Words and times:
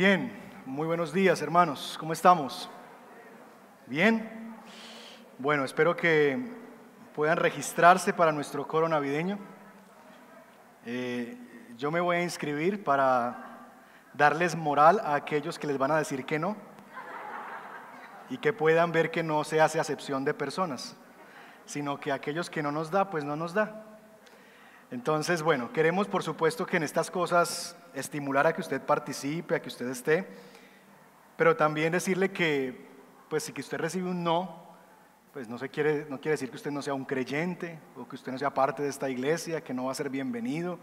Bien, 0.00 0.30
muy 0.64 0.86
buenos 0.86 1.12
días 1.12 1.42
hermanos, 1.42 1.96
¿cómo 1.98 2.12
estamos? 2.12 2.70
Bien. 3.88 4.54
Bueno, 5.38 5.64
espero 5.64 5.96
que 5.96 6.38
puedan 7.16 7.36
registrarse 7.36 8.12
para 8.12 8.30
nuestro 8.30 8.68
coro 8.68 8.88
navideño. 8.88 9.40
Eh, 10.86 11.36
yo 11.76 11.90
me 11.90 11.98
voy 11.98 12.18
a 12.18 12.22
inscribir 12.22 12.84
para 12.84 13.72
darles 14.14 14.54
moral 14.54 15.00
a 15.02 15.16
aquellos 15.16 15.58
que 15.58 15.66
les 15.66 15.78
van 15.78 15.90
a 15.90 15.98
decir 15.98 16.24
que 16.24 16.38
no 16.38 16.56
y 18.30 18.38
que 18.38 18.52
puedan 18.52 18.92
ver 18.92 19.10
que 19.10 19.24
no 19.24 19.42
se 19.42 19.60
hace 19.60 19.80
acepción 19.80 20.24
de 20.24 20.32
personas, 20.32 20.96
sino 21.64 21.98
que 21.98 22.12
aquellos 22.12 22.50
que 22.50 22.62
no 22.62 22.70
nos 22.70 22.92
da, 22.92 23.10
pues 23.10 23.24
no 23.24 23.34
nos 23.34 23.52
da. 23.52 23.84
Entonces, 24.92 25.42
bueno, 25.42 25.72
queremos 25.72 26.06
por 26.06 26.22
supuesto 26.22 26.66
que 26.66 26.76
en 26.76 26.84
estas 26.84 27.10
cosas 27.10 27.76
estimular 27.98 28.46
a 28.46 28.52
que 28.52 28.60
usted 28.60 28.80
participe, 28.80 29.54
a 29.54 29.62
que 29.62 29.68
usted 29.68 29.88
esté, 29.88 30.26
pero 31.36 31.56
también 31.56 31.92
decirle 31.92 32.30
que, 32.30 32.86
pues 33.28 33.44
si 33.44 33.52
que 33.52 33.60
usted 33.60 33.78
recibe 33.78 34.08
un 34.08 34.24
no, 34.24 34.66
pues 35.32 35.48
no, 35.48 35.58
se 35.58 35.68
quiere, 35.68 36.06
no 36.08 36.20
quiere 36.20 36.32
decir 36.32 36.50
que 36.50 36.56
usted 36.56 36.70
no 36.70 36.82
sea 36.82 36.94
un 36.94 37.04
creyente 37.04 37.78
o 37.96 38.08
que 38.08 38.16
usted 38.16 38.32
no 38.32 38.38
sea 38.38 38.52
parte 38.52 38.82
de 38.82 38.88
esta 38.88 39.08
iglesia, 39.08 39.62
que 39.62 39.74
no 39.74 39.84
va 39.84 39.92
a 39.92 39.94
ser 39.94 40.10
bienvenido. 40.10 40.78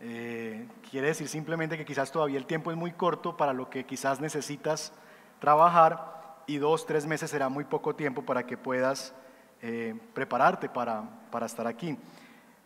Eh, 0.00 0.66
quiere 0.90 1.08
decir 1.08 1.28
simplemente 1.28 1.76
que 1.76 1.84
quizás 1.84 2.10
todavía 2.10 2.38
el 2.38 2.46
tiempo 2.46 2.70
es 2.70 2.76
muy 2.76 2.92
corto 2.92 3.36
para 3.36 3.52
lo 3.52 3.70
que 3.70 3.84
quizás 3.84 4.20
necesitas 4.20 4.92
trabajar 5.38 6.42
y 6.46 6.58
dos, 6.58 6.86
tres 6.86 7.06
meses 7.06 7.30
será 7.30 7.48
muy 7.48 7.64
poco 7.64 7.94
tiempo 7.94 8.22
para 8.22 8.44
que 8.44 8.56
puedas 8.56 9.14
eh, 9.62 9.94
prepararte 10.12 10.68
para, 10.68 11.04
para 11.30 11.46
estar 11.46 11.66
aquí 11.66 11.96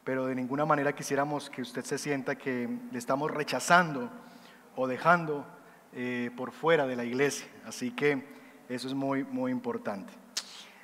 pero 0.06 0.26
de 0.26 0.36
ninguna 0.36 0.64
manera 0.64 0.94
quisiéramos 0.94 1.50
que 1.50 1.62
usted 1.62 1.84
se 1.84 1.98
sienta 1.98 2.36
que 2.36 2.68
le 2.92 2.96
estamos 2.96 3.28
rechazando 3.28 4.08
o 4.76 4.86
dejando 4.86 5.44
eh, 5.92 6.30
por 6.36 6.52
fuera 6.52 6.86
de 6.86 6.94
la 6.94 7.04
iglesia. 7.04 7.48
Así 7.66 7.90
que 7.90 8.24
eso 8.68 8.86
es 8.86 8.94
muy, 8.94 9.24
muy 9.24 9.50
importante. 9.50 10.12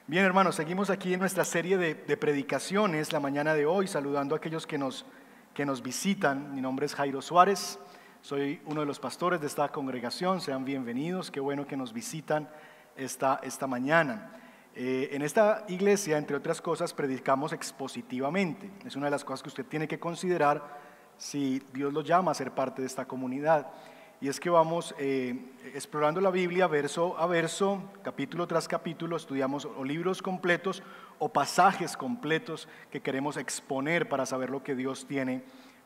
Bien, 0.08 0.24
hermanos, 0.24 0.56
seguimos 0.56 0.90
aquí 0.90 1.14
en 1.14 1.20
nuestra 1.20 1.44
serie 1.44 1.78
de, 1.78 2.16
predicaciones 2.16 3.12
la 3.12 3.20
mañana 3.20 3.54
de 3.54 3.64
hoy, 3.64 3.86
saludando 3.86 4.34
a 4.34 4.38
aquellos 4.38 4.66
que 4.66 4.76
nos, 4.76 5.06
que 5.54 5.64
nos 5.64 5.84
visitan. 5.84 6.52
Mi 6.52 6.60
nombre 6.60 6.86
es 6.86 6.94
Jairo 6.96 7.22
Suárez, 7.22 7.78
soy 8.22 8.60
uno 8.66 8.80
de 8.80 8.86
los 8.86 8.98
pastores 8.98 9.40
de 9.40 9.46
esta 9.46 9.68
congregación. 9.68 10.40
Sean 10.40 10.64
bienvenidos, 10.64 11.30
qué 11.30 11.38
bueno 11.38 11.64
que 11.64 11.76
nos 11.76 11.92
visitan 11.92 12.48
esta, 12.96 13.38
esta 13.44 13.68
mañana. 13.68 14.41
Eh, 14.74 15.10
en 15.12 15.22
esta 15.22 15.64
iglesia, 15.68 16.16
entre 16.16 16.36
otras 16.36 16.62
cosas, 16.62 16.94
predicamos 16.94 17.52
expositivamente. 17.52 18.70
Es 18.86 18.96
una 18.96 19.06
de 19.06 19.10
las 19.10 19.24
cosas 19.24 19.42
que 19.42 19.48
usted 19.48 19.66
tiene 19.66 19.86
que 19.86 19.98
considerar 19.98 20.80
si 21.18 21.62
Dios 21.74 21.92
lo 21.92 22.00
llama 22.00 22.30
a 22.30 22.34
ser 22.34 22.52
parte 22.52 22.80
de 22.80 22.86
esta 22.86 23.04
comunidad. 23.04 23.66
Y 24.20 24.28
es 24.28 24.38
que 24.38 24.48
vamos 24.50 24.94
eh, 24.98 25.36
explorando 25.74 26.20
la 26.20 26.30
Biblia 26.30 26.68
verso 26.68 27.18
a 27.18 27.26
verso, 27.26 27.82
capítulo 28.02 28.46
tras 28.46 28.68
capítulo, 28.68 29.16
estudiamos 29.16 29.64
o 29.64 29.84
libros 29.84 30.22
completos 30.22 30.82
o 31.18 31.28
pasajes 31.28 31.96
completos 31.96 32.68
que 32.90 33.02
queremos 33.02 33.36
exponer 33.36 34.08
para 34.08 34.24
saber 34.24 34.48
lo 34.48 34.62
que 34.62 34.74
Dios 34.74 35.06
tiene 35.06 35.42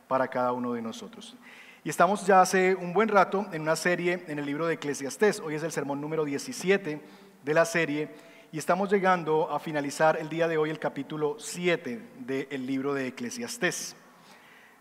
para 0.06 0.28
cada 0.28 0.52
uno 0.52 0.74
de 0.74 0.82
nosotros. 0.82 1.36
Y 1.82 1.88
estamos 1.88 2.26
ya 2.26 2.42
hace 2.42 2.74
un 2.74 2.92
buen 2.92 3.08
rato 3.08 3.46
en 3.52 3.62
una 3.62 3.74
serie 3.74 4.24
en 4.28 4.38
el 4.38 4.46
libro 4.46 4.66
de 4.66 4.74
Eclesiastés. 4.74 5.40
Hoy 5.40 5.54
es 5.54 5.62
el 5.62 5.72
sermón 5.72 6.00
número 6.00 6.24
17 6.24 7.00
de 7.42 7.54
la 7.54 7.64
serie 7.64 8.10
y 8.56 8.58
estamos 8.58 8.90
llegando 8.90 9.50
a 9.52 9.60
finalizar 9.60 10.16
el 10.16 10.30
día 10.30 10.48
de 10.48 10.56
hoy 10.56 10.70
el 10.70 10.78
capítulo 10.78 11.36
7 11.38 12.00
del 12.20 12.66
libro 12.66 12.94
de 12.94 13.08
Eclesiastés. 13.08 13.94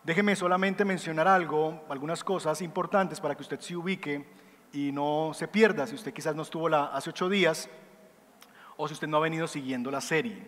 Déjeme 0.02 0.34
solamente 0.38 0.86
mencionar 0.86 1.28
algo, 1.28 1.84
algunas 1.90 2.24
cosas 2.24 2.62
importantes 2.62 3.20
para 3.20 3.36
que 3.36 3.42
usted 3.42 3.60
se 3.60 3.76
ubique 3.76 4.26
y 4.72 4.94
no 4.94 5.32
se 5.34 5.50
pierda 5.50 5.86
si 5.88 5.96
usted 5.96 6.14
quizás 6.14 6.38
no 6.38 6.44
estuvo 6.44 6.70
la, 6.70 6.86
hace 6.86 7.10
ocho 7.10 7.28
días 7.28 7.70
o 8.78 8.88
si 8.88 8.94
usted 8.94 9.10
no 9.10 9.18
ha 9.18 9.20
venido 9.20 9.46
siguiendo 9.46 9.92
la 9.92 10.00
serie. 10.00 10.42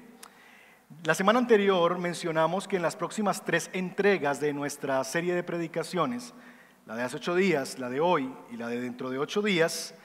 La 1.03 1.13
semana 1.13 1.39
anterior 1.39 1.99
mencionamos 1.99 2.65
que 2.65 2.77
en 2.77 2.81
las 2.81 2.95
próximas 2.95 3.43
tres 3.43 3.69
entregas 3.73 4.39
de 4.39 4.53
nuestra 4.53 5.03
serie 5.03 5.35
de 5.35 5.43
predicaciones, 5.43 6.33
la 6.85 6.95
de 6.95 7.03
hace 7.03 7.17
ocho 7.17 7.35
días, 7.35 7.77
la 7.77 7.89
de 7.89 7.99
hoy 7.99 8.33
y 8.53 8.55
la 8.55 8.69
de 8.69 8.79
dentro 8.79 9.09
de 9.09 9.19
ocho 9.19 9.41
días, 9.41 9.95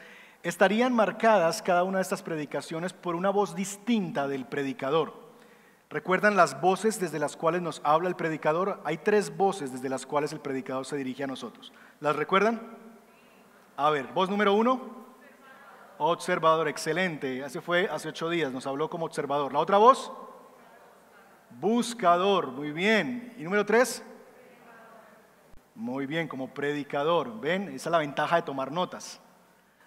estarían 0.43 0.93
marcadas 0.93 1.63
cada 1.63 1.85
una 1.85 1.99
de 1.99 2.03
estas 2.03 2.23
predicaciones 2.23 2.93
por 2.93 3.15
una 3.15 3.31
voz 3.31 3.55
distinta 3.55 4.27
del 4.27 4.47
predicador. 4.47 5.23
¿Recuerdan 5.89 6.37
las 6.37 6.61
voces 6.61 6.99
desde 6.99 7.19
las 7.19 7.37
cuales 7.37 7.61
nos 7.61 7.83
habla 7.85 8.09
el 8.09 8.17
predicador? 8.17 8.81
Hay 8.85 8.97
tres 8.99 9.37
voces 9.37 9.73
desde 9.73 9.91
las 9.91 10.07
cuales 10.07 10.33
el 10.33 10.41
predicador 10.41 10.87
se 10.87 10.97
dirige 10.97 11.25
a 11.25 11.27
nosotros. 11.27 11.73
¿Las 12.01 12.17
recuerdan? 12.17 12.61
A 13.77 13.91
ver, 13.91 14.07
voz 14.15 14.31
número 14.31 14.55
uno. 14.55 15.03
Observador, 15.99 16.67
excelente. 16.67 17.45
Hace 17.45 17.61
fue 17.61 17.89
hace 17.91 18.09
ocho 18.09 18.29
días, 18.31 18.51
nos 18.53 18.67
habló 18.67 18.89
como 18.89 19.05
observador. 19.05 19.53
¿La 19.53 19.59
otra 19.59 19.77
voz? 19.77 20.11
Buscador, 21.51 22.49
muy 22.49 22.73
bien. 22.73 23.35
¿Y 23.39 23.43
número 23.45 23.65
tres? 23.67 24.03
Muy 25.75 26.07
bien, 26.07 26.27
como 26.27 26.53
predicador. 26.53 27.41
¿Ven? 27.41 27.69
Esa 27.69 27.89
es 27.89 27.93
la 27.93 27.99
ventaja 27.99 28.37
de 28.37 28.43
tomar 28.43 28.73
notas. 28.73 29.21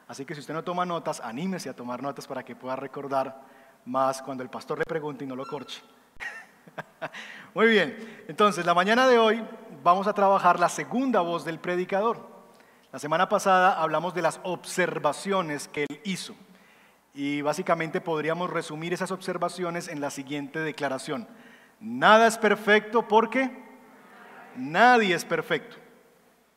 Así 0.07 0.25
que 0.25 0.35
si 0.35 0.41
usted 0.41 0.53
no 0.53 0.63
toma 0.63 0.85
notas, 0.85 1.19
anímese 1.19 1.69
a 1.69 1.75
tomar 1.75 2.01
notas 2.01 2.27
para 2.27 2.43
que 2.43 2.55
pueda 2.55 2.75
recordar 2.75 3.41
más 3.85 4.21
cuando 4.21 4.43
el 4.43 4.49
pastor 4.49 4.79
le 4.79 4.85
pregunte 4.85 5.23
y 5.23 5.27
no 5.27 5.35
lo 5.35 5.45
corche. 5.45 5.81
Muy 7.53 7.67
bien, 7.67 8.23
entonces 8.27 8.65
la 8.65 8.73
mañana 8.73 9.07
de 9.07 9.17
hoy 9.17 9.43
vamos 9.83 10.07
a 10.07 10.13
trabajar 10.13 10.59
la 10.59 10.69
segunda 10.69 11.21
voz 11.21 11.45
del 11.45 11.59
predicador. 11.59 12.35
La 12.91 12.99
semana 12.99 13.27
pasada 13.29 13.81
hablamos 13.81 14.13
de 14.13 14.21
las 14.21 14.39
observaciones 14.43 15.67
que 15.67 15.85
él 15.89 16.01
hizo 16.03 16.35
y 17.13 17.41
básicamente 17.41 18.01
podríamos 18.01 18.49
resumir 18.49 18.93
esas 18.93 19.11
observaciones 19.11 19.87
en 19.87 20.01
la 20.01 20.11
siguiente 20.11 20.59
declaración. 20.59 21.27
Nada 21.79 22.27
es 22.27 22.37
perfecto 22.37 23.07
porque 23.07 23.51
nadie 24.55 25.15
es 25.15 25.25
perfecto. 25.25 25.77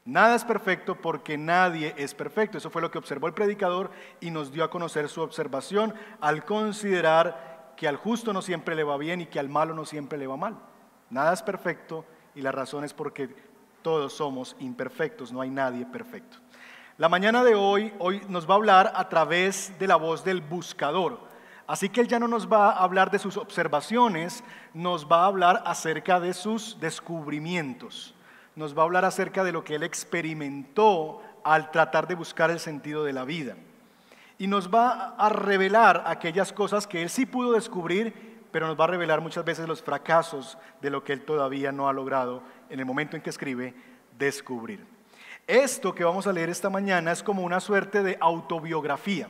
Nada 0.09 0.37
es 0.37 0.45
perfecto 0.45 0.95
porque 0.95 1.37
nadie 1.37 1.95
es 1.99 2.15
perfecto. 2.15 2.57
Eso 2.57 2.71
fue 2.71 2.81
lo 2.81 2.91
que 2.91 2.97
observó 2.97 3.27
el 3.27 3.35
predicador 3.35 3.91
y 4.21 4.31
nos 4.31 4.51
dio 4.51 4.65
a 4.65 4.71
conocer 4.71 5.07
su 5.11 5.21
observación 5.21 5.93
al 6.23 6.47
considerar 6.47 7.75
que 7.77 7.87
al 7.87 7.97
justo 7.97 8.33
no 8.33 8.41
siempre 8.41 8.75
le 8.75 8.85
va 8.85 8.97
bien 8.97 9.21
y 9.21 9.27
que 9.27 9.39
al 9.39 9.51
malo 9.51 9.75
no 9.75 9.85
siempre 9.85 10.17
le 10.17 10.27
va 10.27 10.39
mal. 10.39 10.57
Nada 11.11 11.35
es 11.35 11.43
perfecto 11.43 12.07
y 12.35 12.41
la 12.41 12.53
razón 12.53 12.85
es 12.85 12.95
porque 12.95 13.29
todos 13.83 14.15
somos 14.15 14.57
imperfectos, 14.61 15.31
no 15.31 15.43
hay 15.43 15.51
nadie 15.51 15.85
perfecto. 15.85 16.39
La 16.97 17.11
mañana 17.11 17.45
de 17.45 17.55
hoy, 17.55 17.93
hoy 17.99 18.23
nos 18.31 18.49
va 18.49 18.55
a 18.55 18.57
hablar 18.57 18.93
a 18.95 19.11
través 19.11 19.79
de 19.79 19.89
la 19.89 19.97
voz 19.97 20.25
del 20.25 20.41
buscador. 20.41 21.21
Así 21.67 21.91
que 21.91 22.01
él 22.01 22.09
ya 22.09 22.19
no 22.19 22.29
nos 22.29 22.51
va 22.51 22.71
a 22.71 22.83
hablar 22.83 23.11
de 23.11 23.19
sus 23.19 23.37
observaciones, 23.37 24.43
nos 24.73 25.07
va 25.07 25.25
a 25.25 25.27
hablar 25.27 25.63
acerca 25.67 26.19
de 26.19 26.33
sus 26.33 26.81
descubrimientos 26.81 28.15
nos 28.59 28.77
va 28.77 28.83
a 28.83 28.87
hablar 28.87 29.05
acerca 29.05 29.45
de 29.45 29.53
lo 29.53 29.63
que 29.63 29.77
él 29.77 29.85
experimentó 29.85 31.23
al 31.45 31.71
tratar 31.71 32.09
de 32.09 32.17
buscar 32.17 32.51
el 32.51 32.59
sentido 32.59 33.05
de 33.05 33.13
la 33.13 33.25
vida. 33.25 33.57
Y 34.37 34.49
nos 34.49 34.69
va 34.69 35.15
a 35.17 35.29
revelar 35.29 36.03
aquellas 36.07 36.53
cosas 36.53 36.87
que 36.87 37.03
él 37.03 37.09
sí 37.09 37.25
pudo 37.25 37.53
descubrir, 37.53 38.41
pero 38.51 38.67
nos 38.67 38.79
va 38.79 38.85
a 38.85 38.89
revelar 38.89 39.21
muchas 39.21 39.45
veces 39.45 39.69
los 39.69 39.81
fracasos 39.81 40.59
de 40.83 40.91
lo 40.91 41.05
que 41.05 41.13
él 41.13 41.25
todavía 41.25 41.71
no 41.71 41.89
ha 41.89 41.93
logrado 41.93 42.43
en 42.69 42.81
el 42.81 42.85
momento 42.85 43.15
en 43.15 43.23
que 43.23 43.31
escribe 43.31 43.75
descubrir. 44.19 44.85
Esto 45.47 45.95
que 45.95 46.03
vamos 46.03 46.27
a 46.27 46.33
leer 46.33 46.51
esta 46.51 46.69
mañana 46.69 47.13
es 47.13 47.23
como 47.23 47.43
una 47.43 47.61
suerte 47.61 48.03
de 48.03 48.19
autobiografía 48.21 49.29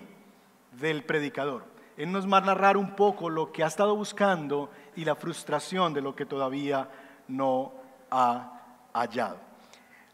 del 0.73 1.05
predicador. 1.05 1.65
Él 1.99 2.11
nos 2.13 2.27
va 2.27 2.39
a 2.39 2.43
narrar 2.43 2.79
un 2.79 2.97
poco 2.97 3.29
lo 3.29 3.53
que 3.53 3.63
ha 3.63 3.67
estado 3.67 3.95
buscando 3.95 4.71
y 4.97 5.05
la 5.05 5.17
frustración 5.17 5.93
de 5.93 6.01
lo 6.01 6.17
que 6.17 6.25
todavía 6.25 6.89
no 7.29 7.75
ha 8.11 8.58
hallado. 9.01 9.39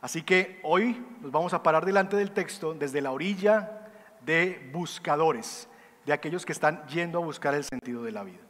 Así 0.00 0.22
que 0.22 0.60
hoy 0.62 1.02
nos 1.20 1.32
vamos 1.32 1.54
a 1.54 1.62
parar 1.62 1.84
delante 1.84 2.16
del 2.16 2.32
texto 2.32 2.74
desde 2.74 3.00
la 3.00 3.10
orilla 3.12 3.88
de 4.20 4.70
buscadores, 4.72 5.68
de 6.04 6.12
aquellos 6.12 6.44
que 6.44 6.52
están 6.52 6.86
yendo 6.88 7.18
a 7.18 7.24
buscar 7.24 7.54
el 7.54 7.64
sentido 7.64 8.02
de 8.02 8.12
la 8.12 8.22
vida. 8.24 8.40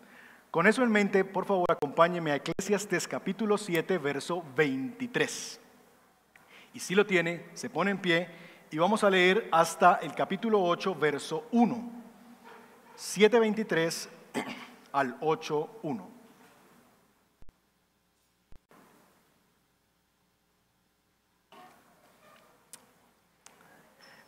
Con 0.50 0.66
eso 0.66 0.82
en 0.82 0.90
mente, 0.90 1.24
por 1.24 1.46
favor, 1.46 1.66
acompáñeme 1.70 2.30
a 2.30 2.36
Eclesiastes 2.36 3.08
capítulo 3.08 3.58
7, 3.58 3.98
verso 3.98 4.44
23. 4.56 5.60
Y 6.74 6.80
si 6.80 6.94
lo 6.94 7.06
tiene, 7.06 7.46
se 7.54 7.70
pone 7.70 7.90
en 7.90 7.98
pie 7.98 8.28
y 8.70 8.78
vamos 8.78 9.04
a 9.04 9.10
leer 9.10 9.48
hasta 9.52 9.96
el 9.96 10.14
capítulo 10.14 10.62
8, 10.62 10.94
verso 10.96 11.46
1. 11.52 11.90
7.23 12.96 14.08
al 14.92 15.20
8.1. 15.20 16.13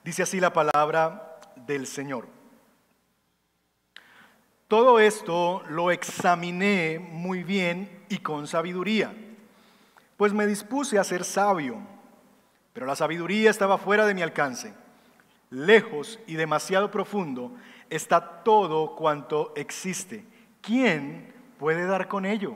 Dice 0.07 0.23
así 0.23 0.39
la 0.39 0.53
palabra 0.53 1.41
del 1.67 1.85
Señor. 1.89 2.29
Todo 4.69 5.01
esto 5.01 5.65
lo 5.69 5.91
examiné 5.91 7.01
muy 7.01 7.43
bien 7.43 8.05
y 8.09 8.19
con 8.19 8.47
sabiduría, 8.47 9.13
pues 10.17 10.33
me 10.33 10.47
dispuse 10.47 11.01
a 11.01 11.03
ser 11.03 11.25
sabio, 11.25 11.79
pero 12.73 12.87
la 12.87 12.95
sabiduría 12.95 13.51
estaba 13.51 13.79
fuera 13.79 14.07
de 14.07 14.15
mi 14.15 14.23
alcance. 14.23 14.75
lejos 15.51 16.21
y 16.29 16.35
demasiado 16.35 16.93
profundo 16.93 17.57
está 17.91 18.45
todo 18.45 18.95
cuanto 18.95 19.53
existe. 19.57 20.25
¿Quién 20.61 21.35
puede 21.59 21.85
dar 21.85 22.07
con 22.07 22.27
ello? 22.27 22.55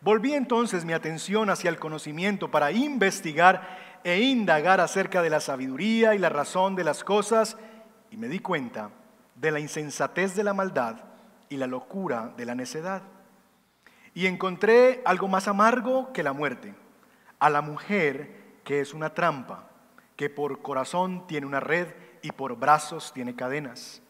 Volví 0.00 0.34
entonces 0.34 0.84
mi 0.84 0.92
atención 0.92 1.50
hacia 1.50 1.70
el 1.70 1.80
conocimiento 1.80 2.52
para 2.52 2.70
investigar 2.70 3.83
e 4.04 4.20
indagar 4.20 4.80
acerca 4.80 5.22
de 5.22 5.30
la 5.30 5.40
sabiduría 5.40 6.14
y 6.14 6.18
la 6.18 6.28
razón 6.28 6.76
de 6.76 6.84
las 6.84 7.02
cosas 7.02 7.56
y 8.10 8.18
me 8.18 8.28
di 8.28 8.38
cuenta 8.38 8.90
de 9.34 9.50
la 9.50 9.60
insensatez 9.60 10.36
de 10.36 10.44
la 10.44 10.52
maldad 10.52 10.96
y 11.48 11.56
la 11.56 11.66
locura 11.66 12.32
de 12.36 12.44
la 12.44 12.54
necedad. 12.54 13.02
Y 14.12 14.26
encontré 14.26 15.02
algo 15.06 15.26
más 15.26 15.48
amargo 15.48 16.12
que 16.12 16.22
la 16.22 16.34
muerte, 16.34 16.74
a 17.38 17.50
la 17.50 17.62
mujer 17.62 18.60
que 18.62 18.80
es 18.80 18.94
una 18.94 19.14
trampa, 19.14 19.68
que 20.16 20.30
por 20.30 20.62
corazón 20.62 21.26
tiene 21.26 21.46
una 21.46 21.60
red 21.60 21.88
y 22.22 22.30
por 22.30 22.56
brazos 22.56 23.12
tiene 23.12 23.34
cadenas. 23.34 24.02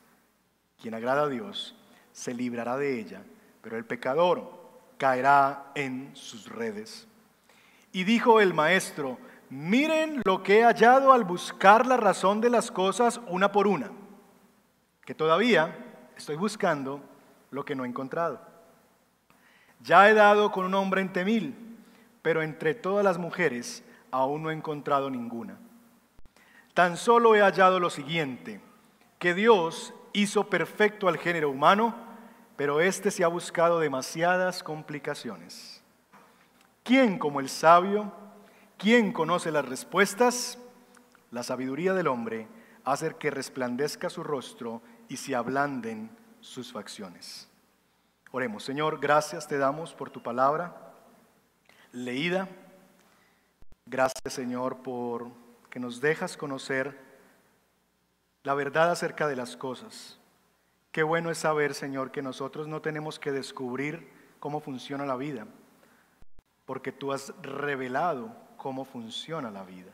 Quien 0.80 0.94
agrada 0.94 1.22
a 1.22 1.28
Dios 1.28 1.76
se 2.12 2.34
librará 2.34 2.76
de 2.76 2.98
ella, 2.98 3.22
pero 3.62 3.76
el 3.76 3.86
pecador 3.86 4.60
caerá 4.98 5.70
en 5.74 6.10
sus 6.14 6.48
redes. 6.48 7.06
Y 7.92 8.04
dijo 8.04 8.40
el 8.40 8.54
maestro, 8.54 9.18
miren 9.50 10.22
lo 10.24 10.42
que 10.42 10.60
he 10.60 10.64
hallado 10.64 11.12
al 11.12 11.24
buscar 11.24 11.86
la 11.86 11.96
razón 11.96 12.40
de 12.40 12.50
las 12.50 12.70
cosas 12.70 13.20
una 13.28 13.52
por 13.52 13.66
una, 13.66 13.90
que 15.04 15.14
todavía 15.14 15.76
estoy 16.16 16.36
buscando 16.36 17.00
lo 17.50 17.64
que 17.64 17.74
no 17.74 17.84
he 17.84 17.88
encontrado. 17.88 18.40
Ya 19.80 20.08
he 20.08 20.14
dado 20.14 20.50
con 20.50 20.64
un 20.64 20.74
hombre 20.74 21.00
entre 21.00 21.24
mil, 21.24 21.78
pero 22.22 22.42
entre 22.42 22.74
todas 22.74 23.04
las 23.04 23.18
mujeres 23.18 23.84
aún 24.10 24.42
no 24.42 24.50
he 24.50 24.54
encontrado 24.54 25.10
ninguna. 25.10 25.58
Tan 26.72 26.96
solo 26.96 27.36
he 27.36 27.40
hallado 27.40 27.78
lo 27.78 27.90
siguiente, 27.90 28.60
que 29.18 29.34
Dios 29.34 29.94
hizo 30.12 30.48
perfecto 30.48 31.08
al 31.08 31.18
género 31.18 31.50
humano, 31.50 31.94
pero 32.56 32.80
éste 32.80 33.10
se 33.10 33.24
ha 33.24 33.28
buscado 33.28 33.78
demasiadas 33.78 34.62
complicaciones. 34.62 35.82
¿Quién 36.82 37.18
como 37.18 37.40
el 37.40 37.48
sabio? 37.48 38.12
¿Quién 38.78 39.12
conoce 39.12 39.50
las 39.50 39.66
respuestas? 39.66 40.58
La 41.30 41.42
sabiduría 41.42 41.94
del 41.94 42.08
hombre 42.08 42.48
hace 42.84 43.14
que 43.16 43.30
resplandezca 43.30 44.10
su 44.10 44.22
rostro 44.22 44.82
y 45.08 45.16
se 45.16 45.34
ablanden 45.34 46.10
sus 46.40 46.72
facciones. 46.72 47.48
Oremos, 48.30 48.64
Señor, 48.64 49.00
gracias 49.00 49.46
te 49.46 49.58
damos 49.58 49.94
por 49.94 50.10
tu 50.10 50.22
palabra 50.22 50.92
leída. 51.92 52.48
Gracias, 53.86 54.34
Señor, 54.34 54.78
por 54.82 55.30
que 55.70 55.78
nos 55.78 56.00
dejas 56.00 56.36
conocer 56.36 56.98
la 58.42 58.54
verdad 58.54 58.90
acerca 58.90 59.28
de 59.28 59.36
las 59.36 59.56
cosas. 59.56 60.18
Qué 60.92 61.02
bueno 61.02 61.30
es 61.30 61.38
saber, 61.38 61.74
Señor, 61.74 62.10
que 62.10 62.22
nosotros 62.22 62.68
no 62.68 62.80
tenemos 62.80 63.18
que 63.18 63.32
descubrir 63.32 64.08
cómo 64.40 64.60
funciona 64.60 65.06
la 65.06 65.16
vida, 65.16 65.46
porque 66.66 66.92
tú 66.92 67.12
has 67.12 67.32
revelado 67.42 68.43
cómo 68.64 68.86
funciona 68.86 69.50
la 69.50 69.62
vida. 69.62 69.92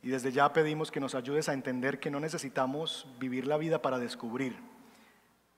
Y 0.00 0.10
desde 0.10 0.30
ya 0.30 0.52
pedimos 0.52 0.92
que 0.92 1.00
nos 1.00 1.16
ayudes 1.16 1.48
a 1.48 1.54
entender 1.54 1.98
que 1.98 2.08
no 2.08 2.20
necesitamos 2.20 3.04
vivir 3.18 3.48
la 3.48 3.56
vida 3.56 3.82
para 3.82 3.98
descubrir, 3.98 4.56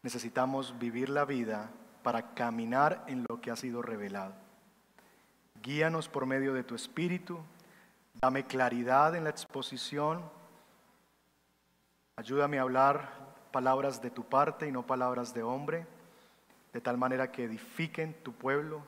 necesitamos 0.02 0.78
vivir 0.78 1.10
la 1.10 1.26
vida 1.26 1.68
para 2.02 2.32
caminar 2.32 3.04
en 3.06 3.26
lo 3.28 3.42
que 3.42 3.50
ha 3.50 3.56
sido 3.56 3.82
revelado. 3.82 4.32
Guíanos 5.62 6.08
por 6.08 6.24
medio 6.24 6.54
de 6.54 6.64
tu 6.64 6.74
Espíritu, 6.74 7.38
dame 8.14 8.46
claridad 8.46 9.14
en 9.14 9.24
la 9.24 9.30
exposición, 9.30 10.22
ayúdame 12.16 12.58
a 12.58 12.62
hablar 12.62 13.10
palabras 13.52 14.00
de 14.00 14.08
tu 14.08 14.24
parte 14.24 14.66
y 14.66 14.72
no 14.72 14.86
palabras 14.86 15.34
de 15.34 15.42
hombre, 15.42 15.86
de 16.72 16.80
tal 16.80 16.96
manera 16.96 17.30
que 17.30 17.44
edifiquen 17.44 18.14
tu 18.22 18.32
pueblo, 18.32 18.80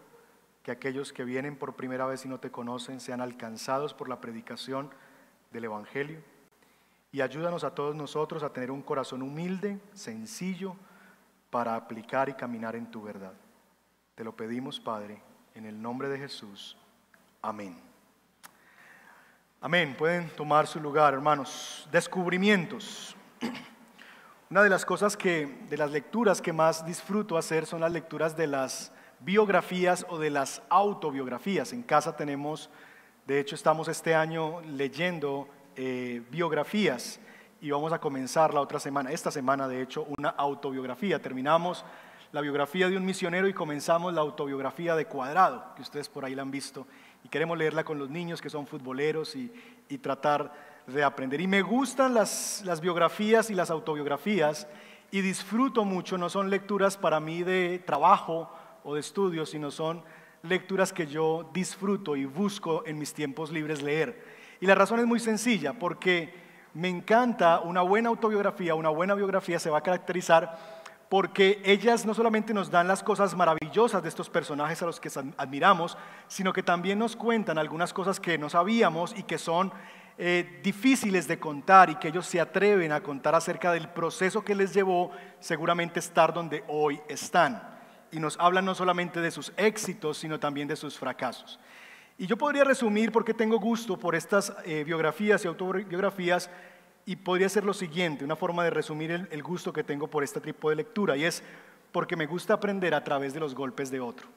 que 0.70 0.88
aquellos 0.88 1.12
que 1.12 1.24
vienen 1.24 1.56
por 1.56 1.74
primera 1.74 2.06
vez 2.06 2.24
y 2.24 2.28
no 2.28 2.38
te 2.38 2.52
conocen 2.52 3.00
sean 3.00 3.20
alcanzados 3.20 3.92
por 3.92 4.08
la 4.08 4.20
predicación 4.20 4.88
del 5.50 5.64
Evangelio. 5.64 6.20
Y 7.10 7.22
ayúdanos 7.22 7.64
a 7.64 7.74
todos 7.74 7.96
nosotros 7.96 8.44
a 8.44 8.52
tener 8.52 8.70
un 8.70 8.80
corazón 8.80 9.22
humilde, 9.22 9.80
sencillo, 9.94 10.76
para 11.50 11.74
aplicar 11.74 12.28
y 12.28 12.34
caminar 12.34 12.76
en 12.76 12.88
tu 12.88 13.02
verdad. 13.02 13.32
Te 14.14 14.22
lo 14.22 14.36
pedimos, 14.36 14.78
Padre, 14.78 15.20
en 15.56 15.66
el 15.66 15.82
nombre 15.82 16.08
de 16.08 16.18
Jesús. 16.18 16.76
Amén. 17.42 17.76
Amén. 19.60 19.96
Pueden 19.98 20.30
tomar 20.30 20.68
su 20.68 20.78
lugar, 20.78 21.14
hermanos. 21.14 21.88
Descubrimientos. 21.90 23.16
Una 24.48 24.62
de 24.62 24.70
las 24.70 24.84
cosas 24.84 25.16
que, 25.16 25.46
de 25.68 25.76
las 25.76 25.90
lecturas 25.90 26.40
que 26.40 26.52
más 26.52 26.86
disfruto 26.86 27.36
hacer 27.36 27.66
son 27.66 27.80
las 27.80 27.90
lecturas 27.90 28.36
de 28.36 28.46
las 28.46 28.92
biografías 29.20 30.06
o 30.08 30.18
de 30.18 30.30
las 30.30 30.62
autobiografías. 30.68 31.72
En 31.72 31.82
casa 31.82 32.16
tenemos, 32.16 32.70
de 33.26 33.40
hecho 33.40 33.54
estamos 33.54 33.88
este 33.88 34.14
año 34.14 34.60
leyendo 34.62 35.48
eh, 35.76 36.22
biografías 36.30 37.20
y 37.60 37.70
vamos 37.70 37.92
a 37.92 38.00
comenzar 38.00 38.54
la 38.54 38.60
otra 38.60 38.80
semana, 38.80 39.12
esta 39.12 39.30
semana 39.30 39.68
de 39.68 39.82
hecho, 39.82 40.06
una 40.18 40.30
autobiografía. 40.30 41.20
Terminamos 41.20 41.84
la 42.32 42.40
biografía 42.40 42.88
de 42.88 42.96
un 42.96 43.04
misionero 43.04 43.48
y 43.48 43.52
comenzamos 43.52 44.14
la 44.14 44.22
autobiografía 44.22 44.94
de 44.94 45.06
Cuadrado, 45.06 45.74
que 45.74 45.82
ustedes 45.82 46.08
por 46.08 46.24
ahí 46.24 46.34
la 46.34 46.42
han 46.42 46.50
visto, 46.50 46.86
y 47.22 47.28
queremos 47.28 47.58
leerla 47.58 47.84
con 47.84 47.98
los 47.98 48.08
niños 48.08 48.40
que 48.40 48.48
son 48.48 48.66
futboleros 48.66 49.36
y, 49.36 49.52
y 49.88 49.98
tratar 49.98 50.52
de 50.86 51.04
aprender. 51.04 51.40
Y 51.40 51.46
me 51.46 51.60
gustan 51.60 52.14
las, 52.14 52.62
las 52.64 52.80
biografías 52.80 53.50
y 53.50 53.54
las 53.54 53.70
autobiografías 53.70 54.66
y 55.10 55.20
disfruto 55.20 55.84
mucho, 55.84 56.16
no 56.16 56.30
son 56.30 56.50
lecturas 56.50 56.96
para 56.96 57.20
mí 57.20 57.42
de 57.42 57.82
trabajo 57.84 58.50
o 58.84 58.94
de 58.94 59.00
estudio, 59.00 59.46
sino 59.46 59.70
son 59.70 60.02
lecturas 60.42 60.92
que 60.92 61.06
yo 61.06 61.50
disfruto 61.52 62.16
y 62.16 62.24
busco 62.24 62.82
en 62.86 62.98
mis 62.98 63.12
tiempos 63.12 63.50
libres 63.50 63.82
leer. 63.82 64.24
Y 64.60 64.66
la 64.66 64.74
razón 64.74 65.00
es 65.00 65.06
muy 65.06 65.20
sencilla, 65.20 65.72
porque 65.74 66.34
me 66.74 66.88
encanta 66.88 67.60
una 67.60 67.82
buena 67.82 68.08
autobiografía, 68.08 68.74
una 68.74 68.90
buena 68.90 69.14
biografía 69.14 69.58
se 69.58 69.70
va 69.70 69.78
a 69.78 69.82
caracterizar 69.82 70.80
porque 71.08 71.60
ellas 71.64 72.06
no 72.06 72.14
solamente 72.14 72.54
nos 72.54 72.70
dan 72.70 72.86
las 72.86 73.02
cosas 73.02 73.34
maravillosas 73.34 74.00
de 74.00 74.08
estos 74.08 74.30
personajes 74.30 74.80
a 74.80 74.86
los 74.86 75.00
que 75.00 75.10
admiramos, 75.36 75.98
sino 76.28 76.52
que 76.52 76.62
también 76.62 77.00
nos 77.00 77.16
cuentan 77.16 77.58
algunas 77.58 77.92
cosas 77.92 78.20
que 78.20 78.38
no 78.38 78.48
sabíamos 78.48 79.12
y 79.18 79.24
que 79.24 79.36
son 79.36 79.72
eh, 80.18 80.60
difíciles 80.62 81.26
de 81.26 81.40
contar 81.40 81.90
y 81.90 81.96
que 81.96 82.08
ellos 82.08 82.26
se 82.26 82.40
atreven 82.40 82.92
a 82.92 83.00
contar 83.00 83.34
acerca 83.34 83.72
del 83.72 83.88
proceso 83.88 84.44
que 84.44 84.54
les 84.54 84.72
llevó 84.72 85.10
seguramente 85.40 85.98
estar 85.98 86.32
donde 86.32 86.62
hoy 86.68 87.00
están. 87.08 87.79
Y 88.12 88.18
nos 88.18 88.38
hablan 88.38 88.64
no 88.64 88.74
solamente 88.74 89.20
de 89.20 89.30
sus 89.30 89.52
éxitos, 89.56 90.18
sino 90.18 90.40
también 90.40 90.68
de 90.68 90.76
sus 90.76 90.98
fracasos. 90.98 91.60
Y 92.18 92.26
yo 92.26 92.36
podría 92.36 92.64
resumir 92.64 93.12
por 93.12 93.24
qué 93.24 93.32
tengo 93.32 93.58
gusto 93.58 93.98
por 93.98 94.14
estas 94.14 94.52
eh, 94.64 94.84
biografías 94.84 95.44
y 95.44 95.48
autobiografías 95.48 96.50
y 97.06 97.16
podría 97.16 97.48
ser 97.48 97.64
lo 97.64 97.72
siguiente, 97.72 98.24
una 98.24 98.36
forma 98.36 98.62
de 98.64 98.70
resumir 98.70 99.10
el, 99.10 99.28
el 99.30 99.42
gusto 99.42 99.72
que 99.72 99.84
tengo 99.84 100.08
por 100.08 100.22
este 100.22 100.40
tipo 100.40 100.68
de 100.68 100.76
lectura, 100.76 101.16
y 101.16 101.24
es 101.24 101.42
porque 101.92 102.16
me 102.16 102.26
gusta 102.26 102.54
aprender 102.54 102.94
a 102.94 103.02
través 103.02 103.32
de 103.32 103.40
los 103.40 103.54
golpes 103.54 103.90
de 103.90 104.00
otro. 104.00 104.28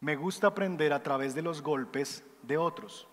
Me 0.00 0.16
gusta 0.16 0.48
aprender 0.48 0.92
a 0.92 1.02
través 1.02 1.34
de 1.34 1.42
los 1.42 1.62
golpes 1.62 2.24
de 2.42 2.56
otros. 2.56 3.08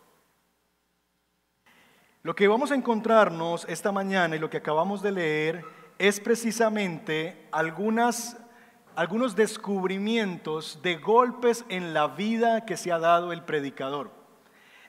Lo 2.25 2.35
que 2.35 2.47
vamos 2.47 2.71
a 2.71 2.75
encontrarnos 2.75 3.65
esta 3.69 3.91
mañana 3.91 4.35
y 4.35 4.39
lo 4.39 4.49
que 4.49 4.57
acabamos 4.57 5.03
de 5.03 5.11
leer 5.11 5.65
es 5.99 6.19
precisamente 6.19 7.47
algunas, 7.51 8.37
algunos 8.95 9.35
descubrimientos 9.35 10.79
de 10.81 10.95
golpes 10.95 11.65
en 11.69 11.93
la 11.93 12.07
vida 12.07 12.65
que 12.65 12.77
se 12.77 12.91
ha 12.91 12.99
dado 12.99 13.33
el 13.33 13.43
predicador. 13.43 14.11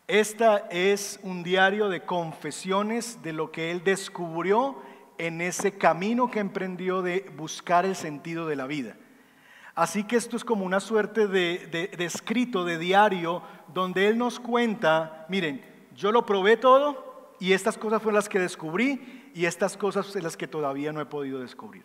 Esta 0.06 0.68
es 0.70 1.18
un 1.22 1.42
diario 1.42 1.88
de 1.88 2.04
confesiones 2.04 3.22
de 3.22 3.32
lo 3.32 3.50
que 3.50 3.72
él 3.72 3.82
descubrió 3.82 4.80
en 5.18 5.40
ese 5.40 5.72
camino 5.72 6.30
que 6.30 6.38
emprendió 6.38 7.02
de 7.02 7.32
buscar 7.36 7.84
el 7.84 7.96
sentido 7.96 8.46
de 8.46 8.56
la 8.56 8.66
vida. 8.66 8.96
Así 9.74 10.04
que 10.04 10.16
esto 10.16 10.36
es 10.36 10.44
como 10.44 10.64
una 10.64 10.80
suerte 10.80 11.26
de, 11.26 11.90
escrito, 11.98 12.64
de 12.64 12.78
diario, 12.78 13.42
donde 13.74 14.08
él 14.08 14.16
nos 14.16 14.38
cuenta, 14.38 15.26
miren, 15.28 15.62
yo 15.94 16.12
lo 16.12 16.24
probé 16.24 16.56
todo, 16.56 17.34
y 17.40 17.52
estas 17.52 17.76
cosas 17.76 18.00
fueron 18.00 18.16
las 18.16 18.28
que 18.28 18.38
descubrí 18.38 19.30
y 19.34 19.44
estas 19.44 19.76
cosas 19.76 20.06
son 20.06 20.22
las 20.22 20.36
que 20.36 20.48
todavía 20.48 20.92
no 20.92 21.00
he 21.00 21.06
podido 21.06 21.40
descubrir. 21.40 21.84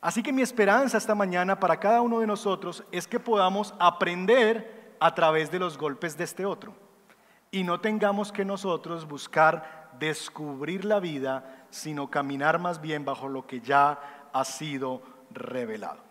Así 0.00 0.22
que 0.22 0.32
mi 0.32 0.42
esperanza 0.42 0.98
esta 0.98 1.14
mañana 1.14 1.58
para 1.58 1.80
cada 1.80 2.00
uno 2.00 2.20
de 2.20 2.26
nosotros 2.26 2.84
es 2.92 3.06
que 3.06 3.18
podamos 3.18 3.74
aprender 3.78 4.96
a 5.00 5.14
través 5.14 5.50
de 5.50 5.58
los 5.58 5.78
golpes 5.78 6.16
de 6.16 6.24
este 6.24 6.44
otro 6.44 6.74
y 7.50 7.64
no 7.64 7.80
tengamos 7.80 8.32
que 8.32 8.44
nosotros 8.44 9.06
buscar 9.06 9.90
descubrir 9.98 10.84
la 10.84 11.00
vida, 11.00 11.66
sino 11.70 12.10
caminar 12.10 12.58
más 12.58 12.80
bien 12.80 13.04
bajo 13.04 13.28
lo 13.28 13.46
que 13.46 13.60
ya 13.60 14.28
ha 14.32 14.44
sido 14.44 15.02
revelado. 15.30 16.04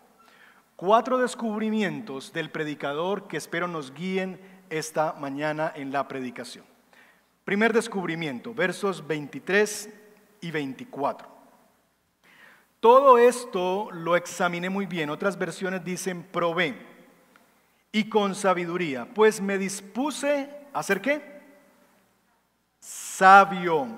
Cuatro 0.74 1.18
descubrimientos 1.18 2.32
del 2.32 2.50
predicador 2.50 3.28
que 3.28 3.36
espero 3.36 3.68
nos 3.68 3.94
guíen 3.94 4.40
esta 4.68 5.14
mañana 5.14 5.72
en 5.74 5.92
la 5.92 6.08
predicación. 6.08 6.64
Primer 7.44 7.72
descubrimiento, 7.72 8.52
versos 8.52 9.06
23 9.06 9.88
y 10.40 10.50
24. 10.50 11.35
Todo 12.80 13.18
esto 13.18 13.90
lo 13.92 14.16
examiné 14.16 14.70
muy 14.70 14.86
bien. 14.86 15.10
Otras 15.10 15.38
versiones 15.38 15.84
dicen 15.84 16.22
probé 16.22 16.76
y 17.92 18.08
con 18.08 18.34
sabiduría, 18.34 19.08
pues 19.14 19.40
me 19.40 19.58
dispuse 19.58 20.50
a 20.72 20.80
hacer 20.80 21.00
qué? 21.00 21.40
Sabio. 22.78 23.88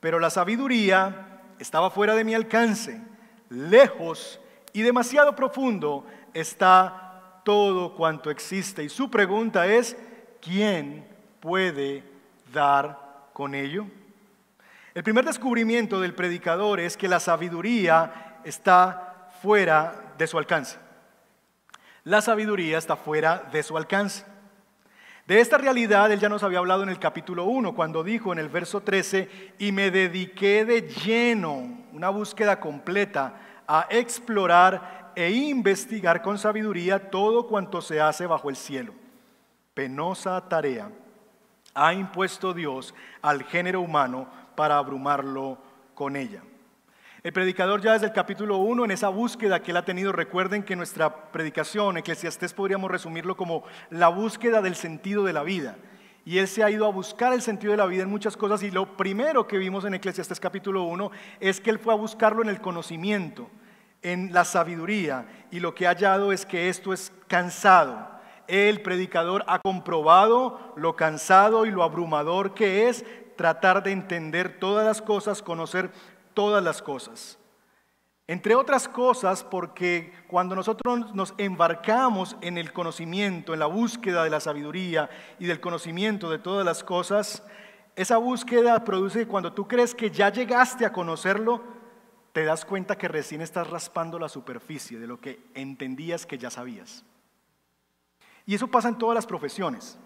Pero 0.00 0.18
la 0.18 0.30
sabiduría 0.30 1.42
estaba 1.58 1.90
fuera 1.90 2.14
de 2.14 2.24
mi 2.24 2.34
alcance, 2.34 3.00
lejos 3.48 4.40
y 4.72 4.82
demasiado 4.82 5.36
profundo 5.36 6.04
está 6.34 7.42
todo 7.44 7.94
cuanto 7.94 8.30
existe. 8.30 8.82
Y 8.82 8.88
su 8.88 9.10
pregunta 9.10 9.66
es, 9.66 9.96
¿quién 10.40 11.06
puede 11.40 12.04
dar 12.52 13.28
con 13.32 13.54
ello? 13.54 13.86
El 15.00 15.04
primer 15.04 15.24
descubrimiento 15.24 15.98
del 15.98 16.12
predicador 16.12 16.78
es 16.78 16.94
que 16.94 17.08
la 17.08 17.20
sabiduría 17.20 18.42
está 18.44 19.30
fuera 19.40 20.12
de 20.18 20.26
su 20.26 20.36
alcance. 20.36 20.76
La 22.04 22.20
sabiduría 22.20 22.76
está 22.76 22.96
fuera 22.96 23.48
de 23.50 23.62
su 23.62 23.78
alcance. 23.78 24.26
De 25.26 25.40
esta 25.40 25.56
realidad 25.56 26.12
él 26.12 26.20
ya 26.20 26.28
nos 26.28 26.42
había 26.42 26.58
hablado 26.58 26.82
en 26.82 26.90
el 26.90 26.98
capítulo 26.98 27.46
1, 27.46 27.74
cuando 27.74 28.04
dijo 28.04 28.30
en 28.34 28.40
el 28.40 28.50
verso 28.50 28.82
13, 28.82 29.54
y 29.58 29.72
me 29.72 29.90
dediqué 29.90 30.66
de 30.66 30.82
lleno, 30.82 31.78
una 31.94 32.10
búsqueda 32.10 32.60
completa, 32.60 33.62
a 33.66 33.86
explorar 33.88 35.12
e 35.16 35.30
investigar 35.30 36.20
con 36.20 36.36
sabiduría 36.36 37.10
todo 37.10 37.46
cuanto 37.46 37.80
se 37.80 38.02
hace 38.02 38.26
bajo 38.26 38.50
el 38.50 38.56
cielo. 38.56 38.92
Penosa 39.72 40.46
tarea 40.46 40.90
ha 41.74 41.94
impuesto 41.94 42.52
Dios 42.52 42.94
al 43.22 43.44
género 43.44 43.80
humano 43.80 44.28
para 44.60 44.76
abrumarlo 44.76 45.56
con 45.94 46.16
ella. 46.16 46.42
El 47.22 47.32
predicador 47.32 47.80
ya 47.80 47.94
desde 47.94 48.08
el 48.08 48.12
capítulo 48.12 48.58
1, 48.58 48.84
en 48.84 48.90
esa 48.90 49.08
búsqueda 49.08 49.62
que 49.62 49.70
él 49.70 49.78
ha 49.78 49.86
tenido, 49.86 50.12
recuerden 50.12 50.62
que 50.62 50.76
nuestra 50.76 51.32
predicación, 51.32 51.96
Eclesiastés, 51.96 52.52
podríamos 52.52 52.90
resumirlo 52.90 53.38
como 53.38 53.64
la 53.88 54.08
búsqueda 54.08 54.60
del 54.60 54.74
sentido 54.74 55.24
de 55.24 55.32
la 55.32 55.44
vida. 55.44 55.78
Y 56.26 56.36
él 56.36 56.46
se 56.46 56.62
ha 56.62 56.70
ido 56.70 56.84
a 56.84 56.90
buscar 56.90 57.32
el 57.32 57.40
sentido 57.40 57.70
de 57.70 57.78
la 57.78 57.86
vida 57.86 58.02
en 58.02 58.10
muchas 58.10 58.36
cosas 58.36 58.62
y 58.62 58.70
lo 58.70 58.98
primero 58.98 59.46
que 59.46 59.56
vimos 59.56 59.86
en 59.86 59.94
Eclesiastés 59.94 60.38
capítulo 60.38 60.82
1 60.82 61.10
es 61.40 61.58
que 61.58 61.70
él 61.70 61.78
fue 61.78 61.94
a 61.94 61.96
buscarlo 61.96 62.42
en 62.42 62.50
el 62.50 62.60
conocimiento, 62.60 63.48
en 64.02 64.34
la 64.34 64.44
sabiduría 64.44 65.24
y 65.50 65.60
lo 65.60 65.74
que 65.74 65.86
ha 65.86 65.92
hallado 65.92 66.32
es 66.32 66.44
que 66.44 66.68
esto 66.68 66.92
es 66.92 67.14
cansado. 67.28 68.10
El 68.46 68.82
predicador 68.82 69.44
ha 69.46 69.60
comprobado 69.60 70.74
lo 70.76 70.96
cansado 70.96 71.64
y 71.64 71.70
lo 71.70 71.82
abrumador 71.82 72.52
que 72.52 72.88
es 72.88 73.06
tratar 73.40 73.82
de 73.82 73.90
entender 73.90 74.60
todas 74.60 74.84
las 74.84 75.00
cosas, 75.00 75.40
conocer 75.40 75.90
todas 76.34 76.62
las 76.62 76.82
cosas. 76.82 77.38
Entre 78.26 78.54
otras 78.54 78.86
cosas, 78.86 79.44
porque 79.44 80.12
cuando 80.28 80.54
nosotros 80.54 81.14
nos 81.14 81.32
embarcamos 81.38 82.36
en 82.42 82.58
el 82.58 82.74
conocimiento, 82.74 83.54
en 83.54 83.60
la 83.60 83.64
búsqueda 83.64 84.24
de 84.24 84.28
la 84.28 84.40
sabiduría 84.40 85.08
y 85.38 85.46
del 85.46 85.58
conocimiento 85.58 86.28
de 86.28 86.38
todas 86.38 86.66
las 86.66 86.84
cosas, 86.84 87.42
esa 87.96 88.18
búsqueda 88.18 88.84
produce 88.84 89.20
que 89.20 89.26
cuando 89.26 89.54
tú 89.54 89.66
crees 89.66 89.94
que 89.94 90.10
ya 90.10 90.30
llegaste 90.30 90.84
a 90.84 90.92
conocerlo, 90.92 91.62
te 92.34 92.44
das 92.44 92.66
cuenta 92.66 92.98
que 92.98 93.08
recién 93.08 93.40
estás 93.40 93.70
raspando 93.70 94.18
la 94.18 94.28
superficie 94.28 94.98
de 94.98 95.06
lo 95.06 95.18
que 95.18 95.40
entendías 95.54 96.26
que 96.26 96.36
ya 96.36 96.50
sabías. 96.50 97.06
Y 98.44 98.54
eso 98.54 98.68
pasa 98.68 98.90
en 98.90 98.98
todas 98.98 99.14
las 99.14 99.24
profesiones. 99.24 99.98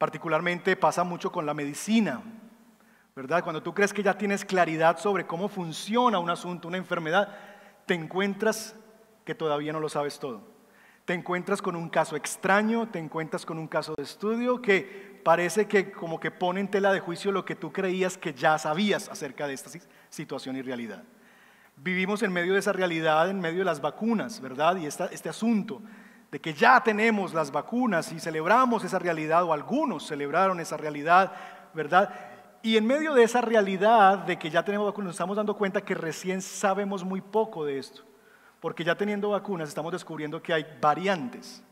Particularmente 0.00 0.76
pasa 0.76 1.04
mucho 1.04 1.30
con 1.30 1.44
la 1.44 1.52
medicina, 1.52 2.22
¿verdad? 3.14 3.44
Cuando 3.44 3.62
tú 3.62 3.74
crees 3.74 3.92
que 3.92 4.02
ya 4.02 4.16
tienes 4.16 4.46
claridad 4.46 4.98
sobre 4.98 5.26
cómo 5.26 5.46
funciona 5.46 6.18
un 6.18 6.30
asunto, 6.30 6.68
una 6.68 6.78
enfermedad, 6.78 7.36
te 7.84 7.92
encuentras 7.92 8.74
que 9.26 9.34
todavía 9.34 9.74
no 9.74 9.78
lo 9.78 9.90
sabes 9.90 10.18
todo. 10.18 10.40
Te 11.04 11.12
encuentras 11.12 11.60
con 11.60 11.76
un 11.76 11.90
caso 11.90 12.16
extraño, 12.16 12.88
te 12.88 12.98
encuentras 12.98 13.44
con 13.44 13.58
un 13.58 13.68
caso 13.68 13.92
de 13.94 14.04
estudio 14.04 14.62
que 14.62 15.20
parece 15.22 15.68
que 15.68 15.92
como 15.92 16.18
que 16.18 16.30
pone 16.30 16.60
en 16.60 16.70
tela 16.70 16.94
de 16.94 17.00
juicio 17.00 17.30
lo 17.30 17.44
que 17.44 17.54
tú 17.54 17.70
creías 17.70 18.16
que 18.16 18.32
ya 18.32 18.56
sabías 18.56 19.10
acerca 19.10 19.46
de 19.46 19.52
esta 19.52 19.68
situación 20.08 20.56
y 20.56 20.62
realidad. 20.62 21.04
Vivimos 21.76 22.22
en 22.22 22.32
medio 22.32 22.54
de 22.54 22.60
esa 22.60 22.72
realidad, 22.72 23.28
en 23.28 23.38
medio 23.38 23.58
de 23.58 23.64
las 23.66 23.82
vacunas, 23.82 24.40
¿verdad? 24.40 24.76
Y 24.76 24.86
este 24.86 25.28
asunto 25.28 25.82
de 26.30 26.40
que 26.40 26.54
ya 26.54 26.80
tenemos 26.82 27.34
las 27.34 27.50
vacunas 27.50 28.12
y 28.12 28.20
celebramos 28.20 28.84
esa 28.84 28.98
realidad, 28.98 29.42
o 29.44 29.52
algunos 29.52 30.06
celebraron 30.06 30.60
esa 30.60 30.76
realidad, 30.76 31.32
¿verdad? 31.74 32.14
Y 32.62 32.76
en 32.76 32.86
medio 32.86 33.14
de 33.14 33.24
esa 33.24 33.40
realidad 33.40 34.18
de 34.18 34.38
que 34.38 34.50
ya 34.50 34.64
tenemos 34.64 34.86
vacunas, 34.86 35.06
nos 35.06 35.14
estamos 35.14 35.36
dando 35.36 35.56
cuenta 35.56 35.80
que 35.80 35.94
recién 35.94 36.40
sabemos 36.40 37.04
muy 37.04 37.20
poco 37.20 37.64
de 37.64 37.78
esto, 37.78 38.02
porque 38.60 38.84
ya 38.84 38.94
teniendo 38.94 39.30
vacunas 39.30 39.68
estamos 39.68 39.92
descubriendo 39.92 40.42
que 40.42 40.52
hay 40.52 40.66
variantes 40.80 41.64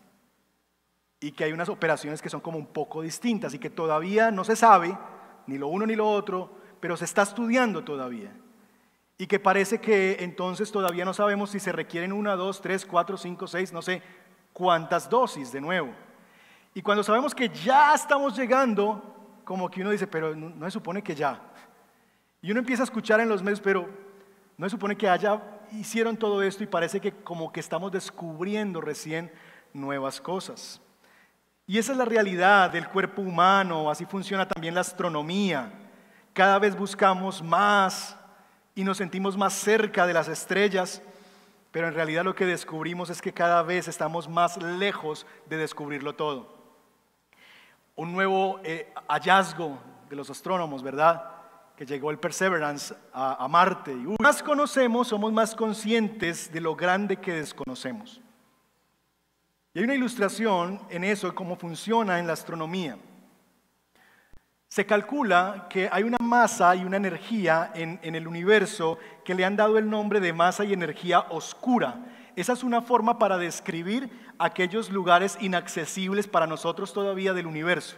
y 1.20 1.32
que 1.32 1.44
hay 1.44 1.52
unas 1.52 1.68
operaciones 1.68 2.22
que 2.22 2.30
son 2.30 2.40
como 2.40 2.58
un 2.58 2.66
poco 2.66 3.02
distintas 3.02 3.54
y 3.54 3.58
que 3.58 3.70
todavía 3.70 4.30
no 4.30 4.44
se 4.44 4.56
sabe, 4.56 4.96
ni 5.46 5.58
lo 5.58 5.68
uno 5.68 5.86
ni 5.86 5.94
lo 5.94 6.08
otro, 6.08 6.50
pero 6.80 6.96
se 6.96 7.04
está 7.04 7.22
estudiando 7.22 7.84
todavía. 7.84 8.32
Y 9.18 9.26
que 9.26 9.40
parece 9.40 9.80
que 9.80 10.18
entonces 10.20 10.70
todavía 10.70 11.04
no 11.04 11.12
sabemos 11.12 11.50
si 11.50 11.58
se 11.58 11.72
requieren 11.72 12.12
una, 12.12 12.36
dos, 12.36 12.60
tres, 12.60 12.86
cuatro, 12.86 13.16
cinco, 13.16 13.48
seis, 13.48 13.72
no 13.72 13.82
sé, 13.82 14.00
cuántas 14.58 15.08
dosis 15.08 15.52
de 15.52 15.60
nuevo. 15.60 15.94
Y 16.74 16.82
cuando 16.82 17.04
sabemos 17.04 17.32
que 17.32 17.48
ya 17.48 17.94
estamos 17.94 18.36
llegando, 18.36 19.40
como 19.44 19.70
que 19.70 19.80
uno 19.80 19.90
dice, 19.90 20.06
pero 20.06 20.34
no, 20.34 20.66
se 20.66 20.72
supone 20.72 21.00
que 21.00 21.14
ya. 21.14 21.40
Y 22.42 22.50
uno 22.50 22.60
empieza 22.60 22.82
a 22.82 22.84
escuchar 22.84 23.20
en 23.20 23.28
los 23.28 23.42
medios, 23.42 23.60
pero 23.60 23.88
no 24.56 24.66
se 24.66 24.70
supone 24.70 24.96
que 24.96 25.08
haya, 25.08 25.40
hicieron 25.72 26.16
todo 26.16 26.42
esto 26.42 26.64
y 26.64 26.66
parece 26.66 27.00
que 27.00 27.12
como 27.12 27.52
que 27.52 27.60
estamos 27.60 27.92
descubriendo 27.92 28.80
recién 28.80 29.30
nuevas 29.72 30.20
cosas. 30.20 30.80
Y 31.66 31.78
esa 31.78 31.92
es 31.92 31.98
la 31.98 32.04
realidad 32.04 32.70
del 32.70 32.88
cuerpo 32.88 33.22
humano, 33.22 33.90
así 33.90 34.04
funciona 34.04 34.48
también 34.48 34.74
la 34.74 34.80
astronomía. 34.80 35.70
Cada 36.32 36.58
vez 36.58 36.76
buscamos 36.76 37.42
más 37.42 38.16
y 38.74 38.82
nos 38.82 38.96
sentimos 38.96 39.36
más 39.36 39.52
cerca 39.52 40.06
de 40.06 40.14
las 40.14 40.28
estrellas 40.28 41.02
pero 41.78 41.86
en 41.86 41.94
realidad 41.94 42.24
lo 42.24 42.34
que 42.34 42.44
descubrimos 42.44 43.08
es 43.08 43.22
que 43.22 43.32
cada 43.32 43.62
vez 43.62 43.86
estamos 43.86 44.28
más 44.28 44.60
lejos 44.60 45.24
de 45.48 45.58
descubrirlo 45.58 46.12
todo. 46.12 46.52
Un 47.94 48.12
nuevo 48.12 48.58
eh, 48.64 48.92
hallazgo 49.06 49.78
de 50.10 50.16
los 50.16 50.28
astrónomos, 50.28 50.82
¿verdad? 50.82 51.30
Que 51.76 51.86
llegó 51.86 52.10
el 52.10 52.18
Perseverance 52.18 52.92
a, 53.12 53.44
a 53.44 53.46
Marte. 53.46 53.92
Y 53.92 54.16
más 54.20 54.42
conocemos, 54.42 55.06
somos 55.06 55.32
más 55.32 55.54
conscientes 55.54 56.52
de 56.52 56.60
lo 56.60 56.74
grande 56.74 57.18
que 57.18 57.34
desconocemos. 57.34 58.20
Y 59.72 59.78
hay 59.78 59.84
una 59.84 59.94
ilustración 59.94 60.80
en 60.90 61.04
eso, 61.04 61.32
cómo 61.32 61.54
funciona 61.54 62.18
en 62.18 62.26
la 62.26 62.32
astronomía. 62.32 62.98
Se 64.68 64.84
calcula 64.84 65.66
que 65.70 65.88
hay 65.90 66.02
una 66.02 66.18
masa 66.20 66.76
y 66.76 66.84
una 66.84 66.98
energía 66.98 67.72
en, 67.74 67.98
el 68.02 68.28
universo 68.28 68.98
que 69.24 69.34
le 69.34 69.44
han 69.44 69.56
dado 69.56 69.78
el 69.78 69.88
nombre 69.88 70.20
de 70.20 70.34
masa 70.34 70.62
y 70.64 70.74
energía 70.74 71.20
oscura. 71.30 71.96
Esa 72.36 72.52
es 72.52 72.62
una 72.62 72.82
forma 72.82 73.18
para 73.18 73.38
describir 73.38 74.10
aquellos 74.38 74.90
lugares 74.90 75.38
inaccesibles 75.40 76.28
para 76.28 76.46
nosotros 76.46 76.92
todavía 76.92 77.32
del 77.32 77.46
universo. 77.46 77.96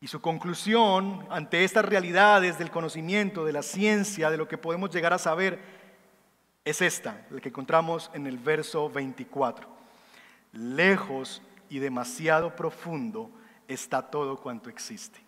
Y 0.00 0.08
su 0.08 0.20
conclusión 0.20 1.26
ante 1.30 1.62
estas 1.62 1.84
realidades 1.84 2.58
del 2.58 2.70
conocimiento, 2.70 3.44
de 3.44 3.52
la 3.52 3.62
ciencia, 3.62 4.30
de 4.30 4.38
lo 4.38 4.48
que 4.48 4.56
podemos 4.56 4.90
llegar 4.90 5.12
a 5.12 5.18
saber, 5.18 5.60
es 6.64 6.80
esta, 6.80 7.26
la 7.30 7.40
que 7.40 7.50
encontramos 7.50 8.10
en 8.14 8.26
el 8.26 8.38
verso 8.38 8.88
24. 8.88 9.68
Lejos 10.52 11.42
y 11.68 11.78
demasiado 11.78 12.56
profundo 12.56 13.30
está 13.68 14.10
todo 14.10 14.38
cuanto 14.38 14.70
existe. 14.70 15.20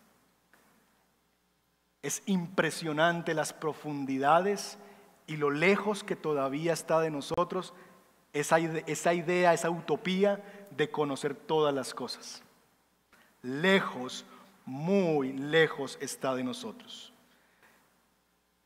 Es 2.02 2.22
impresionante 2.26 3.34
las 3.34 3.52
profundidades 3.52 4.78
y 5.26 5.36
lo 5.36 5.50
lejos 5.50 6.02
que 6.02 6.16
todavía 6.16 6.72
está 6.72 7.00
de 7.00 7.10
nosotros 7.10 7.74
esa, 8.32 8.58
esa 8.58 9.14
idea, 9.14 9.52
esa 9.52 9.70
utopía 9.70 10.42
de 10.70 10.90
conocer 10.90 11.34
todas 11.34 11.74
las 11.74 11.94
cosas. 11.94 12.42
Lejos, 13.42 14.24
muy 14.64 15.32
lejos 15.32 15.98
está 16.00 16.34
de 16.34 16.44
nosotros. 16.44 17.12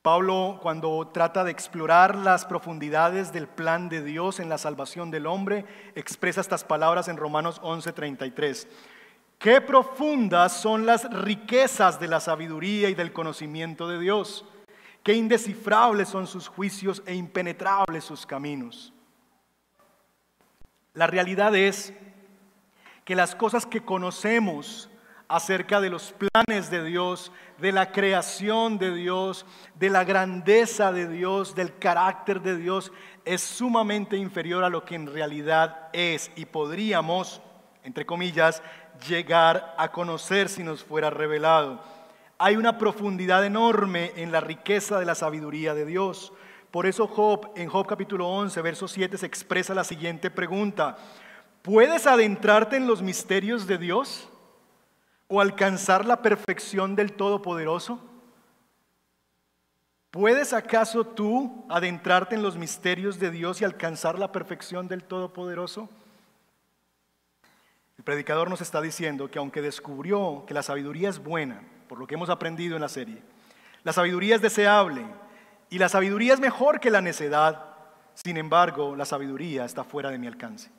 Pablo, 0.02 0.60
cuando 0.62 1.08
trata 1.08 1.42
de 1.42 1.50
explorar 1.50 2.14
las 2.14 2.44
profundidades 2.44 3.32
del 3.32 3.48
plan 3.48 3.88
de 3.88 4.04
Dios 4.04 4.38
en 4.38 4.48
la 4.48 4.56
salvación 4.56 5.10
del 5.10 5.26
hombre, 5.26 5.64
expresa 5.96 6.40
estas 6.40 6.62
palabras 6.62 7.08
en 7.08 7.16
Romanos 7.16 7.60
11:33. 7.60 8.68
Qué 9.38 9.60
profundas 9.60 10.52
son 10.52 10.86
las 10.86 11.10
riquezas 11.10 11.98
de 11.98 12.06
la 12.06 12.20
sabiduría 12.20 12.88
y 12.88 12.94
del 12.94 13.12
conocimiento 13.12 13.88
de 13.88 13.98
Dios. 13.98 14.44
Qué 15.02 15.14
indescifrables 15.14 16.08
son 16.08 16.26
sus 16.26 16.46
juicios 16.48 17.02
e 17.04 17.14
impenetrables 17.14 18.04
sus 18.04 18.24
caminos. 18.26 18.92
La 20.94 21.06
realidad 21.06 21.54
es 21.54 21.92
que 23.04 23.14
las 23.14 23.34
cosas 23.34 23.66
que 23.66 23.84
conocemos 23.84 24.88
acerca 25.28 25.80
de 25.80 25.90
los 25.90 26.12
planes 26.12 26.70
de 26.70 26.84
Dios, 26.84 27.32
de 27.58 27.72
la 27.72 27.90
creación 27.90 28.78
de 28.78 28.94
Dios, 28.94 29.44
de 29.74 29.90
la 29.90 30.04
grandeza 30.04 30.92
de 30.92 31.08
Dios, 31.08 31.54
del 31.54 31.76
carácter 31.78 32.40
de 32.42 32.56
Dios, 32.56 32.92
es 33.24 33.40
sumamente 33.40 34.16
inferior 34.16 34.62
a 34.62 34.68
lo 34.68 34.84
que 34.84 34.94
en 34.94 35.12
realidad 35.12 35.88
es 35.92 36.30
y 36.36 36.44
podríamos, 36.44 37.40
entre 37.82 38.06
comillas, 38.06 38.62
llegar 39.08 39.74
a 39.78 39.90
conocer 39.90 40.48
si 40.48 40.62
nos 40.62 40.84
fuera 40.84 41.10
revelado. 41.10 41.80
Hay 42.38 42.56
una 42.56 42.78
profundidad 42.78 43.44
enorme 43.44 44.12
en 44.16 44.30
la 44.30 44.40
riqueza 44.40 44.98
de 44.98 45.06
la 45.06 45.14
sabiduría 45.14 45.74
de 45.74 45.86
Dios. 45.86 46.32
Por 46.70 46.86
eso 46.86 47.06
Job, 47.08 47.50
en 47.56 47.68
Job 47.68 47.86
capítulo 47.86 48.28
11, 48.28 48.60
verso 48.60 48.86
7, 48.86 49.16
se 49.16 49.26
expresa 49.26 49.74
la 49.74 49.84
siguiente 49.84 50.30
pregunta. 50.30 50.98
¿Puedes 51.62 52.06
adentrarte 52.06 52.76
en 52.76 52.86
los 52.86 53.02
misterios 53.02 53.66
de 53.66 53.78
Dios 53.78 54.28
o 55.28 55.40
alcanzar 55.40 56.04
la 56.04 56.22
perfección 56.22 56.96
del 56.96 57.12
Todopoderoso? 57.12 58.00
¿Puedes 60.10 60.52
acaso 60.52 61.04
tú 61.04 61.66
adentrarte 61.68 62.34
en 62.34 62.42
los 62.42 62.56
misterios 62.56 63.18
de 63.18 63.30
Dios 63.30 63.60
y 63.60 63.64
alcanzar 63.64 64.18
la 64.18 64.32
perfección 64.32 64.88
del 64.88 65.04
Todopoderoso? 65.04 65.88
El 67.98 68.04
predicador 68.04 68.48
nos 68.48 68.60
está 68.60 68.80
diciendo 68.80 69.30
que 69.30 69.38
aunque 69.38 69.62
descubrió 69.62 70.44
que 70.46 70.54
la 70.54 70.62
sabiduría 70.62 71.08
es 71.08 71.18
buena, 71.18 71.62
por 71.88 71.98
lo 71.98 72.06
que 72.06 72.14
hemos 72.14 72.30
aprendido 72.30 72.76
en 72.76 72.82
la 72.82 72.88
serie, 72.88 73.22
la 73.84 73.92
sabiduría 73.92 74.36
es 74.36 74.42
deseable, 74.42 75.04
y 75.70 75.78
la 75.78 75.88
sabiduría 75.88 76.34
es 76.34 76.40
mejor 76.40 76.80
que 76.80 76.90
la 76.90 77.00
necedad. 77.00 77.64
Sin 78.14 78.36
embargo, 78.36 78.96
la 78.96 79.04
sabiduría 79.04 79.64
está 79.64 79.84
fuera 79.84 80.10
de 80.10 80.18
mi 80.18 80.26
alcance. 80.26 80.70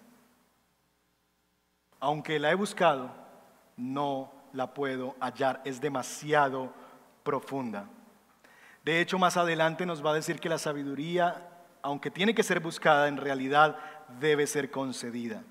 Aunque 2.00 2.40
la 2.40 2.52
he 2.52 2.56
buscado, 2.56 3.12
no 3.76 4.32
la 4.54 4.74
puedo 4.74 5.16
hallar. 5.20 5.62
Es 5.66 5.82
demasiado 5.82 6.74
profunda. 7.24 7.90
De 8.84 9.02
hecho, 9.02 9.20
más 9.20 9.38
adelante 9.38 9.86
nos 9.86 10.06
va 10.06 10.12
a 10.12 10.16
decir 10.16 10.40
que 10.40 10.50
la 10.50 10.58
sabiduría, 10.58 11.50
aunque 11.82 12.10
tiene 12.10 12.34
que 12.34 12.44
ser 12.44 12.60
buscada, 12.60 13.08
en 13.08 13.18
realidad 13.18 13.78
debe 14.20 14.48
ser 14.48 14.72
concedida. 14.72 15.44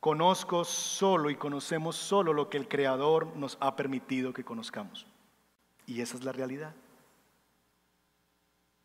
Conozco 0.00 0.64
solo 0.64 1.28
y 1.28 1.36
conocemos 1.36 1.96
solo 1.96 2.32
lo 2.32 2.48
que 2.48 2.56
el 2.56 2.68
Creador 2.68 3.36
nos 3.36 3.58
ha 3.60 3.76
permitido 3.76 4.32
que 4.32 4.44
conozcamos. 4.44 5.06
Y 5.86 6.00
esa 6.00 6.16
es 6.16 6.24
la 6.24 6.32
realidad. 6.32 6.72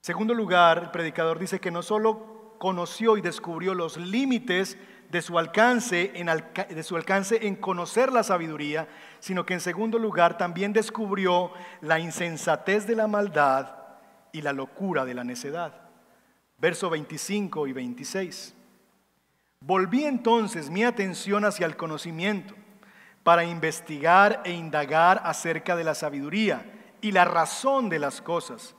Segundo 0.02 0.34
lugar, 0.34 0.78
el 0.80 0.92
predicador 0.92 1.40
dice 1.40 1.60
que 1.60 1.72
no 1.72 1.82
solo 1.82 2.56
conoció 2.60 3.18
y 3.18 3.22
descubrió 3.22 3.74
los 3.74 3.98
límites 3.98 4.78
de 5.10 5.22
su 5.22 5.38
alcance 5.40 6.12
en, 6.16 6.28
de 6.28 6.84
su 6.84 6.96
alcance 6.96 7.48
en 7.48 7.56
conocer 7.56 8.12
la 8.12 8.24
sabiduría, 8.24 8.88
sino 9.20 9.46
que 9.46 9.54
en 9.54 9.62
segundo 9.62 10.00
lugar 10.00 10.38
también 10.38 10.74
descubrió 10.74 11.52
la 11.82 12.00
insensatez 12.00 12.88
de 12.88 12.96
la 12.96 13.08
maldad 13.08 13.76
y 14.32 14.42
la 14.42 14.54
locura 14.54 15.06
de 15.06 15.14
la 15.14 15.24
necedad. 15.24 15.74
Verso 16.58 16.90
25 16.90 17.68
y 17.68 17.74
26. 17.74 18.54
Volví 19.60 20.06
entonces 20.06 20.70
mi 20.70 20.84
atención 20.84 21.46
hacia 21.46 21.66
el 21.66 21.76
conocimiento 21.76 22.54
para 23.24 23.44
investigar 23.44 24.42
e 24.46 24.52
indagar 24.52 25.22
acerca 25.26 25.76
de 25.76 25.84
la 25.84 25.96
sabiduría 25.96 26.66
y 27.02 27.12
la 27.12 27.26
razón 27.26 27.90
de 27.90 28.00
las 28.00 28.22
cosas 28.22 28.76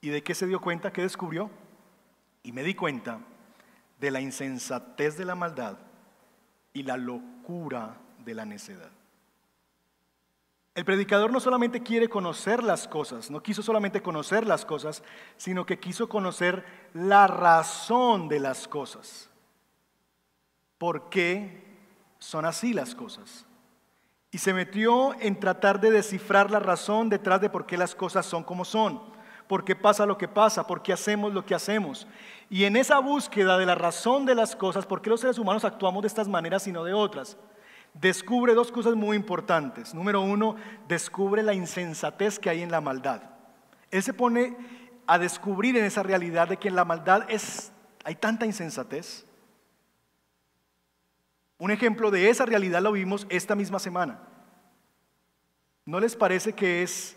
¿Y 0.00 0.08
de 0.08 0.22
qué 0.22 0.34
se 0.34 0.46
dio 0.46 0.60
cuenta? 0.60 0.92
¿Qué 0.92 1.02
descubrió? 1.02 1.50
Y 2.42 2.52
me 2.52 2.62
di 2.62 2.74
cuenta 2.74 3.20
de 4.00 4.10
la 4.10 4.20
insensatez 4.20 5.16
de 5.16 5.24
la 5.24 5.34
maldad 5.34 5.76
y 6.72 6.82
la 6.82 6.96
locura 6.96 7.96
de 8.24 8.34
la 8.34 8.44
necedad. 8.44 8.90
El 10.74 10.84
predicador 10.84 11.30
no 11.30 11.40
solamente 11.40 11.82
quiere 11.82 12.08
conocer 12.08 12.62
las 12.62 12.88
cosas, 12.88 13.30
no 13.30 13.42
quiso 13.42 13.62
solamente 13.62 14.02
conocer 14.02 14.46
las 14.46 14.64
cosas, 14.64 15.02
sino 15.36 15.66
que 15.66 15.78
quiso 15.78 16.08
conocer 16.08 16.64
la 16.94 17.26
razón 17.26 18.28
de 18.28 18.40
las 18.40 18.66
cosas. 18.66 19.28
¿Por 20.78 21.10
qué 21.10 21.64
son 22.18 22.46
así 22.46 22.72
las 22.72 22.94
cosas? 22.94 23.44
Y 24.30 24.38
se 24.38 24.54
metió 24.54 25.12
en 25.20 25.38
tratar 25.38 25.80
de 25.80 25.90
descifrar 25.90 26.50
la 26.50 26.60
razón 26.60 27.10
detrás 27.10 27.40
de 27.40 27.50
por 27.50 27.66
qué 27.66 27.76
las 27.76 27.94
cosas 27.94 28.24
son 28.24 28.44
como 28.44 28.64
son 28.64 29.10
por 29.50 29.64
qué 29.64 29.74
pasa 29.74 30.06
lo 30.06 30.16
que 30.16 30.28
pasa, 30.28 30.64
por 30.64 30.80
qué 30.80 30.92
hacemos 30.92 31.34
lo 31.34 31.44
que 31.44 31.56
hacemos. 31.56 32.06
Y 32.48 32.66
en 32.66 32.76
esa 32.76 33.00
búsqueda 33.00 33.58
de 33.58 33.66
la 33.66 33.74
razón 33.74 34.24
de 34.24 34.36
las 34.36 34.54
cosas, 34.54 34.86
por 34.86 35.02
qué 35.02 35.10
los 35.10 35.22
seres 35.22 35.38
humanos 35.38 35.64
actuamos 35.64 36.02
de 36.02 36.06
estas 36.06 36.28
maneras 36.28 36.68
y 36.68 36.72
no 36.72 36.84
de 36.84 36.92
otras, 36.92 37.36
descubre 37.92 38.54
dos 38.54 38.70
cosas 38.70 38.94
muy 38.94 39.16
importantes. 39.16 39.92
Número 39.92 40.20
uno, 40.20 40.54
descubre 40.86 41.42
la 41.42 41.52
insensatez 41.52 42.38
que 42.38 42.48
hay 42.48 42.62
en 42.62 42.70
la 42.70 42.80
maldad. 42.80 43.22
Él 43.90 44.04
se 44.04 44.14
pone 44.14 44.56
a 45.08 45.18
descubrir 45.18 45.76
en 45.76 45.84
esa 45.84 46.04
realidad 46.04 46.46
de 46.46 46.56
que 46.56 46.68
en 46.68 46.76
la 46.76 46.84
maldad 46.84 47.28
es, 47.28 47.72
hay 48.04 48.14
tanta 48.14 48.46
insensatez. 48.46 49.26
Un 51.58 51.72
ejemplo 51.72 52.12
de 52.12 52.30
esa 52.30 52.46
realidad 52.46 52.82
lo 52.82 52.92
vimos 52.92 53.26
esta 53.30 53.56
misma 53.56 53.80
semana. 53.80 54.20
¿No 55.84 55.98
les 55.98 56.14
parece 56.14 56.52
que 56.52 56.84
es 56.84 57.16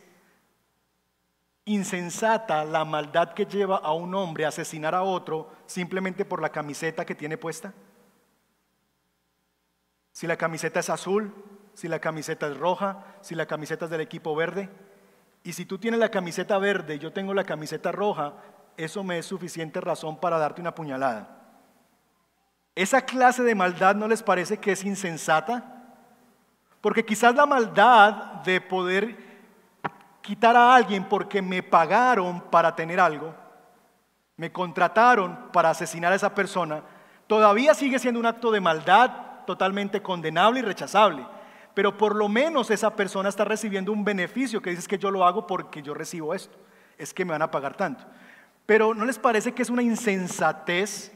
insensata 1.65 2.65
la 2.65 2.83
maldad 2.85 3.33
que 3.33 3.45
lleva 3.45 3.77
a 3.77 3.93
un 3.93 4.13
hombre 4.15 4.45
a 4.45 4.49
asesinar 4.49 4.93
a 4.93 5.03
otro 5.03 5.51
simplemente 5.65 6.25
por 6.25 6.41
la 6.41 6.49
camiseta 6.49 7.05
que 7.05 7.15
tiene 7.15 7.37
puesta? 7.37 7.73
Si 10.11 10.27
la 10.27 10.37
camiseta 10.37 10.79
es 10.79 10.89
azul, 10.89 11.33
si 11.73 11.87
la 11.87 11.99
camiseta 11.99 12.47
es 12.47 12.57
roja, 12.57 13.03
si 13.21 13.35
la 13.35 13.45
camiseta 13.45 13.85
es 13.85 13.91
del 13.91 14.01
equipo 14.01 14.35
verde. 14.35 14.69
Y 15.43 15.53
si 15.53 15.65
tú 15.65 15.77
tienes 15.77 15.99
la 15.99 16.09
camiseta 16.09 16.57
verde 16.57 16.95
y 16.95 16.99
yo 16.99 17.11
tengo 17.11 17.33
la 17.33 17.43
camiseta 17.43 17.91
roja, 17.91 18.33
eso 18.77 19.03
me 19.03 19.17
es 19.17 19.25
suficiente 19.25 19.81
razón 19.81 20.19
para 20.19 20.37
darte 20.37 20.61
una 20.61 20.75
puñalada. 20.75 21.39
¿Esa 22.75 23.01
clase 23.01 23.43
de 23.43 23.55
maldad 23.55 23.95
no 23.95 24.07
les 24.07 24.23
parece 24.23 24.57
que 24.57 24.71
es 24.71 24.83
insensata? 24.83 25.73
Porque 26.81 27.05
quizás 27.05 27.35
la 27.35 27.45
maldad 27.45 28.41
de 28.43 28.61
poder 28.61 29.32
quitar 30.23 30.55
a 30.55 30.73
alguien 30.73 31.03
porque 31.03 31.41
me 31.41 31.61
pagaron 31.61 32.41
para 32.49 32.75
tener 32.75 32.99
algo, 32.99 33.35
me 34.37 34.51
contrataron 34.51 35.51
para 35.51 35.69
asesinar 35.69 36.11
a 36.11 36.15
esa 36.15 36.33
persona, 36.33 36.81
todavía 37.27 37.75
sigue 37.75 37.99
siendo 37.99 38.19
un 38.19 38.25
acto 38.25 38.49
de 38.49 38.61
maldad 38.61 39.11
totalmente 39.45 40.01
condenable 40.01 40.61
y 40.61 40.63
rechazable. 40.63 41.27
Pero 41.73 41.97
por 41.97 42.15
lo 42.15 42.29
menos 42.29 42.71
esa 42.71 42.95
persona 42.95 43.29
está 43.29 43.45
recibiendo 43.45 43.91
un 43.91 44.03
beneficio 44.03 44.61
que 44.61 44.69
dices 44.69 44.87
que 44.87 44.97
yo 44.97 45.11
lo 45.11 45.25
hago 45.25 45.45
porque 45.45 45.81
yo 45.81 45.93
recibo 45.93 46.33
esto. 46.33 46.57
Es 46.97 47.13
que 47.13 47.25
me 47.25 47.31
van 47.31 47.41
a 47.41 47.51
pagar 47.51 47.75
tanto. 47.75 48.05
Pero 48.65 48.93
¿no 48.93 49.05
les 49.05 49.19
parece 49.19 49.53
que 49.53 49.63
es 49.63 49.69
una 49.69 49.81
insensatez 49.81 51.11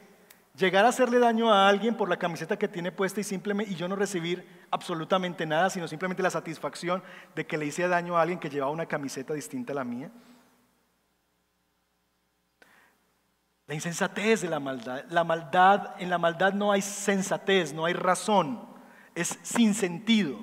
llegar 0.57 0.85
a 0.85 0.89
hacerle 0.89 1.19
daño 1.19 1.53
a 1.53 1.67
alguien 1.67 1.95
por 1.95 2.09
la 2.09 2.17
camiseta 2.17 2.57
que 2.57 2.67
tiene 2.67 2.91
puesta 2.91 3.21
y 3.21 3.23
simplemente 3.23 3.71
y 3.71 3.75
yo 3.75 3.87
no 3.87 3.95
recibir 3.95 4.45
absolutamente 4.71 5.45
nada, 5.45 5.69
sino 5.69 5.87
simplemente 5.87 6.23
la 6.23 6.29
satisfacción 6.29 7.03
de 7.35 7.45
que 7.45 7.57
le 7.57 7.67
hice 7.67 7.87
daño 7.87 8.17
a 8.17 8.21
alguien 8.21 8.39
que 8.39 8.49
llevaba 8.49 8.71
una 8.71 8.87
camiseta 8.87 9.33
distinta 9.33 9.73
a 9.73 9.75
la 9.75 9.83
mía. 9.83 10.11
La 13.67 13.75
insensatez 13.75 14.41
de 14.41 14.49
la 14.49 14.59
maldad. 14.59 15.03
La 15.09 15.23
maldad, 15.23 15.95
en 15.99 16.09
la 16.09 16.17
maldad 16.17 16.53
no 16.53 16.71
hay 16.71 16.81
sensatez, 16.81 17.73
no 17.73 17.85
hay 17.85 17.93
razón, 17.93 18.61
es 19.13 19.37
sin 19.43 19.73
sentido. 19.73 20.39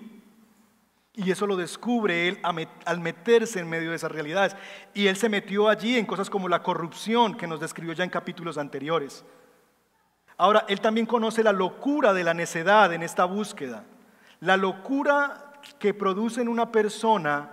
Y 1.16 1.30
eso 1.30 1.46
lo 1.46 1.56
descubre 1.56 2.28
él 2.28 2.40
al 2.42 3.00
meterse 3.00 3.60
en 3.60 3.68
medio 3.68 3.90
de 3.90 3.96
esas 3.96 4.12
realidades. 4.12 4.56
Y 4.94 5.06
él 5.06 5.16
se 5.16 5.28
metió 5.28 5.68
allí 5.68 5.96
en 5.96 6.06
cosas 6.06 6.28
como 6.28 6.48
la 6.48 6.62
corrupción 6.62 7.36
que 7.36 7.46
nos 7.46 7.60
describió 7.60 7.94
ya 7.94 8.04
en 8.04 8.10
capítulos 8.10 8.58
anteriores. 8.58 9.24
Ahora, 10.36 10.64
él 10.68 10.80
también 10.80 11.06
conoce 11.06 11.42
la 11.42 11.52
locura 11.52 12.12
de 12.12 12.24
la 12.24 12.34
necedad 12.34 12.92
en 12.92 13.02
esta 13.02 13.24
búsqueda. 13.24 13.84
La 14.40 14.56
locura 14.56 15.52
que 15.78 15.94
produce 15.94 16.40
en 16.40 16.48
una 16.48 16.72
persona 16.72 17.50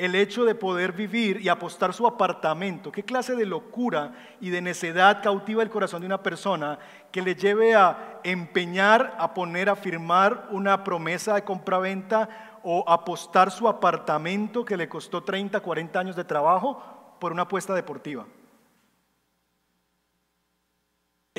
el 0.00 0.14
hecho 0.14 0.46
de 0.46 0.54
poder 0.54 0.92
vivir 0.92 1.42
y 1.42 1.50
apostar 1.50 1.92
su 1.92 2.06
apartamento. 2.06 2.90
¿Qué 2.90 3.02
clase 3.02 3.34
de 3.34 3.44
locura 3.44 4.12
y 4.40 4.48
de 4.48 4.62
necedad 4.62 5.22
cautiva 5.22 5.62
el 5.62 5.68
corazón 5.68 6.00
de 6.00 6.06
una 6.06 6.22
persona 6.22 6.78
que 7.12 7.20
le 7.20 7.34
lleve 7.34 7.74
a 7.74 8.20
empeñar, 8.24 9.14
a 9.18 9.34
poner, 9.34 9.68
a 9.68 9.76
firmar 9.76 10.48
una 10.52 10.84
promesa 10.84 11.34
de 11.34 11.44
compraventa 11.44 12.58
o 12.62 12.82
apostar 12.88 13.50
su 13.50 13.68
apartamento 13.68 14.64
que 14.64 14.78
le 14.78 14.88
costó 14.88 15.22
30, 15.22 15.60
40 15.60 16.00
años 16.00 16.16
de 16.16 16.24
trabajo 16.24 16.82
por 17.20 17.32
una 17.32 17.42
apuesta 17.42 17.74
deportiva? 17.74 18.24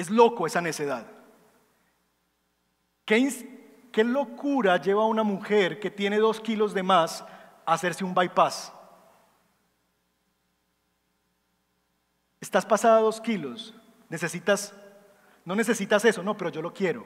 Es 0.02 0.10
loco 0.10 0.48
esa 0.48 0.62
necedad. 0.62 1.06
¿Qué, 3.06 3.88
¿Qué, 3.92 4.04
locura 4.04 4.78
lleva 4.78 5.06
una 5.06 5.22
mujer 5.22 5.80
que 5.80 5.92
tiene 5.92 6.18
dos 6.18 6.40
kilos 6.40 6.74
de 6.74 6.82
más 6.82 7.22
a 7.68 7.74
hacerse 7.74 8.04
un 8.04 8.16
bypass? 8.16 8.74
Estás 12.40 12.66
pasada 12.66 13.00
dos 13.00 13.22
kilos, 13.22 13.76
necesitas, 14.10 14.74
no 15.46 15.54
necesitas 15.54 16.04
eso, 16.04 16.24
no, 16.24 16.36
pero 16.36 16.50
yo 16.50 16.64
lo 16.64 16.74
quiero. 16.74 17.06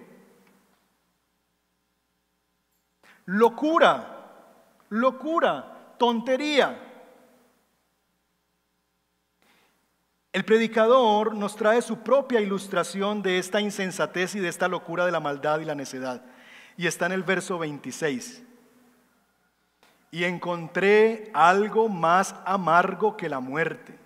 Locura, 3.25 4.55
locura, 4.87 5.97
tontería. 5.97 6.84
El 10.35 10.43
predicador 10.43 11.33
nos 11.33 11.55
trae 11.55 11.81
su 11.81 11.99
propia 11.99 12.41
ilustración 12.41 13.21
de 13.21 13.39
esta 13.39 13.61
insensatez 13.61 14.35
y 14.35 14.41
de 14.41 14.49
esta 14.49 14.67
locura 14.67 15.05
de 15.05 15.13
la 15.13 15.21
maldad 15.21 15.61
y 15.61 15.63
la 15.63 15.75
necedad. 15.75 16.25
Y 16.75 16.87
está 16.87 17.05
en 17.05 17.13
el 17.13 17.23
verso 17.23 17.57
26. 17.57 18.43
Y 20.11 20.25
encontré 20.25 21.31
algo 21.33 21.87
más 21.87 22.35
amargo 22.43 23.15
que 23.15 23.29
la 23.29 23.39
muerte, 23.39 23.97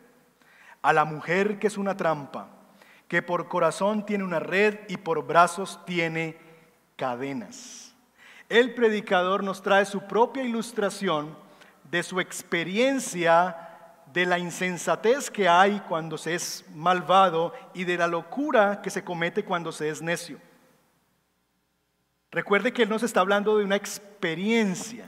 a 0.84 0.94
la 0.94 1.04
mujer 1.04 1.58
que 1.58 1.66
es 1.66 1.80
una 1.80 1.98
trampa, 1.98 2.50
que 3.08 3.24
por 3.24 3.48
corazón 3.48 4.06
tiene 4.06 4.24
una 4.24 4.40
red 4.40 4.82
y 4.88 4.98
por 4.98 5.26
brazos 5.26 5.84
tiene 5.88 6.38
cadenas. 6.96 7.96
El 8.50 8.76
predicador 8.76 9.44
nos 9.44 9.64
trae 9.64 9.86
su 9.86 10.02
propia 10.02 10.44
ilustración 10.44 11.36
de 11.90 12.04
su 12.04 12.20
experiencia 12.20 13.69
de 14.14 14.26
la 14.26 14.40
insensatez 14.40 15.30
que 15.30 15.48
hay 15.48 15.82
cuando 15.88 16.18
se 16.18 16.34
es 16.36 16.66
malvado 16.74 17.54
y 17.74 17.84
de 17.84 17.98
la 17.98 18.08
locura 18.08 18.82
que 18.82 18.90
se 18.90 19.04
comete 19.04 19.46
cuando 19.46 19.72
se 19.72 19.90
es 19.90 20.02
necio. 20.02 20.40
Recuerde 22.32 22.74
que 22.74 22.84
Él 22.84 22.90
nos 22.90 23.04
está 23.04 23.22
hablando 23.22 23.58
de 23.58 23.66
una 23.66 23.76
experiencia 23.76 25.06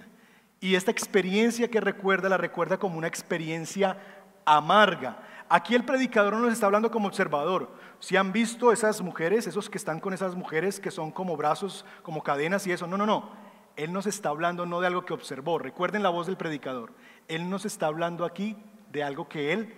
y 0.60 0.76
esta 0.76 0.92
experiencia 0.92 1.70
que 1.70 1.82
recuerda 1.82 2.30
la 2.30 2.38
recuerda 2.38 2.78
como 2.78 2.98
una 2.98 3.08
experiencia 3.08 3.98
amarga. 4.46 5.18
Aquí 5.50 5.76
el 5.76 5.84
predicador 5.84 6.34
no 6.34 6.40
nos 6.40 6.54
está 6.54 6.68
hablando 6.68 6.92
como 6.92 7.08
observador. 7.08 7.72
Si 8.00 8.16
han 8.16 8.32
visto 8.32 8.72
esas 8.72 9.02
mujeres, 9.02 9.48
esos 9.48 9.70
que 9.70 9.78
están 9.78 10.00
con 10.00 10.14
esas 10.14 10.36
mujeres 10.36 10.80
que 10.80 10.92
son 10.92 11.12
como 11.12 11.36
brazos, 11.36 11.86
como 12.04 12.24
cadenas 12.24 12.66
y 12.68 12.72
eso, 12.72 12.88
no, 12.88 12.98
no, 12.98 13.06
no. 13.06 13.32
Él 13.76 13.92
nos 13.92 14.06
está 14.06 14.30
hablando 14.30 14.66
no 14.66 14.80
de 14.80 14.88
algo 14.88 15.06
que 15.06 15.14
observó. 15.14 15.58
Recuerden 15.58 16.04
la 16.04 16.10
voz 16.10 16.28
del 16.28 16.38
predicador. 16.38 16.94
Él 17.28 17.50
nos 17.50 17.66
está 17.66 17.88
hablando 17.88 18.26
aquí 18.26 18.56
de 18.92 19.04
algo 19.04 19.28
que 19.28 19.54
él 19.54 19.74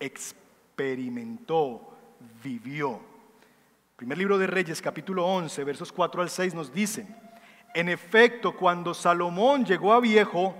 experimentó, 0.00 1.96
vivió. 2.42 3.00
Primer 3.96 4.18
libro 4.18 4.38
de 4.38 4.46
Reyes, 4.46 4.82
capítulo 4.82 5.24
11, 5.26 5.64
versos 5.64 5.92
4 5.92 6.22
al 6.22 6.30
6 6.30 6.54
nos 6.54 6.72
dice, 6.72 7.06
en 7.74 7.88
efecto, 7.88 8.56
cuando 8.56 8.92
Salomón 8.94 9.64
llegó 9.64 9.92
a 9.92 10.00
viejo, 10.00 10.54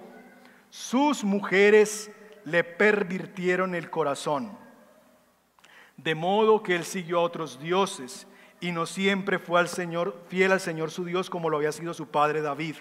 sus 0.70 1.24
mujeres 1.24 2.10
le 2.44 2.62
pervirtieron 2.62 3.74
el 3.74 3.90
corazón, 3.90 4.56
de 5.96 6.14
modo 6.14 6.62
que 6.62 6.76
él 6.76 6.84
siguió 6.84 7.18
a 7.18 7.22
otros 7.22 7.58
dioses 7.58 8.26
y 8.60 8.72
no 8.72 8.86
siempre 8.86 9.38
fue 9.38 9.60
al 9.60 9.68
Señor, 9.68 10.22
fiel 10.28 10.52
al 10.52 10.60
Señor 10.60 10.90
su 10.90 11.04
Dios 11.04 11.28
como 11.28 11.50
lo 11.50 11.56
había 11.56 11.72
sido 11.72 11.92
su 11.92 12.08
padre 12.08 12.40
David. 12.40 12.76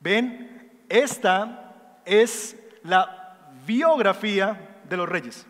Ven, 0.00 0.84
esta 0.88 2.00
es 2.04 2.56
la 2.82 3.23
biografía 3.66 4.80
de 4.88 4.96
los 4.96 5.08
reyes. 5.08 5.46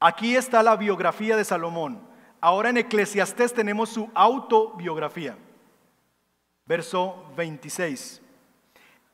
Aquí 0.00 0.36
está 0.36 0.62
la 0.62 0.76
biografía 0.76 1.36
de 1.36 1.44
Salomón. 1.44 2.00
Ahora 2.40 2.70
en 2.70 2.76
Eclesiastés 2.76 3.52
tenemos 3.52 3.88
su 3.88 4.10
autobiografía. 4.14 5.36
Verso 6.66 7.24
26. 7.36 8.22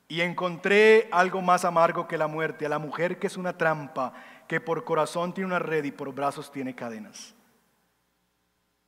Y 0.09 0.21
encontré 0.21 1.09
algo 1.11 1.41
más 1.41 1.65
amargo 1.65 2.07
que 2.07 2.19
la 2.19 2.27
muerte, 2.27 2.67
a 2.67 2.69
la 2.69 2.79
mujer 2.79 3.19
que 3.19 3.29
es 3.29 3.37
una 3.37 3.57
trampa, 3.57 4.13
que 4.47 4.61
por 4.61 4.85
corazón 4.85 5.33
tiene 5.33 5.47
una 5.47 5.59
red 5.59 5.85
y 5.85 5.91
por 5.91 6.13
brazos 6.13 6.53
tiene 6.53 6.75
cadenas. 6.75 7.35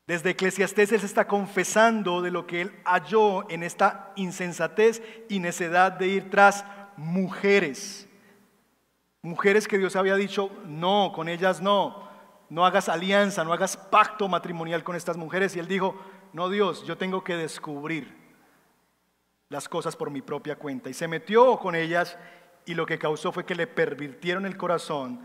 Desde 0.07 0.31
Eclesiastés 0.31 0.93
él 0.93 1.01
se 1.01 1.07
está 1.07 1.27
confesando 1.27 2.23
de 2.23 2.31
lo 2.31 2.47
que 2.47 2.61
él 2.61 2.73
halló 2.85 3.51
en 3.51 3.63
esta 3.63 4.13
insensatez 4.17 5.03
y 5.29 5.41
necedad 5.41 5.93
de 5.93 6.09
ir 6.09 6.31
tras 6.31 6.65
mujeres. 6.97 8.06
Mujeres 9.27 9.67
que 9.67 9.77
Dios 9.77 9.97
había 9.97 10.15
dicho, 10.15 10.53
no, 10.67 11.11
con 11.13 11.29
ellas 11.29 11.61
no, 11.61 12.09
no 12.49 12.65
hagas 12.65 12.89
alianza, 12.89 13.43
no 13.43 13.53
hagas 13.53 13.77
pacto 13.77 14.29
matrimonial 14.29 14.85
con 14.85 14.95
estas 14.95 15.17
mujeres. 15.17 15.57
Y 15.57 15.59
él 15.59 15.67
dijo, 15.67 15.97
no 16.33 16.49
Dios, 16.49 16.87
yo 16.87 16.97
tengo 16.97 17.25
que 17.25 17.37
descubrir 17.37 18.17
las 19.49 19.69
cosas 19.69 19.97
por 19.97 20.13
mi 20.13 20.23
propia 20.23 20.55
cuenta. 20.55 20.91
Y 20.91 20.95
se 20.95 21.09
metió 21.09 21.59
con 21.59 21.75
ellas 21.75 22.17
y 22.67 22.75
lo 22.75 22.87
que 22.87 23.01
causó 23.01 23.33
fue 23.33 23.45
que 23.45 23.57
le 23.57 23.67
pervirtieron 23.67 24.47
el 24.47 24.57
corazón, 24.57 25.21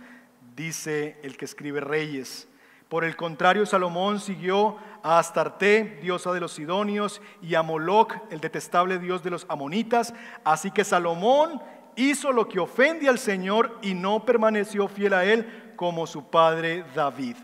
dice 0.55 1.19
el 1.21 1.37
que 1.37 1.45
escribe 1.45 1.79
Reyes. 1.79 2.47
Por 2.89 3.03
el 3.03 3.15
contrario, 3.15 3.67
Salomón 3.67 4.19
siguió 4.19 4.77
a 5.03 5.19
Astarte, 5.19 5.99
diosa 6.01 6.33
de 6.33 6.39
los 6.39 6.53
Sidonios, 6.53 7.21
y 7.39 7.53
a 7.53 7.61
Moloc, 7.61 8.17
el 8.31 8.39
detestable 8.39 8.97
dios 8.97 9.21
de 9.21 9.29
los 9.29 9.45
Amonitas. 9.47 10.11
Así 10.43 10.71
que 10.71 10.83
Salomón 10.83 11.61
hizo 12.09 12.31
lo 12.31 12.47
que 12.47 12.59
ofende 12.59 13.07
al 13.09 13.19
Señor 13.19 13.77
y 13.81 13.93
no 13.93 14.25
permaneció 14.25 14.87
fiel 14.87 15.13
a 15.13 15.25
Él 15.25 15.73
como 15.75 16.07
su 16.07 16.29
padre 16.29 16.83
David. 16.95 17.35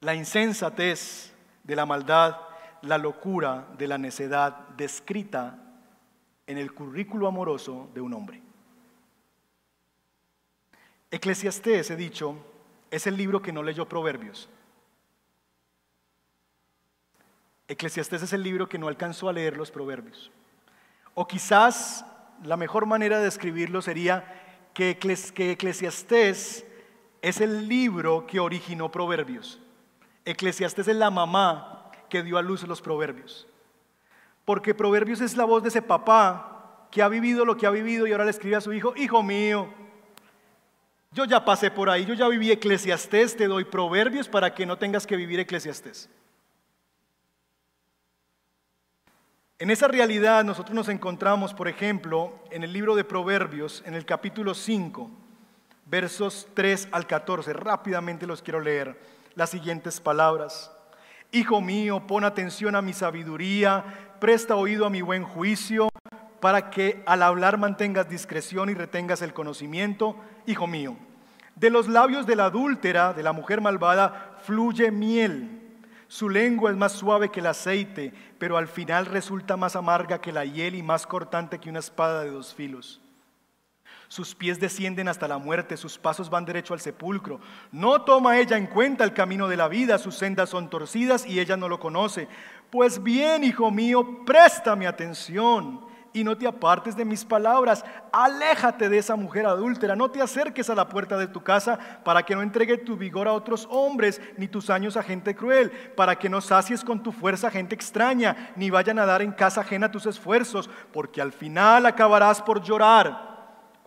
La 0.00 0.14
insensatez 0.14 1.32
de 1.62 1.76
la 1.76 1.84
maldad, 1.84 2.36
la 2.82 2.96
locura 2.96 3.68
de 3.76 3.86
la 3.86 3.98
necedad 3.98 4.68
descrita 4.76 5.58
en 6.46 6.58
el 6.58 6.72
currículo 6.72 7.28
amoroso 7.28 7.90
de 7.94 8.00
un 8.00 8.14
hombre. 8.14 8.42
Eclesiastés, 11.10 11.90
he 11.90 11.96
dicho, 11.96 12.36
es 12.90 13.06
el 13.06 13.16
libro 13.16 13.42
que 13.42 13.52
no 13.52 13.62
leyó 13.62 13.88
Proverbios. 13.88 14.48
Eclesiastés 17.68 18.22
es 18.22 18.32
el 18.32 18.42
libro 18.42 18.68
que 18.68 18.78
no 18.78 18.88
alcanzó 18.88 19.28
a 19.28 19.32
leer 19.32 19.56
los 19.56 19.70
Proverbios. 19.70 20.30
O 21.20 21.28
quizás 21.28 22.02
la 22.42 22.56
mejor 22.56 22.86
manera 22.86 23.18
de 23.18 23.24
describirlo 23.24 23.82
sería 23.82 24.24
que, 24.72 24.92
Eclesiastés 24.92 26.64
es 27.20 27.40
el 27.42 27.68
libro 27.68 28.26
que 28.26 28.40
originó 28.40 28.90
Proverbios. 28.90 29.60
Eclesiastés 30.24 30.88
es 30.88 30.96
la 30.96 31.10
mamá 31.10 31.92
que 32.08 32.22
dio 32.22 32.38
a 32.38 32.42
luz 32.42 32.66
los 32.66 32.80
Proverbios. 32.80 33.46
Porque 34.46 34.74
Proverbios 34.74 35.20
es 35.20 35.36
la 35.36 35.44
voz 35.44 35.62
de 35.62 35.68
ese 35.68 35.82
papá 35.82 36.86
que 36.90 37.02
ha 37.02 37.08
vivido 37.08 37.44
lo 37.44 37.54
que 37.54 37.66
ha 37.66 37.70
vivido 37.70 38.06
y 38.06 38.12
ahora 38.12 38.24
le 38.24 38.30
escribe 38.30 38.56
a 38.56 38.62
su 38.62 38.72
hijo, 38.72 38.94
hijo 38.96 39.22
mío, 39.22 39.68
yo 41.12 41.26
ya 41.26 41.44
pasé 41.44 41.70
por 41.70 41.90
ahí, 41.90 42.06
yo 42.06 42.14
ya 42.14 42.28
viví 42.28 42.50
Eclesiastés, 42.50 43.36
te 43.36 43.46
doy 43.46 43.64
Proverbios 43.64 44.26
para 44.26 44.54
que 44.54 44.64
no 44.64 44.78
tengas 44.78 45.06
que 45.06 45.16
vivir 45.16 45.38
Eclesiastés. 45.38 46.08
En 49.60 49.68
esa 49.68 49.88
realidad 49.88 50.42
nosotros 50.42 50.74
nos 50.74 50.88
encontramos, 50.88 51.52
por 51.52 51.68
ejemplo, 51.68 52.32
en 52.50 52.64
el 52.64 52.72
libro 52.72 52.94
de 52.94 53.04
Proverbios, 53.04 53.82
en 53.84 53.92
el 53.92 54.06
capítulo 54.06 54.54
5, 54.54 55.10
versos 55.84 56.48
3 56.54 56.88
al 56.92 57.06
14. 57.06 57.52
Rápidamente 57.52 58.26
los 58.26 58.40
quiero 58.40 58.60
leer. 58.60 58.98
Las 59.34 59.50
siguientes 59.50 60.00
palabras. 60.00 60.72
Hijo 61.30 61.60
mío, 61.60 62.06
pon 62.06 62.24
atención 62.24 62.74
a 62.74 62.80
mi 62.80 62.94
sabiduría, 62.94 63.84
presta 64.18 64.56
oído 64.56 64.86
a 64.86 64.90
mi 64.90 65.02
buen 65.02 65.24
juicio, 65.24 65.90
para 66.40 66.70
que 66.70 67.02
al 67.04 67.22
hablar 67.22 67.58
mantengas 67.58 68.08
discreción 68.08 68.70
y 68.70 68.74
retengas 68.74 69.20
el 69.20 69.34
conocimiento. 69.34 70.16
Hijo 70.46 70.66
mío, 70.66 70.96
de 71.56 71.68
los 71.68 71.86
labios 71.86 72.26
de 72.26 72.36
la 72.36 72.46
adúltera, 72.46 73.12
de 73.12 73.22
la 73.22 73.34
mujer 73.34 73.60
malvada, 73.60 74.38
fluye 74.42 74.90
miel 74.90 75.59
su 76.10 76.28
lengua 76.28 76.72
es 76.72 76.76
más 76.76 76.90
suave 76.90 77.28
que 77.28 77.38
el 77.38 77.46
aceite, 77.46 78.12
pero 78.36 78.56
al 78.56 78.66
final 78.66 79.06
resulta 79.06 79.56
más 79.56 79.76
amarga 79.76 80.20
que 80.20 80.32
la 80.32 80.44
hiel 80.44 80.74
y 80.74 80.82
más 80.82 81.06
cortante 81.06 81.60
que 81.60 81.70
una 81.70 81.78
espada 81.78 82.24
de 82.24 82.32
dos 82.32 82.52
filos. 82.52 83.00
Sus 84.08 84.34
pies 84.34 84.58
descienden 84.58 85.06
hasta 85.06 85.28
la 85.28 85.38
muerte, 85.38 85.76
sus 85.76 85.98
pasos 85.98 86.28
van 86.28 86.44
derecho 86.44 86.74
al 86.74 86.80
sepulcro. 86.80 87.38
No 87.70 88.02
toma 88.02 88.40
ella 88.40 88.56
en 88.58 88.66
cuenta 88.66 89.04
el 89.04 89.14
camino 89.14 89.46
de 89.46 89.56
la 89.56 89.68
vida, 89.68 89.98
sus 89.98 90.16
sendas 90.16 90.50
son 90.50 90.68
torcidas 90.68 91.24
y 91.24 91.38
ella 91.38 91.56
no 91.56 91.68
lo 91.68 91.78
conoce. 91.78 92.26
Pues 92.70 93.00
bien, 93.00 93.44
hijo 93.44 93.70
mío, 93.70 94.24
préstame 94.26 94.88
atención 94.88 95.89
y 96.12 96.24
no 96.24 96.36
te 96.36 96.46
apartes 96.46 96.96
de 96.96 97.04
mis 97.04 97.24
palabras. 97.24 97.84
Aléjate 98.12 98.88
de 98.88 98.98
esa 98.98 99.16
mujer 99.16 99.46
adúltera, 99.46 99.96
no 99.96 100.10
te 100.10 100.20
acerques 100.20 100.70
a 100.70 100.74
la 100.74 100.88
puerta 100.88 101.16
de 101.16 101.28
tu 101.28 101.42
casa 101.42 101.78
para 102.04 102.22
que 102.24 102.34
no 102.34 102.42
entregue 102.42 102.78
tu 102.78 102.96
vigor 102.96 103.28
a 103.28 103.32
otros 103.32 103.68
hombres, 103.70 104.20
ni 104.36 104.48
tus 104.48 104.70
años 104.70 104.96
a 104.96 105.02
gente 105.02 105.34
cruel, 105.34 105.70
para 105.96 106.18
que 106.18 106.28
no 106.28 106.40
sacies 106.40 106.84
con 106.84 107.02
tu 107.02 107.12
fuerza 107.12 107.48
a 107.48 107.50
gente 107.50 107.74
extraña, 107.74 108.52
ni 108.56 108.70
vayan 108.70 108.98
a 108.98 109.06
dar 109.06 109.22
en 109.22 109.32
casa 109.32 109.60
ajena 109.60 109.90
tus 109.90 110.06
esfuerzos, 110.06 110.68
porque 110.92 111.20
al 111.20 111.32
final 111.32 111.86
acabarás 111.86 112.42
por 112.42 112.62
llorar 112.62 113.30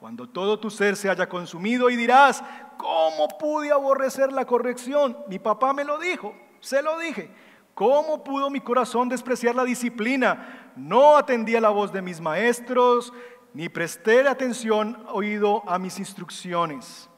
cuando 0.03 0.27
todo 0.27 0.59
tu 0.59 0.69
ser 0.69 0.97
se 0.97 1.09
haya 1.09 1.29
consumido 1.29 1.89
y 1.89 1.95
dirás, 1.95 2.43
¿cómo 2.75 3.29
pude 3.39 3.71
aborrecer 3.71 4.33
la 4.33 4.43
corrección? 4.43 5.17
Mi 5.29 5.39
papá 5.39 5.71
me 5.71 5.85
lo 5.85 5.97
dijo, 5.97 6.35
se 6.59 6.81
lo 6.81 6.99
dije. 6.99 7.31
¿Cómo 7.73 8.23
pudo 8.23 8.49
mi 8.49 8.59
corazón 8.59 9.07
despreciar 9.09 9.55
la 9.55 9.63
disciplina? 9.63 10.62
No 10.75 11.17
atendí 11.17 11.55
a 11.55 11.61
la 11.61 11.69
voz 11.69 11.91
de 11.91 12.01
mis 12.01 12.19
maestros, 12.19 13.13
ni 13.53 13.69
presté 13.69 14.27
atención 14.27 15.05
oído 15.09 15.67
a 15.69 15.77
mis 15.77 15.99
instrucciones. 15.99 17.09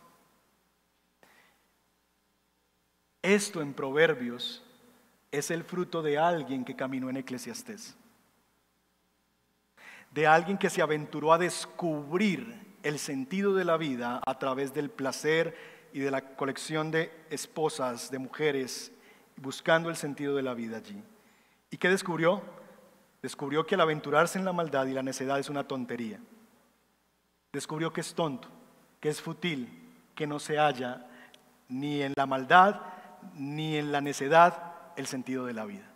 Esto 3.22 3.62
en 3.62 3.74
Proverbios 3.74 4.64
es 5.32 5.50
el 5.50 5.64
fruto 5.64 6.02
de 6.02 6.18
alguien 6.18 6.64
que 6.64 6.76
caminó 6.76 7.10
en 7.10 7.18
Eclesiastés, 7.18 7.96
de 10.12 10.28
alguien 10.28 10.58
que 10.58 10.70
se 10.70 10.82
aventuró 10.82 11.34
a 11.34 11.38
descubrir 11.38 12.64
el 12.84 13.00
sentido 13.00 13.56
de 13.56 13.66
la 13.66 13.78
vida 13.78 14.22
a 14.26 14.38
través 14.38 14.74
del 14.74 14.92
placer 14.92 15.58
y 15.92 16.00
de 16.00 16.12
la 16.12 16.36
colección 16.36 16.92
de 16.92 17.12
esposas, 17.30 18.12
de 18.12 18.20
mujeres, 18.20 18.92
buscando 19.38 19.90
el 19.90 19.96
sentido 19.96 20.36
de 20.36 20.44
la 20.44 20.54
vida 20.54 20.78
allí. 20.78 21.02
¿Y 21.72 21.78
qué 21.78 21.90
descubrió? 21.90 22.44
Descubrió 23.26 23.66
que 23.66 23.74
al 23.74 23.82
aventurarse 23.82 24.38
en 24.38 24.46
la 24.46 24.54
maldad 24.54 24.86
y 24.86 24.94
la 24.94 25.02
necedad 25.02 25.40
es 25.40 25.50
una 25.50 25.64
tontería. 25.64 26.20
Descubrió 27.52 27.92
que 27.92 28.02
es 28.02 28.14
tonto, 28.14 28.48
que 29.00 29.10
es 29.10 29.20
fútil, 29.20 29.68
que 30.14 30.28
no 30.28 30.38
se 30.38 30.60
halla 30.60 31.08
ni 31.68 32.04
en 32.04 32.14
la 32.16 32.28
maldad 32.28 32.82
ni 33.34 33.78
en 33.78 33.92
la 33.92 34.00
necedad 34.00 34.76
el 34.96 35.08
sentido 35.08 35.44
de 35.48 35.54
la 35.54 35.66
vida. 35.66 35.92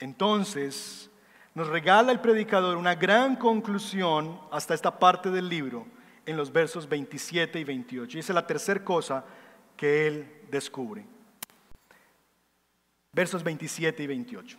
Entonces, 0.00 1.08
nos 1.54 1.68
regala 1.68 2.10
el 2.10 2.18
predicador 2.18 2.76
una 2.76 2.96
gran 2.96 3.36
conclusión 3.36 4.40
hasta 4.50 4.74
esta 4.74 4.98
parte 4.98 5.30
del 5.30 5.48
libro 5.48 5.86
en 6.24 6.36
los 6.36 6.52
versos 6.52 6.88
27 6.88 7.60
y 7.60 7.62
28. 7.62 8.16
Y 8.16 8.20
esa 8.20 8.32
es 8.32 8.34
la 8.34 8.48
tercera 8.48 8.82
cosa 8.82 9.24
que 9.76 10.08
él 10.08 10.42
descubre. 10.50 11.06
Versos 13.16 13.42
27 13.42 14.02
y 14.02 14.06
28. 14.08 14.58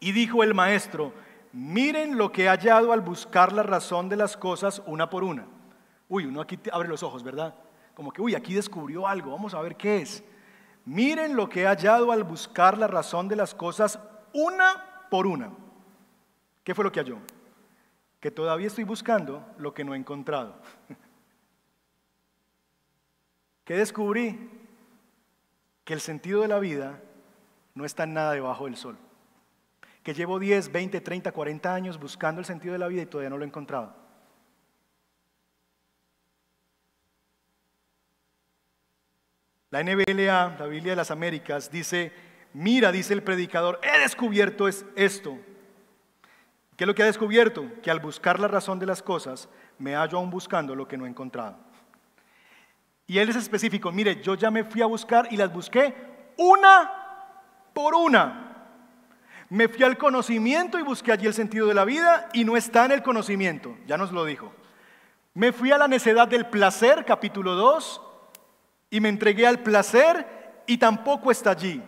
Y 0.00 0.10
dijo 0.10 0.42
el 0.42 0.52
maestro, 0.52 1.12
miren 1.52 2.18
lo 2.18 2.32
que 2.32 2.42
he 2.42 2.48
hallado 2.48 2.92
al 2.92 3.02
buscar 3.02 3.52
la 3.52 3.62
razón 3.62 4.08
de 4.08 4.16
las 4.16 4.36
cosas 4.36 4.82
una 4.84 5.08
por 5.08 5.22
una. 5.22 5.46
Uy, 6.08 6.26
uno 6.26 6.40
aquí 6.40 6.58
abre 6.72 6.88
los 6.88 7.04
ojos, 7.04 7.22
¿verdad? 7.22 7.54
Como 7.94 8.10
que, 8.10 8.20
uy, 8.20 8.34
aquí 8.34 8.52
descubrió 8.52 9.06
algo, 9.06 9.30
vamos 9.30 9.54
a 9.54 9.62
ver 9.62 9.76
qué 9.76 9.98
es. 9.98 10.24
Miren 10.84 11.36
lo 11.36 11.48
que 11.48 11.62
he 11.62 11.66
hallado 11.66 12.10
al 12.10 12.24
buscar 12.24 12.76
la 12.76 12.88
razón 12.88 13.28
de 13.28 13.36
las 13.36 13.54
cosas 13.54 14.00
una 14.32 15.06
por 15.08 15.28
una. 15.28 15.52
¿Qué 16.64 16.74
fue 16.74 16.82
lo 16.82 16.90
que 16.90 16.98
halló? 16.98 17.18
Que 18.18 18.32
todavía 18.32 18.66
estoy 18.66 18.82
buscando 18.82 19.46
lo 19.56 19.72
que 19.72 19.84
no 19.84 19.94
he 19.94 19.98
encontrado. 19.98 20.60
¿Qué 23.64 23.76
descubrí? 23.76 24.50
Que 25.84 25.94
el 25.94 26.00
sentido 26.00 26.42
de 26.42 26.48
la 26.48 26.58
vida 26.58 27.00
no 27.74 27.84
está 27.84 28.06
nada 28.06 28.32
debajo 28.32 28.64
del 28.66 28.76
sol. 28.76 28.98
Que 30.02 30.14
llevo 30.14 30.38
10, 30.38 30.72
20, 30.72 31.00
30, 31.00 31.32
40 31.32 31.74
años 31.74 31.98
buscando 31.98 32.40
el 32.40 32.44
sentido 32.44 32.72
de 32.72 32.78
la 32.78 32.88
vida 32.88 33.02
y 33.02 33.06
todavía 33.06 33.30
no 33.30 33.38
lo 33.38 33.44
he 33.44 33.46
encontrado. 33.46 33.94
La 39.70 39.82
NBLA, 39.82 40.56
la 40.58 40.66
Biblia 40.66 40.92
de 40.92 40.96
las 40.96 41.10
Américas, 41.10 41.70
dice, 41.70 42.12
mira, 42.52 42.92
dice 42.92 43.14
el 43.14 43.22
predicador, 43.22 43.80
he 43.82 44.00
descubierto 44.00 44.68
esto, 44.68 45.38
¿Qué 46.76 46.84
es 46.84 46.88
lo 46.88 46.94
que 46.94 47.02
ha 47.02 47.06
descubierto? 47.06 47.70
Que 47.82 47.90
al 47.90 48.00
buscar 48.00 48.40
la 48.40 48.48
razón 48.48 48.78
de 48.78 48.86
las 48.86 49.02
cosas, 49.02 49.48
me 49.78 49.94
hallo 49.94 50.18
aún 50.18 50.30
buscando 50.30 50.74
lo 50.74 50.88
que 50.88 50.96
no 50.96 51.06
he 51.06 51.08
encontrado. 51.08 51.56
Y 53.06 53.18
él 53.18 53.28
es 53.28 53.36
específico, 53.36 53.92
mire, 53.92 54.22
yo 54.22 54.34
ya 54.34 54.50
me 54.50 54.64
fui 54.64 54.80
a 54.80 54.86
buscar 54.86 55.28
y 55.30 55.36
las 55.36 55.52
busqué 55.52 55.94
una 56.38 57.01
por 57.72 57.94
una. 57.94 58.66
Me 59.48 59.68
fui 59.68 59.84
al 59.84 59.98
conocimiento 59.98 60.78
y 60.78 60.82
busqué 60.82 61.12
allí 61.12 61.26
el 61.26 61.34
sentido 61.34 61.66
de 61.66 61.74
la 61.74 61.84
vida 61.84 62.28
y 62.32 62.44
no 62.44 62.56
está 62.56 62.84
en 62.84 62.92
el 62.92 63.02
conocimiento, 63.02 63.76
ya 63.86 63.98
nos 63.98 64.12
lo 64.12 64.24
dijo. 64.24 64.52
Me 65.34 65.52
fui 65.52 65.72
a 65.72 65.78
la 65.78 65.88
necedad 65.88 66.28
del 66.28 66.46
placer, 66.46 67.04
capítulo 67.04 67.54
2, 67.54 68.00
y 68.90 69.00
me 69.00 69.08
entregué 69.08 69.46
al 69.46 69.60
placer 69.60 70.62
y 70.66 70.78
tampoco 70.78 71.30
está 71.30 71.50
allí. 71.50 71.82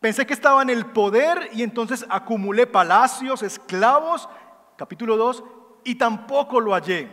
Pensé 0.00 0.26
que 0.26 0.34
estaba 0.34 0.62
en 0.62 0.70
el 0.70 0.86
poder 0.86 1.50
y 1.52 1.62
entonces 1.62 2.06
acumulé 2.08 2.66
palacios, 2.66 3.42
esclavos, 3.42 4.28
capítulo 4.76 5.16
2, 5.16 5.44
y 5.84 5.94
tampoco 5.94 6.60
lo 6.60 6.72
hallé. 6.72 7.10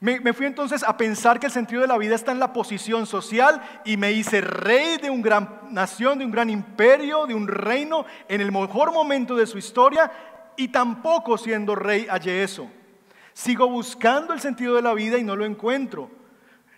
Me, 0.00 0.32
fui 0.32 0.46
entonces 0.46 0.82
a 0.82 0.96
pensar 0.96 1.38
que 1.38 1.46
el 1.46 1.52
sentido 1.52 1.82
de 1.82 1.86
la 1.86 1.98
vida 1.98 2.14
está 2.14 2.32
en 2.32 2.38
la 2.38 2.54
posición 2.54 3.06
social 3.06 3.60
y 3.84 3.98
me 3.98 4.12
hice 4.12 4.40
rey 4.40 4.96
de 4.96 5.10
una 5.10 5.22
gran 5.22 5.60
nación, 5.70 6.18
de 6.18 6.24
un 6.24 6.30
gran 6.30 6.48
imperio, 6.48 7.26
de 7.26 7.34
un 7.34 7.46
reino 7.46 8.06
en 8.26 8.40
el 8.40 8.50
mejor 8.50 8.94
momento 8.94 9.36
de 9.36 9.46
su 9.46 9.58
historia 9.58 10.10
y 10.56 10.68
tampoco 10.68 11.36
siendo 11.36 11.74
rey 11.74 12.06
hallé 12.06 12.42
eso. 12.42 12.70
Sigo 13.34 13.68
buscando 13.68 14.32
el 14.32 14.40
sentido 14.40 14.74
de 14.74 14.80
la 14.80 14.94
vida 14.94 15.18
y 15.18 15.22
no 15.22 15.36
lo 15.36 15.44
encuentro. 15.44 16.10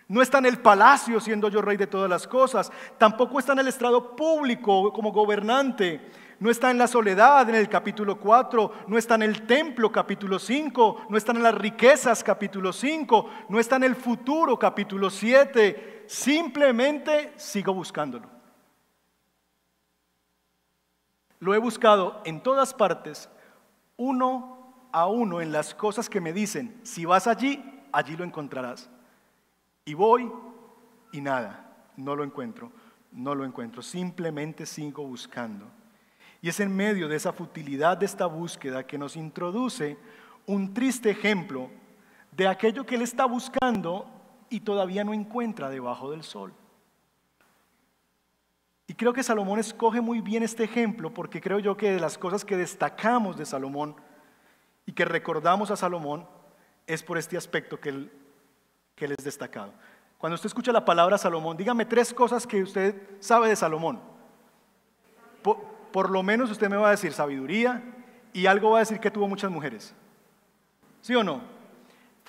No 0.09 0.21
está 0.21 0.39
en 0.39 0.45
el 0.45 0.57
palacio 0.57 1.21
siendo 1.21 1.47
yo 1.47 1.61
rey 1.61 1.77
de 1.77 1.87
todas 1.87 2.09
las 2.09 2.27
cosas. 2.27 2.73
Tampoco 2.97 3.39
está 3.39 3.53
en 3.53 3.59
el 3.59 3.69
estrado 3.69 4.17
público 4.17 4.91
como 4.91 5.13
gobernante. 5.13 6.11
No 6.43 6.51
está 6.51 6.71
en 6.71 6.77
la 6.77 6.87
soledad 6.87 7.47
en 7.47 7.55
el 7.55 7.69
capítulo 7.69 8.19
4. 8.19 8.73
No 8.87 8.97
está 8.97 9.15
en 9.15 9.21
el 9.21 9.47
templo 9.47 9.93
capítulo 9.93 10.37
5. 10.37 11.05
No 11.07 11.15
está 11.15 11.31
en 11.31 11.41
las 11.41 11.55
riquezas 11.55 12.21
capítulo 12.21 12.73
5. 12.73 13.29
No 13.47 13.61
está 13.61 13.77
en 13.77 13.85
el 13.85 13.95
futuro 13.95 14.59
capítulo 14.59 15.09
7. 15.09 16.03
Simplemente 16.05 17.31
sigo 17.37 17.73
buscándolo. 17.73 18.27
Lo 21.39 21.55
he 21.55 21.59
buscado 21.59 22.21
en 22.25 22.43
todas 22.43 22.73
partes, 22.73 23.29
uno 23.95 24.89
a 24.91 25.07
uno, 25.07 25.39
en 25.39 25.53
las 25.53 25.73
cosas 25.73 26.09
que 26.09 26.19
me 26.19 26.33
dicen, 26.33 26.77
si 26.83 27.05
vas 27.05 27.25
allí, 27.25 27.63
allí 27.93 28.17
lo 28.17 28.25
encontrarás. 28.25 28.89
Y 29.85 29.93
voy 29.93 30.29
y 31.13 31.21
nada, 31.21 31.73
no 31.95 32.17
lo 32.17 32.25
encuentro, 32.25 32.69
no 33.13 33.33
lo 33.33 33.45
encuentro, 33.45 33.81
simplemente 33.81 34.65
sigo 34.65 35.07
buscando. 35.07 35.82
Y 36.43 36.49
es 36.49 36.59
en 36.59 36.75
medio 36.75 37.07
de 37.07 37.15
esa 37.15 37.31
futilidad 37.31 37.95
de 37.95 38.05
esta 38.05 38.25
búsqueda 38.25 38.85
que 38.85 38.97
nos 38.97 39.15
introduce 39.15 39.97
un 40.45 40.73
triste 40.73 41.09
ejemplo 41.09 41.69
de 42.33 42.49
aquello 42.49 42.85
que 42.85 42.95
él 42.95 43.01
está 43.01 43.23
buscando 43.23 44.11
y 44.49 44.59
todavía 44.59 45.05
no 45.05 45.13
encuentra 45.13 45.69
debajo 45.69 46.11
del 46.11 46.21
sol. 46.21 46.53
Y 48.87 48.93
creo 48.93 49.13
que 49.13 49.23
Salomón 49.23 49.57
escoge 49.57 50.01
muy 50.01 50.19
bien 50.19 50.43
este 50.43 50.65
ejemplo 50.65 51.13
porque 51.13 51.39
creo 51.39 51.59
yo 51.59 51.77
que 51.77 51.93
de 51.93 52.01
las 52.01 52.17
cosas 52.17 52.43
que 52.43 52.57
destacamos 52.57 53.37
de 53.37 53.45
Salomón 53.45 53.95
y 54.85 54.91
que 54.91 55.05
recordamos 55.05 55.71
a 55.71 55.77
Salomón 55.77 56.27
es 56.85 57.03
por 57.03 57.17
este 57.17 57.37
aspecto 57.37 57.79
que 57.79 57.87
él 57.87 58.11
les 58.97 59.23
destacado. 59.23 59.71
Cuando 60.17 60.35
usted 60.35 60.47
escucha 60.47 60.73
la 60.73 60.83
palabra 60.83 61.17
Salomón, 61.17 61.55
dígame 61.55 61.85
tres 61.85 62.13
cosas 62.13 62.45
que 62.45 62.63
usted 62.63 63.01
sabe 63.21 63.47
de 63.47 63.55
Salomón. 63.55 64.01
Lo 66.09 66.23
menos 66.23 66.49
usted 66.49 66.69
me 66.69 66.75
va 66.75 66.87
a 66.87 66.91
decir 66.91 67.13
sabiduría 67.13 67.83
y 68.33 68.47
algo 68.47 68.71
va 68.71 68.77
a 68.77 68.79
decir 68.79 68.99
que 68.99 69.11
tuvo 69.11 69.27
muchas 69.27 69.51
mujeres. 69.51 69.93
¿Sí 71.01 71.13
o 71.13 71.23
no? 71.23 71.41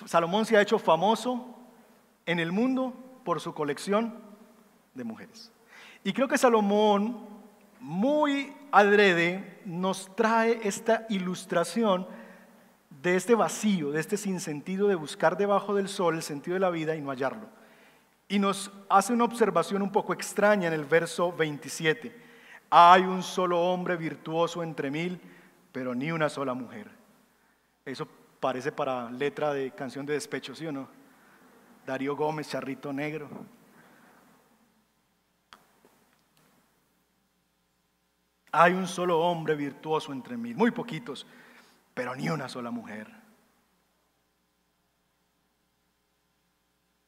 Salomón 0.05 0.45
se 0.45 0.55
ha 0.55 0.61
hecho 0.61 0.77
famoso 0.77 1.55
en 2.25 2.39
el 2.39 2.51
mundo 2.51 2.93
por 3.23 3.41
su 3.41 3.53
colección 3.53 4.13
de 4.93 5.03
mujeres. 5.03 5.51
Y 6.03 6.13
creo 6.13 6.27
que 6.27 6.37
Salomón, 6.37 7.27
muy 7.79 8.53
adrede, 8.71 9.61
nos 9.65 10.15
trae 10.15 10.59
esta 10.63 11.07
ilustración 11.09 12.07
de 13.01 13.15
este 13.15 13.33
vacío, 13.33 13.91
de 13.91 13.99
este 13.99 14.17
sinsentido 14.17 14.87
de 14.87 14.95
buscar 14.95 15.37
debajo 15.37 15.73
del 15.73 15.87
sol 15.87 16.15
el 16.15 16.21
sentido 16.21 16.53
de 16.53 16.59
la 16.59 16.69
vida 16.69 16.95
y 16.95 17.01
no 17.01 17.09
hallarlo. 17.09 17.47
Y 18.27 18.39
nos 18.39 18.71
hace 18.89 19.13
una 19.13 19.23
observación 19.23 19.81
un 19.81 19.91
poco 19.91 20.13
extraña 20.13 20.67
en 20.67 20.73
el 20.73 20.85
verso 20.85 21.31
27. 21.31 22.24
Hay 22.69 23.03
un 23.03 23.23
solo 23.23 23.61
hombre 23.61 23.95
virtuoso 23.95 24.63
entre 24.63 24.91
mil, 24.91 25.19
pero 25.71 25.93
ni 25.93 26.11
una 26.11 26.29
sola 26.29 26.53
mujer. 26.53 26.89
Eso 27.85 28.07
parece 28.39 28.71
para 28.71 29.09
letra 29.11 29.53
de 29.53 29.71
canción 29.71 30.05
de 30.05 30.13
despecho, 30.13 30.55
¿sí 30.55 30.65
o 30.65 30.71
no? 30.71 30.87
Darío 31.85 32.15
Gómez, 32.15 32.49
Charrito 32.49 32.91
Negro. 32.91 33.29
Hay 38.51 38.73
un 38.73 38.87
solo 38.87 39.19
hombre 39.19 39.55
virtuoso 39.55 40.13
entre 40.13 40.37
mil, 40.37 40.55
muy 40.55 40.71
poquitos, 40.71 41.27
pero 41.93 42.15
ni 42.15 42.29
una 42.29 42.47
sola 42.47 42.71
mujer. 42.71 43.07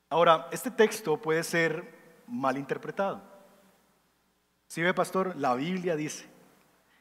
Ahora, 0.10 0.48
este 0.52 0.72
texto 0.72 1.18
puede 1.18 1.44
ser 1.44 2.24
mal 2.28 2.58
interpretado. 2.58 3.37
Si 4.68 4.82
ve, 4.82 4.94
pastor, 4.94 5.36
la 5.38 5.56
Biblia 5.56 5.96
dice 5.96 6.26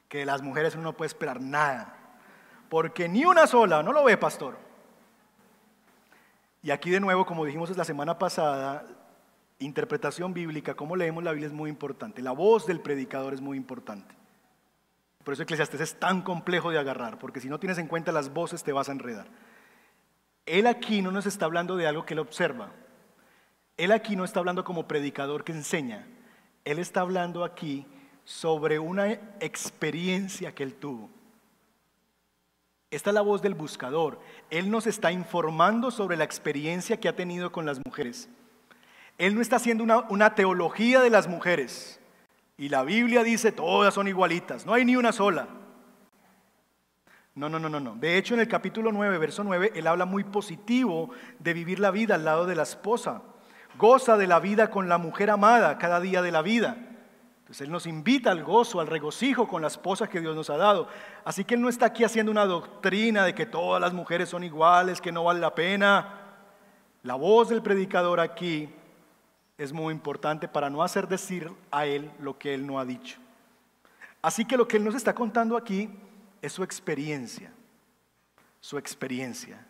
que 0.07 0.19
de 0.19 0.25
las 0.25 0.41
mujeres 0.41 0.75
uno 0.75 0.83
no 0.83 0.97
puede 0.97 1.07
esperar 1.07 1.41
nada, 1.41 1.97
porque 2.69 3.09
ni 3.09 3.25
una 3.25 3.47
sola, 3.47 3.83
¿no 3.83 3.91
lo 3.91 4.03
ve, 4.03 4.17
pastor? 4.17 4.57
Y 6.63 6.71
aquí 6.71 6.89
de 6.89 6.99
nuevo, 6.99 7.25
como 7.25 7.45
dijimos 7.45 7.75
la 7.75 7.85
semana 7.85 8.17
pasada, 8.17 8.85
interpretación 9.59 10.33
bíblica, 10.33 10.75
cómo 10.75 10.95
leemos 10.95 11.23
la 11.23 11.31
Biblia 11.31 11.47
es 11.47 11.53
muy 11.53 11.69
importante. 11.69 12.21
La 12.21 12.31
voz 12.31 12.65
del 12.65 12.79
predicador 12.79 13.33
es 13.33 13.41
muy 13.41 13.57
importante. 13.57 14.15
Por 15.23 15.33
eso 15.33 15.43
Eclesiastes 15.43 15.81
es 15.81 15.99
tan 15.99 16.21
complejo 16.21 16.71
de 16.71 16.79
agarrar, 16.79 17.19
porque 17.19 17.41
si 17.41 17.49
no 17.49 17.59
tienes 17.59 17.77
en 17.77 17.87
cuenta 17.87 18.11
las 18.11 18.33
voces 18.33 18.63
te 18.63 18.71
vas 18.71 18.87
a 18.89 18.93
enredar. 18.93 19.27
Él 20.45 20.67
aquí 20.67 21.01
no 21.01 21.11
nos 21.11 21.25
está 21.25 21.45
hablando 21.45 21.75
de 21.75 21.85
algo 21.85 22.05
que 22.05 22.13
él 22.13 22.19
observa. 22.19 22.71
Él 23.75 23.91
aquí 23.91 24.15
no 24.15 24.23
está 24.23 24.39
hablando 24.39 24.63
como 24.63 24.87
predicador 24.87 25.43
que 25.43 25.51
enseña. 25.51 26.07
Él 26.67 26.79
está 26.79 26.99
hablando 26.99 27.45
aquí 27.45 27.85
sobre 28.25 28.77
una 28.77 29.13
experiencia 29.39 30.53
que 30.53 30.63
él 30.63 30.73
tuvo. 30.73 31.09
Esta 32.91 33.11
es 33.11 33.13
la 33.13 33.21
voz 33.21 33.41
del 33.41 33.53
buscador. 33.53 34.19
Él 34.49 34.69
nos 34.69 34.85
está 34.85 35.13
informando 35.13 35.91
sobre 35.91 36.17
la 36.17 36.25
experiencia 36.25 36.99
que 36.99 37.07
ha 37.07 37.15
tenido 37.15 37.53
con 37.53 37.65
las 37.65 37.79
mujeres. 37.85 38.27
Él 39.17 39.33
no 39.33 39.39
está 39.39 39.55
haciendo 39.55 39.85
una, 40.09 40.35
teología 40.35 40.99
de 40.99 41.09
las 41.09 41.29
mujeres. 41.29 42.01
Y 42.57 42.67
la 42.67 42.83
Biblia 42.83 43.23
dice, 43.23 43.53
todas 43.53 43.93
son 43.93 44.09
igualitas, 44.09 44.65
no 44.65 44.73
hay 44.73 44.83
ni 44.83 44.97
una 44.97 45.13
sola. 45.13 45.47
No, 47.33 47.47
no, 47.47 47.59
no, 47.59 47.69
no, 47.69 47.79
no. 47.79 47.95
De 47.95 48.17
hecho, 48.17 48.33
en 48.33 48.41
el 48.41 48.49
capítulo 48.49 48.91
9, 48.91 49.17
verso 49.19 49.41
9, 49.45 49.71
él 49.73 49.87
habla 49.87 50.03
muy 50.03 50.25
positivo 50.25 51.11
de 51.39 51.53
vivir 51.53 51.79
la 51.79 51.91
vida 51.91 52.15
al 52.15 52.25
lado 52.25 52.45
de 52.45 52.55
la 52.55 52.63
esposa. 52.63 53.21
Goza 53.77 54.17
de 54.17 54.27
la 54.27 54.39
vida 54.39 54.69
con 54.69 54.89
la 54.89 54.97
mujer 54.97 55.29
amada 55.29 55.77
cada 55.77 55.99
día 55.99 56.21
de 56.21 56.31
la 56.31 56.41
vida. 56.41 56.77
Entonces 57.39 57.61
Él 57.65 57.71
nos 57.71 57.85
invita 57.87 58.31
al 58.31 58.43
gozo, 58.43 58.81
al 58.81 58.87
regocijo 58.87 59.47
con 59.47 59.61
la 59.61 59.69
esposa 59.69 60.09
que 60.09 60.19
Dios 60.19 60.35
nos 60.35 60.49
ha 60.49 60.57
dado. 60.57 60.89
Así 61.23 61.45
que 61.45 61.55
Él 61.55 61.61
no 61.61 61.69
está 61.69 61.85
aquí 61.85 62.03
haciendo 62.03 62.31
una 62.31 62.45
doctrina 62.45 63.23
de 63.23 63.33
que 63.33 63.45
todas 63.45 63.79
las 63.79 63.93
mujeres 63.93 64.27
son 64.29 64.43
iguales, 64.43 64.99
que 64.99 65.13
no 65.13 65.23
vale 65.23 65.39
la 65.39 65.55
pena. 65.55 66.13
La 67.03 67.15
voz 67.15 67.49
del 67.49 67.61
predicador 67.61 68.19
aquí 68.19 68.69
es 69.57 69.71
muy 69.71 69.93
importante 69.93 70.47
para 70.47 70.69
no 70.69 70.83
hacer 70.83 71.07
decir 71.07 71.49
a 71.71 71.85
Él 71.85 72.11
lo 72.19 72.37
que 72.37 72.53
Él 72.53 72.67
no 72.67 72.79
ha 72.79 72.85
dicho. 72.85 73.17
Así 74.21 74.43
que 74.43 74.57
lo 74.57 74.67
que 74.67 74.77
Él 74.77 74.83
nos 74.83 74.95
está 74.95 75.15
contando 75.15 75.55
aquí 75.55 75.89
es 76.41 76.51
su 76.51 76.63
experiencia, 76.63 77.51
su 78.59 78.77
experiencia, 78.77 79.65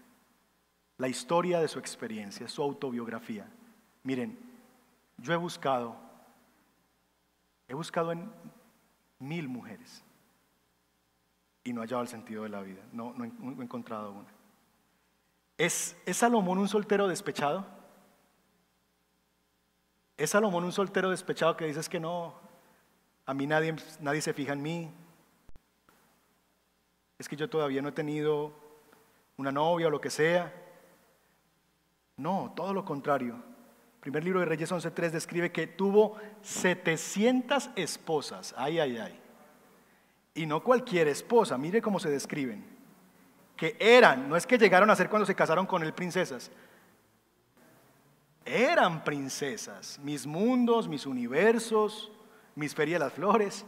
la 0.97 1.07
historia 1.07 1.59
de 1.59 1.67
su 1.67 1.77
experiencia, 1.77 2.47
su 2.47 2.63
autobiografía. 2.63 3.45
Miren, 4.07 4.39
yo 5.17 5.33
he 5.33 5.35
buscado 5.35 6.07
He 7.67 7.73
buscado 7.73 8.11
en 8.11 8.31
mil 9.19 9.49
mujeres 9.49 10.03
y 11.63 11.73
no 11.73 11.81
he 11.81 11.83
hallado 11.83 12.01
el 12.03 12.07
sentido 12.07 12.43
de 12.43 12.49
la 12.49 12.61
vida. 12.61 12.81
No, 12.93 13.13
no, 13.13 13.25
he, 13.25 13.63
encontrado 13.63 14.11
una. 14.11 14.29
¿Es, 15.57 15.97
¿Es 16.05 16.17
Salomón 16.17 16.59
un 16.59 16.69
soltero 16.69 17.07
despechado? 17.07 17.65
¿Es 20.15 20.29
Salomón 20.29 20.63
un 20.63 20.71
soltero 20.71 21.09
despechado 21.09 21.57
que 21.57 21.65
dices 21.65 21.89
que 21.89 21.99
no? 21.99 22.35
A 23.25 23.33
mí 23.33 23.45
nadie, 23.45 23.75
nadie 23.99 24.21
se 24.21 24.33
fija 24.33 24.53
en 24.53 24.61
mí. 24.61 24.89
Es 27.19 27.27
que 27.27 27.35
yo 27.35 27.49
todavía 27.49 27.81
no 27.81 27.89
he 27.89 27.93
tenido 27.93 28.53
una 29.35 29.51
novia 29.51 29.87
o 29.87 29.89
lo 29.89 29.99
que 29.99 30.09
sea. 30.09 30.53
No, 32.15 32.53
todo 32.55 32.73
lo 32.73 32.85
contrario 32.85 33.56
primer 34.07 34.23
libro 34.23 34.39
de 34.39 34.45
Reyes 34.45 34.71
11.3 34.71 35.09
describe 35.09 35.51
que 35.51 35.67
tuvo 35.67 36.15
700 36.41 37.71
esposas. 37.75 38.55
Ay, 38.57 38.79
ay, 38.79 38.97
ay. 38.97 39.19
Y 40.33 40.45
no 40.45 40.63
cualquier 40.63 41.09
esposa, 41.09 41.57
mire 41.57 41.81
cómo 41.81 41.99
se 41.99 42.09
describen. 42.09 42.63
Que 43.57 43.75
eran, 43.77 44.29
no 44.29 44.37
es 44.37 44.47
que 44.47 44.57
llegaron 44.57 44.89
a 44.89 44.95
ser 44.95 45.09
cuando 45.09 45.25
se 45.25 45.35
casaron 45.35 45.65
con 45.65 45.83
él 45.83 45.93
princesas. 45.93 46.49
Eran 48.45 49.03
princesas, 49.03 49.99
mis 50.01 50.25
mundos, 50.25 50.87
mis 50.87 51.05
universos, 51.05 52.09
mis 52.55 52.73
ferias 52.73 53.01
de 53.01 53.05
las 53.07 53.13
flores. 53.13 53.65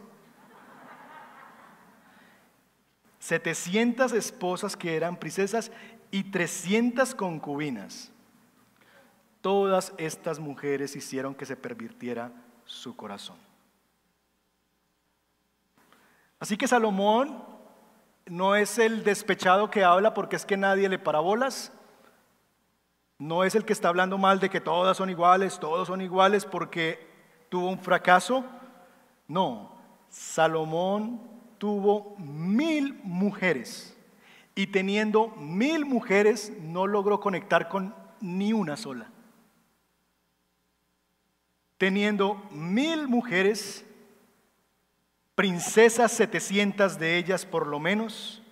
700 3.18 4.14
esposas 4.14 4.74
que 4.74 4.96
eran 4.96 5.18
princesas 5.18 5.70
y 6.10 6.30
300 6.30 7.14
concubinas. 7.14 8.10
Todas 9.40 9.94
estas 9.96 10.38
mujeres 10.38 10.96
hicieron 10.96 11.34
que 11.34 11.46
se 11.46 11.56
pervirtiera 11.56 12.30
su 12.64 12.94
corazón. 12.94 13.38
Así 16.38 16.56
que 16.56 16.68
Salomón 16.68 17.42
no 18.26 18.54
es 18.54 18.78
el 18.78 19.02
despechado 19.02 19.70
que 19.70 19.82
habla 19.82 20.12
porque 20.12 20.36
es 20.36 20.44
que 20.44 20.56
nadie 20.56 20.88
le 20.88 20.98
parabolas. 20.98 21.72
No 23.18 23.44
es 23.44 23.54
el 23.54 23.64
que 23.64 23.72
está 23.72 23.88
hablando 23.88 24.18
mal 24.18 24.40
de 24.40 24.50
que 24.50 24.60
todas 24.60 24.96
son 24.96 25.10
iguales, 25.10 25.58
todos 25.58 25.88
son 25.88 26.00
iguales 26.00 26.44
porque 26.44 27.06
tuvo 27.48 27.68
un 27.68 27.78
fracaso. 27.78 28.44
No, 29.26 29.72
Salomón 30.08 31.20
tuvo 31.58 32.14
mil 32.18 33.00
mujeres 33.04 33.96
y 34.54 34.66
teniendo 34.66 35.28
mil 35.28 35.86
mujeres 35.86 36.52
no 36.60 36.86
logró 36.86 37.20
conectar 37.20 37.68
con 37.68 37.94
ni 38.20 38.52
una 38.52 38.76
sola 38.76 39.10
teniendo 41.80 42.34
mil 42.50 43.08
mujeres, 43.08 43.86
princesas, 45.34 46.12
setecientas 46.12 46.98
de 46.98 47.16
ellas 47.16 47.46
por 47.46 47.66
lo 47.66 47.80
menos, 47.80 48.42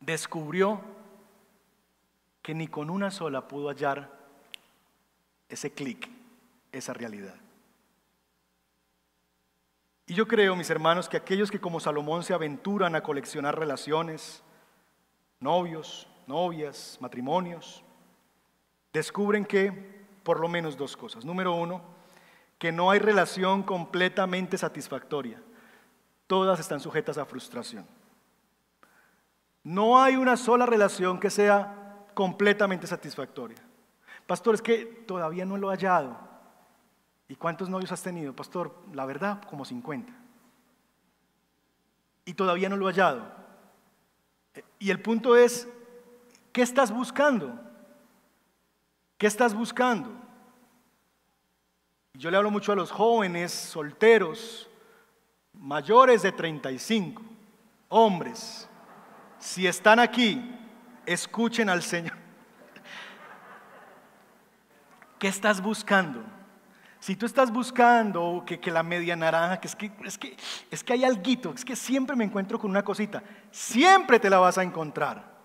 descubrió 0.00 0.82
que 2.42 2.54
ni 2.54 2.68
con 2.68 2.90
una 2.90 3.10
sola 3.10 3.48
pudo 3.48 3.70
hallar 3.70 4.14
ese 5.48 5.72
clic, 5.72 6.10
esa 6.72 6.92
realidad. 6.92 7.36
Y 10.08 10.12
yo 10.12 10.28
creo, 10.28 10.54
mis 10.56 10.68
hermanos, 10.68 11.08
que 11.08 11.16
aquellos 11.16 11.50
que 11.50 11.58
como 11.58 11.80
Salomón 11.80 12.22
se 12.22 12.34
aventuran 12.34 12.94
a 12.96 13.02
coleccionar 13.02 13.58
relaciones, 13.58 14.42
novios, 15.38 16.06
novias, 16.26 16.98
matrimonios, 17.00 17.82
descubren 18.92 19.46
que 19.46 19.99
por 20.30 20.38
lo 20.38 20.48
menos 20.48 20.76
dos 20.76 20.96
cosas. 20.96 21.24
Número 21.24 21.52
uno, 21.56 21.82
que 22.56 22.70
no 22.70 22.92
hay 22.92 23.00
relación 23.00 23.64
completamente 23.64 24.56
satisfactoria. 24.56 25.42
Todas 26.28 26.60
están 26.60 26.78
sujetas 26.78 27.18
a 27.18 27.24
frustración. 27.24 27.84
No 29.64 30.00
hay 30.00 30.14
una 30.14 30.36
sola 30.36 30.66
relación 30.66 31.18
que 31.18 31.30
sea 31.30 32.06
completamente 32.14 32.86
satisfactoria. 32.86 33.56
Pastor, 34.28 34.54
es 34.54 34.62
que 34.62 35.02
todavía 35.04 35.44
no 35.44 35.56
lo 35.56 35.72
he 35.72 35.74
hallado. 35.74 36.16
¿Y 37.26 37.34
cuántos 37.34 37.68
novios 37.68 37.90
has 37.90 38.04
tenido? 38.04 38.32
Pastor, 38.32 38.72
la 38.92 39.06
verdad, 39.06 39.42
como 39.50 39.64
50. 39.64 40.12
Y 42.24 42.34
todavía 42.34 42.68
no 42.68 42.76
lo 42.76 42.88
he 42.88 42.92
hallado. 42.92 43.26
Y 44.78 44.90
el 44.90 45.02
punto 45.02 45.34
es, 45.34 45.66
¿qué 46.52 46.62
estás 46.62 46.92
buscando? 46.92 47.69
¿Qué 49.20 49.26
estás 49.26 49.52
buscando? 49.52 50.10
Yo 52.14 52.30
le 52.30 52.38
hablo 52.38 52.50
mucho 52.50 52.72
a 52.72 52.74
los 52.74 52.90
jóvenes 52.90 53.52
solteros, 53.52 54.66
mayores 55.52 56.22
de 56.22 56.32
35, 56.32 57.20
hombres. 57.90 58.66
Si 59.38 59.66
están 59.66 59.98
aquí, 60.00 60.42
escuchen 61.04 61.68
al 61.68 61.82
Señor. 61.82 62.16
¿Qué 65.18 65.28
estás 65.28 65.60
buscando? 65.60 66.24
Si 66.98 67.14
tú 67.14 67.26
estás 67.26 67.52
buscando 67.52 68.42
que, 68.46 68.70
la 68.70 68.82
media 68.82 69.16
naranja, 69.16 69.60
que 69.60 69.68
es 69.68 69.76
que, 69.76 69.92
es 70.02 70.16
que 70.16 70.34
es 70.70 70.82
que 70.82 70.94
hay 70.94 71.04
algo, 71.04 71.52
es 71.54 71.66
que 71.66 71.76
siempre 71.76 72.16
me 72.16 72.24
encuentro 72.24 72.58
con 72.58 72.70
una 72.70 72.82
cosita, 72.82 73.22
siempre 73.50 74.18
te 74.18 74.30
la 74.30 74.38
vas 74.38 74.56
a 74.56 74.62
encontrar. 74.62 75.39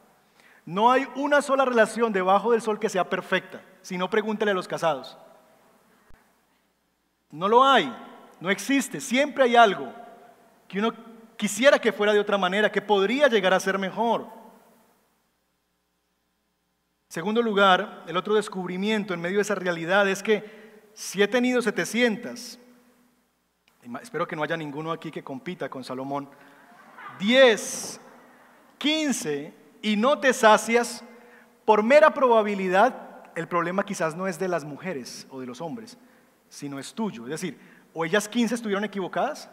No 0.65 0.91
hay 0.91 1.07
una 1.15 1.41
sola 1.41 1.63
relación 1.63 2.11
debajo 2.11 2.51
del 2.51 2.61
sol 2.61 2.79
que 2.79 2.89
sea 2.89 3.07
perfecta, 3.07 3.61
si 3.81 3.97
no 3.97 4.09
pregúntale 4.09 4.51
a 4.51 4.55
los 4.55 4.67
casados. 4.67 5.17
No 7.29 7.47
lo 7.47 7.63
hay, 7.63 7.95
no 8.39 8.49
existe, 8.49 8.99
siempre 8.99 9.43
hay 9.43 9.55
algo 9.55 9.93
que 10.67 10.79
uno 10.79 10.91
quisiera 11.37 11.77
que 11.77 11.93
fuera 11.93 12.13
de 12.13 12.19
otra 12.19 12.37
manera, 12.37 12.71
que 12.71 12.81
podría 12.81 13.27
llegar 13.27 13.53
a 13.53 13.59
ser 13.59 13.77
mejor. 13.77 14.27
Segundo 17.09 17.41
lugar, 17.41 18.03
el 18.07 18.17
otro 18.17 18.33
descubrimiento 18.33 19.13
en 19.13 19.21
medio 19.21 19.37
de 19.37 19.43
esa 19.43 19.55
realidad 19.55 20.07
es 20.09 20.23
que 20.23 20.89
si 20.93 21.21
he 21.21 21.27
tenido 21.27 21.61
700, 21.61 22.57
espero 24.01 24.27
que 24.27 24.35
no 24.35 24.43
haya 24.43 24.57
ninguno 24.57 24.91
aquí 24.91 25.11
que 25.11 25.23
compita 25.23 25.69
con 25.69 25.83
Salomón, 25.83 26.27
10, 27.19 28.01
15 28.79 29.64
y 29.85 29.97
no 29.97 30.17
te 30.17 30.33
sacias, 30.33 31.03
por 31.63 31.83
mera 31.83 32.11
probabilidad, 32.11 33.29
el 33.35 33.47
problema 33.47 33.85
quizás 33.85 34.15
no 34.15 34.27
es 34.27 34.39
de 34.39 34.47
las 34.47 34.65
mujeres 34.65 35.27
o 35.29 35.39
de 35.39 35.45
los 35.45 35.61
hombres, 35.61 35.95
sino 36.49 36.79
es 36.79 36.91
tuyo. 36.95 37.25
Es 37.25 37.29
decir, 37.29 37.59
o 37.93 38.03
ellas 38.03 38.27
15 38.27 38.55
estuvieron 38.55 38.83
equivocadas, 38.83 39.47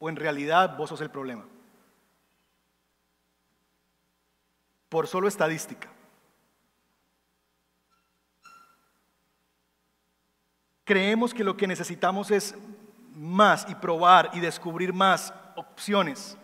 o 0.00 0.08
en 0.08 0.16
realidad 0.16 0.76
vos 0.76 0.88
sos 0.88 1.00
el 1.00 1.10
problema. 1.10 1.44
Por 4.88 5.06
solo 5.06 5.28
estadística. 5.28 5.92
Creemos 10.84 11.32
que 11.32 11.44
lo 11.44 11.56
que 11.56 11.68
necesitamos 11.68 12.32
es 12.32 12.56
más 13.14 13.64
y 13.68 13.76
probar 13.76 14.28
y 14.32 14.40
descubrir 14.40 14.92
más 14.92 15.32
opciones. 15.54 16.36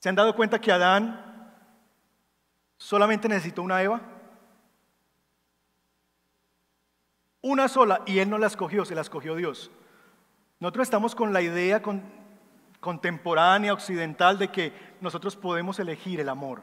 ¿Se 0.00 0.10
han 0.10 0.14
dado 0.14 0.36
cuenta 0.36 0.60
que 0.60 0.70
Adán 0.70 1.28
solamente 2.80 3.28
necesitó 3.28 3.62
una 3.62 3.82
Eva? 3.82 4.00
Una 7.42 7.68
sola, 7.68 8.00
y 8.06 8.18
él 8.18 8.28
no 8.28 8.38
la 8.38 8.46
escogió, 8.46 8.84
se 8.84 8.94
la 8.94 9.02
escogió 9.02 9.36
Dios. 9.36 9.70
Nosotros 10.58 10.86
estamos 10.86 11.14
con 11.14 11.32
la 11.32 11.42
idea 11.42 11.82
contemporánea, 12.80 13.72
occidental, 13.72 14.38
de 14.38 14.48
que 14.48 14.72
nosotros 15.00 15.36
podemos 15.36 15.78
elegir 15.78 16.20
el 16.20 16.28
amor. 16.28 16.62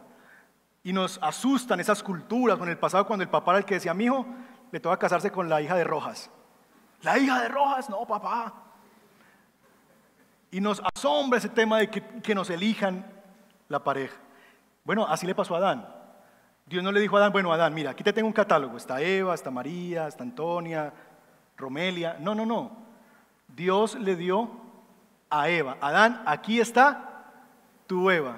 Y 0.84 0.91
nos 0.91 1.20
asustan 1.22 1.80
esas 1.80 2.03
culturas 2.03 2.57
con 2.57 2.70
el 2.70 2.78
pasado 2.78 3.05
cuando 3.05 3.24
el 3.24 3.30
papá 3.30 3.51
era 3.51 3.59
el 3.59 3.65
que 3.65 3.76
decía, 3.76 3.93
mi 3.93 4.05
hijo, 4.05 4.26
le 4.72 4.80
toca 4.80 4.97
casarse 4.97 5.32
con 5.32 5.49
la 5.49 5.61
hija 5.61 5.76
de 5.76 5.84
Rojas. 5.84 6.30
La 7.01 7.18
hija 7.18 7.41
de 7.41 7.47
Rojas, 7.47 7.89
no, 7.89 8.05
papá. 8.05 8.53
Y 10.51 10.61
nos 10.61 10.82
asombra 10.95 11.38
ese 11.38 11.49
tema 11.49 11.80
de 11.80 11.89
que, 11.89 12.36
nos 12.36 12.49
elijan 12.49 13.05
la 13.68 13.84
pareja. 13.84 14.18
Bueno, 14.84 15.05
así 15.07 15.28
le 15.28 15.36
pasó 15.36 15.55
a 15.55 15.57
Adán. 15.57 15.97
Dios 16.68 16.84
no 16.84 16.91
le 16.91 16.99
dijo 16.99 17.15
a 17.15 17.20
Adán, 17.20 17.32
bueno, 17.32 17.51
Adán, 17.53 17.74
mira, 17.74 17.91
aquí 17.91 18.03
te 18.03 18.11
tengo 18.11 18.28
un 18.28 18.34
catálogo. 18.34 18.76
Está 18.76 19.01
Eva, 19.01 19.34
está 19.34 19.49
María, 19.49 20.07
está 20.07 20.24
Antonia, 20.24 20.91
Romelia. 21.55 22.18
No, 22.20 22.36
no, 22.36 22.45
no. 22.45 22.72
Dios 23.47 23.95
le 23.95 24.15
dio 24.18 24.51
a 25.30 25.49
Eva. 25.49 25.78
Adán, 25.80 26.22
aquí 26.26 26.59
está 26.59 27.24
tu 27.88 28.11
Eva. 28.11 28.38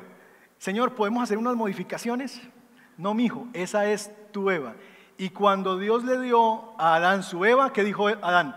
Señor, 0.60 0.94
¿podemos 0.94 1.24
hacer 1.24 1.38
unas 1.38 1.56
modificaciones? 1.56 2.40
No, 2.98 3.14
mi 3.14 3.26
hijo, 3.26 3.48
esa 3.54 3.88
es 3.88 4.12
tu 4.32 4.52
Eva. 4.52 4.76
Y 5.18 5.30
cuando 5.32 5.78
Dios 5.78 6.04
le 6.04 6.20
dio 6.20 6.80
a 6.80 6.96
Adán 6.96 7.24
su 7.24 7.44
Eva, 7.46 7.74
¿qué 7.74 7.84
dijo 7.84 8.08
Adán? 8.08 8.56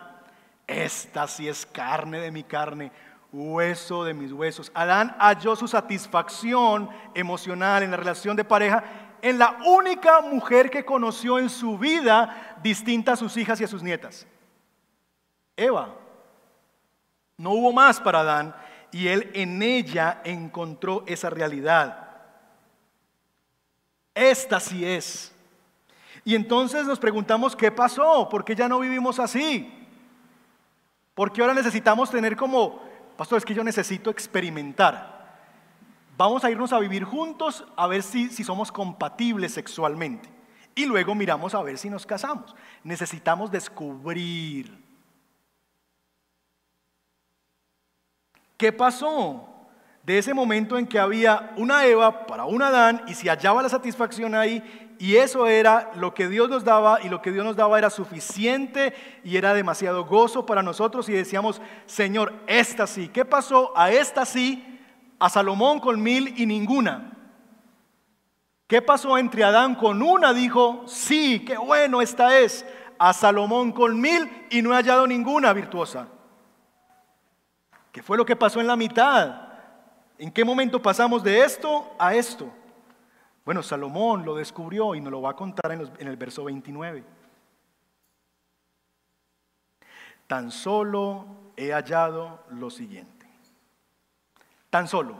Esta 0.66 1.26
sí 1.26 1.48
es 1.48 1.64
carne 1.64 2.18
de 2.18 2.30
mi 2.30 2.44
carne, 2.44 2.92
hueso 3.32 4.04
de 4.04 4.14
mis 4.14 4.32
huesos. 4.32 4.70
Adán 4.74 5.16
halló 5.18 5.56
su 5.56 5.66
satisfacción 5.66 6.90
emocional 7.14 7.82
en 7.82 7.90
la 7.90 7.96
relación 7.96 8.36
de 8.36 8.44
pareja 8.44 8.84
en 9.22 9.38
la 9.38 9.58
única 9.64 10.20
mujer 10.20 10.68
que 10.68 10.84
conoció 10.84 11.38
en 11.38 11.48
su 11.48 11.78
vida 11.78 12.58
distinta 12.62 13.12
a 13.12 13.16
sus 13.16 13.36
hijas 13.36 13.60
y 13.60 13.64
a 13.64 13.68
sus 13.68 13.82
nietas. 13.82 14.26
Eva. 15.56 15.94
No 17.38 17.50
hubo 17.52 17.72
más 17.72 17.98
para 18.00 18.20
Adán 18.20 18.54
y 18.90 19.08
él 19.08 19.30
en 19.32 19.62
ella 19.62 20.20
encontró 20.24 21.02
esa 21.06 21.30
realidad. 21.30 22.10
Esta 24.14 24.60
sí 24.60 24.84
es 24.84 25.32
y 26.24 26.34
entonces 26.34 26.86
nos 26.86 26.98
preguntamos, 26.98 27.56
¿qué 27.56 27.70
pasó? 27.72 28.28
¿Por 28.28 28.44
qué 28.44 28.54
ya 28.54 28.68
no 28.68 28.78
vivimos 28.78 29.18
así? 29.18 29.72
¿Por 31.14 31.32
qué 31.32 31.40
ahora 31.40 31.54
necesitamos 31.54 32.10
tener 32.10 32.36
como, 32.36 32.80
pastor, 33.16 33.38
es 33.38 33.44
que 33.44 33.54
yo 33.54 33.64
necesito 33.64 34.10
experimentar? 34.10 35.21
Vamos 36.16 36.44
a 36.44 36.50
irnos 36.50 36.72
a 36.72 36.78
vivir 36.78 37.04
juntos 37.04 37.64
a 37.76 37.86
ver 37.86 38.02
si, 38.02 38.28
si 38.28 38.44
somos 38.44 38.70
compatibles 38.70 39.54
sexualmente. 39.54 40.28
Y 40.74 40.86
luego 40.86 41.14
miramos 41.14 41.54
a 41.54 41.62
ver 41.62 41.78
si 41.78 41.90
nos 41.90 42.06
casamos. 42.06 42.54
Necesitamos 42.82 43.50
descubrir. 43.50 44.78
¿Qué 48.56 48.72
pasó? 48.72 49.48
De 50.02 50.18
ese 50.18 50.34
momento 50.34 50.78
en 50.78 50.86
que 50.86 50.98
había 50.98 51.52
una 51.56 51.86
Eva 51.86 52.26
para 52.26 52.44
un 52.44 52.62
Adán 52.62 53.02
y 53.06 53.14
se 53.14 53.28
hallaba 53.28 53.62
la 53.62 53.68
satisfacción 53.68 54.34
ahí 54.34 54.62
y 54.98 55.16
eso 55.16 55.48
era 55.48 55.90
lo 55.96 56.14
que 56.14 56.28
Dios 56.28 56.48
nos 56.48 56.64
daba 56.64 57.00
y 57.02 57.08
lo 57.08 57.22
que 57.22 57.32
Dios 57.32 57.44
nos 57.44 57.56
daba 57.56 57.76
era 57.76 57.90
suficiente 57.90 58.94
y 59.24 59.36
era 59.36 59.52
demasiado 59.52 60.04
gozo 60.04 60.46
para 60.46 60.62
nosotros 60.62 61.08
y 61.08 61.12
decíamos, 61.12 61.60
Señor, 61.86 62.32
esta 62.46 62.86
sí. 62.86 63.08
¿Qué 63.08 63.24
pasó 63.24 63.76
a 63.76 63.90
esta 63.90 64.24
sí? 64.24 64.80
A 65.22 65.28
Salomón 65.28 65.78
con 65.78 66.02
mil 66.02 66.34
y 66.36 66.46
ninguna. 66.46 67.12
¿Qué 68.66 68.82
pasó 68.82 69.16
entre 69.16 69.44
Adán 69.44 69.76
con 69.76 70.02
una? 70.02 70.34
Dijo, 70.34 70.82
sí, 70.88 71.44
qué 71.44 71.56
bueno 71.56 72.02
esta 72.02 72.40
es. 72.40 72.66
A 72.98 73.12
Salomón 73.12 73.70
con 73.70 74.00
mil 74.00 74.28
y 74.50 74.62
no 74.62 74.72
he 74.72 74.74
hallado 74.74 75.06
ninguna 75.06 75.52
virtuosa. 75.52 76.08
¿Qué 77.92 78.02
fue 78.02 78.16
lo 78.16 78.26
que 78.26 78.34
pasó 78.34 78.60
en 78.60 78.66
la 78.66 78.74
mitad? 78.74 79.42
¿En 80.18 80.32
qué 80.32 80.44
momento 80.44 80.82
pasamos 80.82 81.22
de 81.22 81.44
esto 81.44 81.94
a 82.00 82.16
esto? 82.16 82.52
Bueno, 83.44 83.62
Salomón 83.62 84.24
lo 84.24 84.34
descubrió 84.34 84.96
y 84.96 85.00
nos 85.00 85.12
lo 85.12 85.22
va 85.22 85.30
a 85.30 85.36
contar 85.36 85.70
en, 85.70 86.08
el 86.08 86.16
verso 86.16 86.42
29. 86.42 87.04
Tan 90.26 90.50
solo 90.50 91.26
he 91.56 91.70
hallado 91.70 92.42
lo 92.50 92.70
siguiente. 92.70 93.11
Tan 94.72 94.88
solo. 94.88 95.16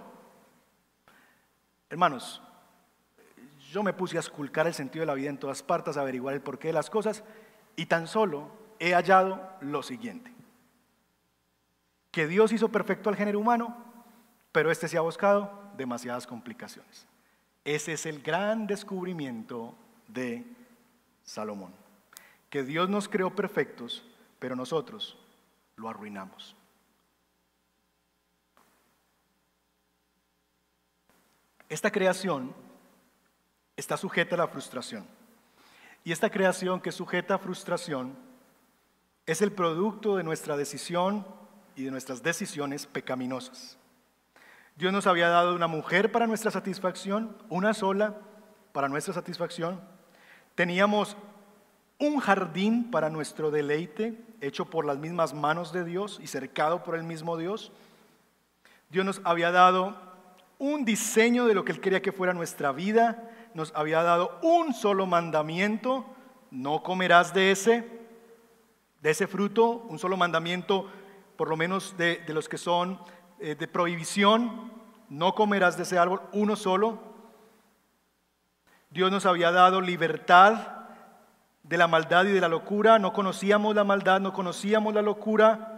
Hermanos, 1.90 2.40
yo 3.70 3.82
me 3.82 3.92
puse 3.92 4.16
a 4.16 4.20
esculcar 4.20 4.66
el 4.66 4.72
sentido 4.72 5.02
de 5.02 5.06
la 5.08 5.12
vida 5.12 5.28
en 5.28 5.36
todas 5.36 5.62
partes, 5.62 5.98
a 5.98 6.00
averiguar 6.00 6.32
el 6.32 6.40
porqué 6.40 6.68
de 6.68 6.72
las 6.72 6.88
cosas, 6.88 7.22
y 7.76 7.84
tan 7.84 8.08
solo 8.08 8.50
he 8.78 8.94
hallado 8.94 9.46
lo 9.60 9.82
siguiente. 9.82 10.32
Que 12.10 12.26
Dios 12.26 12.50
hizo 12.52 12.70
perfecto 12.70 13.10
al 13.10 13.16
género 13.16 13.40
humano, 13.40 13.76
pero 14.52 14.70
este 14.70 14.88
se 14.88 14.96
ha 14.96 15.02
buscado 15.02 15.70
demasiadas 15.76 16.26
complicaciones. 16.26 17.06
Ese 17.62 17.92
es 17.92 18.06
el 18.06 18.22
gran 18.22 18.66
descubrimiento 18.66 19.74
de 20.08 20.46
Salomón. 21.24 21.74
Que 22.48 22.62
Dios 22.62 22.88
nos 22.88 23.06
creó 23.06 23.36
perfectos, 23.36 24.02
pero 24.38 24.56
nosotros 24.56 25.18
lo 25.76 25.90
arruinamos. 25.90 26.56
Esta 31.72 31.90
creación 31.90 32.54
está 33.78 33.96
sujeta 33.96 34.34
a 34.34 34.38
la 34.38 34.48
frustración. 34.48 35.06
Y 36.04 36.12
esta 36.12 36.28
creación 36.28 36.82
que 36.82 36.92
sujeta 36.92 37.36
a 37.36 37.38
frustración 37.38 38.14
es 39.24 39.40
el 39.40 39.52
producto 39.52 40.16
de 40.16 40.22
nuestra 40.22 40.58
decisión 40.58 41.26
y 41.74 41.84
de 41.84 41.90
nuestras 41.90 42.22
decisiones 42.22 42.84
pecaminosas. 42.84 43.78
Dios 44.76 44.92
nos 44.92 45.06
había 45.06 45.30
dado 45.30 45.54
una 45.54 45.66
mujer 45.66 46.12
para 46.12 46.26
nuestra 46.26 46.50
satisfacción, 46.50 47.38
una 47.48 47.72
sola 47.72 48.18
para 48.74 48.90
nuestra 48.90 49.14
satisfacción. 49.14 49.80
Teníamos 50.54 51.16
un 51.98 52.20
jardín 52.20 52.90
para 52.90 53.08
nuestro 53.08 53.50
deleite, 53.50 54.22
hecho 54.42 54.66
por 54.66 54.84
las 54.84 54.98
mismas 54.98 55.32
manos 55.32 55.72
de 55.72 55.84
Dios 55.84 56.20
y 56.22 56.26
cercado 56.26 56.84
por 56.84 56.96
el 56.96 57.04
mismo 57.04 57.38
Dios. 57.38 57.72
Dios 58.90 59.06
nos 59.06 59.22
había 59.24 59.50
dado 59.50 60.11
un 60.62 60.84
diseño 60.84 61.46
de 61.46 61.54
lo 61.54 61.64
que 61.64 61.72
Él 61.72 61.80
quería 61.80 62.00
que 62.00 62.12
fuera 62.12 62.32
nuestra 62.32 62.70
vida. 62.70 63.28
Nos 63.52 63.72
había 63.74 64.00
dado 64.04 64.38
un 64.42 64.72
solo 64.72 65.06
mandamiento, 65.06 66.06
no 66.52 66.84
comerás 66.84 67.34
de 67.34 67.50
ese, 67.50 67.84
de 69.00 69.10
ese 69.10 69.26
fruto, 69.26 69.84
un 69.88 69.98
solo 69.98 70.16
mandamiento, 70.16 70.88
por 71.36 71.48
lo 71.48 71.56
menos 71.56 71.96
de, 71.96 72.22
los 72.28 72.48
que 72.48 72.58
son 72.58 73.00
eh, 73.40 73.56
de 73.56 73.66
prohibición, 73.66 74.70
no 75.08 75.34
comerás 75.34 75.76
de 75.76 75.82
ese 75.82 75.98
árbol, 75.98 76.22
uno 76.32 76.54
solo. 76.54 77.00
Dios 78.90 79.10
nos 79.10 79.26
había 79.26 79.50
dado 79.50 79.80
libertad 79.80 80.84
de 81.64 81.76
la 81.76 81.88
maldad 81.88 82.26
y 82.26 82.30
de 82.30 82.40
la 82.40 82.48
locura, 82.48 83.00
no 83.00 83.12
conocíamos 83.12 83.74
la 83.74 83.82
maldad, 83.82 84.20
no 84.20 84.32
conocíamos 84.32 84.94
la 84.94 85.02
locura. 85.02 85.71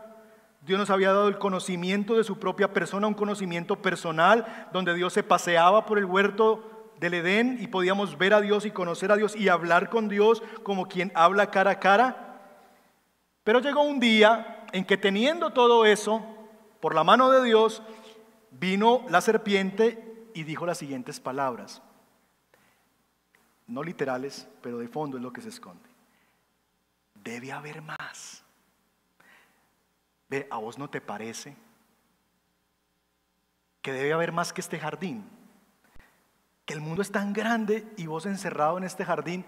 Dios 0.65 0.79
nos 0.79 0.91
había 0.91 1.13
dado 1.13 1.29
el 1.29 1.39
conocimiento 1.39 2.15
de 2.15 2.25
su 2.25 2.39
propia 2.39 2.73
persona, 2.73 3.07
un 3.07 3.15
conocimiento 3.15 3.83
personal, 3.83 4.69
donde 4.73 4.95
Dios 4.95 5.13
se 5.13 5.23
paseaba 5.23 5.85
por 5.85 5.99
el 5.99 6.07
huerto 6.07 6.93
del 6.99 7.15
Edén 7.15 7.59
y 7.61 7.67
podíamos 7.67 8.17
ver 8.17 8.33
a 8.33 8.41
Dios 8.41 8.65
y 8.65 8.71
conocer 8.71 9.13
a 9.13 9.17
Dios 9.17 9.37
y 9.37 9.49
hablar 9.49 9.91
con 9.91 10.09
Dios 10.09 10.43
como 10.63 10.87
quien 10.87 11.13
habla 11.15 11.51
cara 11.51 11.73
a 11.73 11.81
cara. 11.81 12.41
Pero 13.43 13.61
llegó 13.61 13.83
un 13.83 14.01
día 14.01 14.65
en 14.73 14.87
que 14.87 14.97
teniendo 14.97 15.51
todo 15.51 15.85
eso, 15.85 16.25
por 16.81 16.95
la 16.95 17.05
mano 17.05 17.31
de 17.31 17.45
Dios, 17.45 17.83
vino 18.51 19.05
la 19.11 19.21
serpiente 19.21 20.31
y 20.35 20.45
dijo 20.45 20.65
las 20.65 20.79
siguientes 20.79 21.21
palabras. 21.21 21.83
No 23.67 23.83
literales, 23.83 24.49
pero 24.63 24.79
de 24.79 24.89
fondo 24.89 25.19
es 25.19 25.23
lo 25.23 25.33
que 25.33 25.43
se 25.43 25.51
esconde. 25.51 25.89
Debe 27.23 27.53
haber 27.53 27.83
más. 27.83 28.44
Ve, 30.35 30.49
¿a 30.51 30.57
vos 30.57 30.79
no 30.79 30.91
te 30.91 31.01
parece 31.01 31.57
que 33.81 33.93
debe 33.93 34.13
haber 34.13 34.33
más 34.33 34.53
que 34.53 34.61
este 34.61 34.81
jardín? 34.81 35.25
Que 36.67 36.75
el 36.75 36.81
mundo 36.81 37.03
es 37.03 37.13
tan 37.13 37.33
grande 37.33 37.87
y 37.97 38.07
vos 38.07 38.27
encerrado 38.27 38.77
en 38.77 38.83
este 38.83 39.05
jardín 39.05 39.45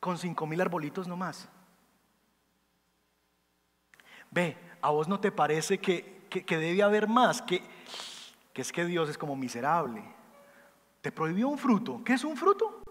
con 0.00 0.18
cinco 0.18 0.44
mil 0.44 0.60
arbolitos 0.60 1.06
nomás. 1.06 1.48
Ve, 4.32 4.56
¿a 4.82 4.90
vos 4.90 5.06
no 5.06 5.20
te 5.20 5.30
parece 5.30 5.78
que, 5.78 6.26
que, 6.28 6.58
debe 6.58 6.82
haber 6.82 7.06
más? 7.06 7.40
Que, 7.40 7.62
que 8.52 8.62
es 8.62 8.72
que 8.72 8.86
Dios 8.86 9.08
es 9.08 9.16
como 9.16 9.36
miserable. 9.36 10.02
Te 11.00 11.12
prohibió 11.12 11.46
un 11.46 11.58
fruto. 11.58 12.02
¿Qué 12.04 12.14
es 12.14 12.24
un 12.24 12.36
fruto? 12.36 12.82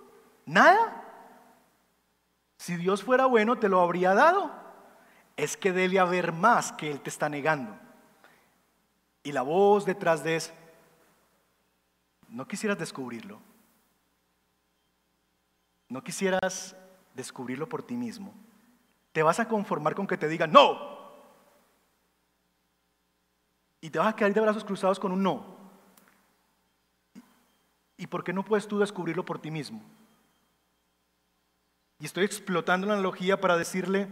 Nada. 0.45 1.03
Si 2.55 2.77
Dios 2.77 3.03
fuera 3.03 3.25
bueno, 3.25 3.59
te 3.59 3.67
lo 3.67 3.81
habría 3.81 4.13
dado. 4.13 4.66
Es 5.37 5.55
que 5.55 5.71
debe 5.71 5.99
haber 5.99 6.33
más 6.33 6.73
que 6.73 6.91
Él 6.91 6.99
te 6.99 7.09
está 7.09 7.29
negando. 7.29 7.77
Y 9.23 9.31
la 9.31 9.43
voz 9.43 9.85
detrás 9.85 10.23
de 10.23 10.35
eso, 10.35 10.51
no 12.27 12.45
quisieras 12.45 12.77
descubrirlo. 12.77 13.39
No 15.87 16.03
quisieras 16.03 16.75
descubrirlo 17.13 17.69
por 17.69 17.83
ti 17.83 17.95
mismo. 17.95 18.33
Te 19.13 19.23
vas 19.23 19.39
a 19.39 19.47
conformar 19.47 19.95
con 19.95 20.05
que 20.05 20.17
te 20.17 20.27
digan, 20.27 20.51
no, 20.51 20.97
y 23.81 23.89
te 23.89 23.99
vas 23.99 24.09
a 24.09 24.15
quedar 24.15 24.33
de 24.33 24.41
brazos 24.41 24.63
cruzados 24.63 24.99
con 24.99 25.11
un 25.11 25.23
no. 25.23 25.57
¿Y 27.95 28.07
por 28.07 28.23
qué 28.23 28.33
no 28.33 28.43
puedes 28.43 28.67
tú 28.67 28.79
descubrirlo 28.79 29.23
por 29.23 29.39
ti 29.39 29.49
mismo? 29.49 29.81
Y 31.99 32.05
estoy 32.05 32.25
explotando 32.25 32.85
la 32.85 32.93
analogía 32.93 33.39
para 33.39 33.57
decirle 33.57 34.07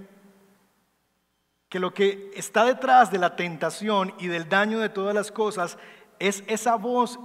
que 1.69 1.79
lo 1.79 1.93
que 1.93 2.31
está 2.35 2.65
detrás 2.65 3.11
de 3.11 3.17
la 3.17 3.35
tentación 3.35 4.13
y 4.19 4.27
del 4.27 4.49
daño 4.49 4.79
de 4.79 4.89
todas 4.89 5.15
las 5.15 5.31
cosas 5.31 5.77
es 6.19 6.43
esa 6.47 6.75
voz 6.75 7.19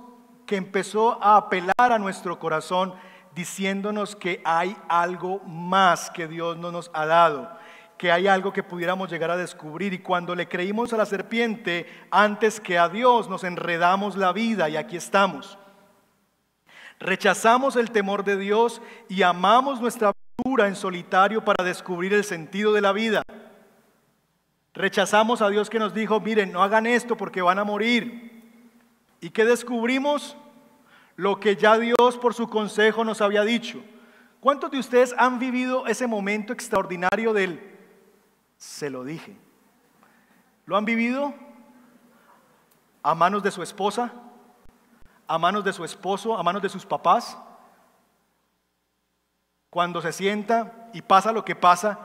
que 0.47 0.57
empezó 0.57 1.23
a 1.23 1.37
apelar 1.37 1.75
a 1.93 1.99
nuestro 1.99 2.39
corazón 2.39 2.95
diciéndonos 3.35 4.17
que 4.17 4.43
hay 4.45 4.77
algo 4.89 5.41
más 5.41 6.11
que 6.11 6.27
Dios 6.27 6.57
no 6.57 6.73
nos 6.73 6.91
ha 6.95 7.07
dado 7.07 7.61
que 8.01 8.11
hay 8.11 8.29
algo 8.29 8.51
que 8.51 8.63
pudiéramos 8.63 9.11
llegar 9.11 9.31
a 9.31 9.37
descubrir. 9.37 9.93
Y 9.93 9.99
cuando 9.99 10.35
le 10.35 10.49
creímos 10.49 10.95
a 10.95 10.97
la 10.97 11.05
serpiente 11.05 11.87
antes 12.11 12.59
que 12.59 12.79
a 12.79 12.89
Dios, 12.89 13.29
nos 13.29 13.45
enredamos 13.45 14.17
la 14.17 14.33
vida 14.33 14.71
y 14.71 14.79
aquí 14.79 14.97
estamos. 14.97 15.59
Rechazamos 16.99 17.77
el 17.77 17.91
temor 17.91 18.25
de 18.25 18.39
Dios 18.39 18.81
y 19.11 19.21
amamos 19.21 19.83
nuestra 19.83 20.13
aventura 20.13 20.67
en 20.67 20.77
solitario 20.77 21.45
para 21.45 21.63
descubrir 21.63 22.15
el 22.15 22.25
sentido 22.25 22.73
de 22.73 22.81
la 22.81 22.93
vida. 22.93 23.23
Rechazamos 24.75 25.43
a 25.43 25.49
Dios 25.49 25.69
que 25.69 25.79
nos 25.79 25.95
dijo, 25.95 26.21
miren, 26.21 26.53
no 26.53 26.63
hagan 26.63 26.87
esto 26.87 27.17
porque 27.17 27.43
van 27.43 27.59
a 27.59 27.65
morir. 27.65 28.43
¿Y 29.21 29.31
qué 29.31 29.45
descubrimos? 29.45 30.37
Lo 31.17 31.41
que 31.41 31.57
ya 31.57 31.79
Dios 31.79 32.19
por 32.21 32.35
su 32.35 32.49
consejo 32.49 33.05
nos 33.05 33.21
había 33.21 33.43
dicho. 33.43 33.83
¿Cuántos 34.41 34.71
de 34.71 34.79
ustedes 34.79 35.15
han 35.19 35.39
vivido 35.39 35.87
ese 35.87 36.07
momento 36.07 36.53
extraordinario 36.53 37.33
del 37.33 37.71
se 38.61 38.91
lo 38.91 39.05
dije. 39.05 39.35
¿Lo 40.67 40.77
han 40.77 40.85
vivido? 40.85 41.33
A 43.03 43.15
manos 43.15 43.43
de 43.43 43.51
su 43.51 43.63
esposa, 43.63 44.13
a 45.27 45.39
manos 45.39 45.65
de 45.65 45.73
su 45.73 45.83
esposo, 45.83 46.37
a 46.37 46.43
manos 46.43 46.61
de 46.61 46.69
sus 46.69 46.85
papás. 46.85 47.39
Cuando 49.71 50.03
se 50.03 50.13
sienta 50.13 50.91
y 50.93 51.01
pasa 51.01 51.33
lo 51.33 51.43
que 51.43 51.57
pasa 51.57 52.01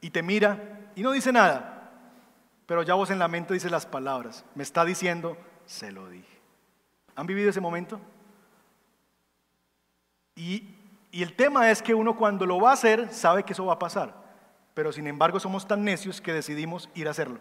y 0.00 0.10
te 0.10 0.20
mira 0.20 0.90
y 0.96 1.02
no 1.02 1.12
dice 1.12 1.30
nada, 1.30 1.77
pero 2.68 2.84
ya 2.84 2.94
vos 2.94 3.10
en 3.10 3.18
la 3.18 3.26
mente 3.26 3.52
dices 3.52 3.72
las 3.72 3.86
palabras. 3.86 4.44
Me 4.54 4.62
está 4.62 4.84
diciendo, 4.84 5.36
se 5.66 5.90
lo 5.90 6.08
dije. 6.08 6.38
¿Han 7.16 7.26
vivido 7.26 7.50
ese 7.50 7.60
momento? 7.60 8.00
Y, 10.36 10.76
y 11.10 11.24
el 11.24 11.34
tema 11.34 11.68
es 11.72 11.82
que 11.82 11.92
uno 11.92 12.16
cuando 12.16 12.46
lo 12.46 12.60
va 12.60 12.70
a 12.70 12.74
hacer 12.74 13.12
sabe 13.12 13.42
que 13.42 13.54
eso 13.54 13.66
va 13.66 13.72
a 13.72 13.78
pasar 13.80 14.28
pero 14.78 14.92
sin 14.92 15.08
embargo 15.08 15.40
somos 15.40 15.66
tan 15.66 15.82
necios 15.82 16.20
que 16.20 16.32
decidimos 16.32 16.88
ir 16.94 17.08
a 17.08 17.10
hacerlo. 17.10 17.40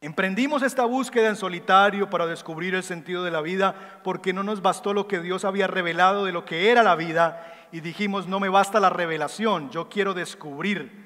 Emprendimos 0.00 0.64
esta 0.64 0.84
búsqueda 0.84 1.28
en 1.28 1.36
solitario 1.36 2.10
para 2.10 2.26
descubrir 2.26 2.74
el 2.74 2.82
sentido 2.82 3.22
de 3.22 3.30
la 3.30 3.40
vida 3.40 4.00
porque 4.02 4.32
no 4.32 4.42
nos 4.42 4.62
bastó 4.62 4.94
lo 4.94 5.06
que 5.06 5.20
Dios 5.20 5.44
había 5.44 5.68
revelado 5.68 6.24
de 6.24 6.32
lo 6.32 6.44
que 6.44 6.72
era 6.72 6.82
la 6.82 6.96
vida 6.96 7.68
y 7.70 7.82
dijimos, 7.82 8.26
no 8.26 8.40
me 8.40 8.48
basta 8.48 8.80
la 8.80 8.90
revelación, 8.90 9.70
yo 9.70 9.88
quiero 9.88 10.12
descubrir 10.12 11.03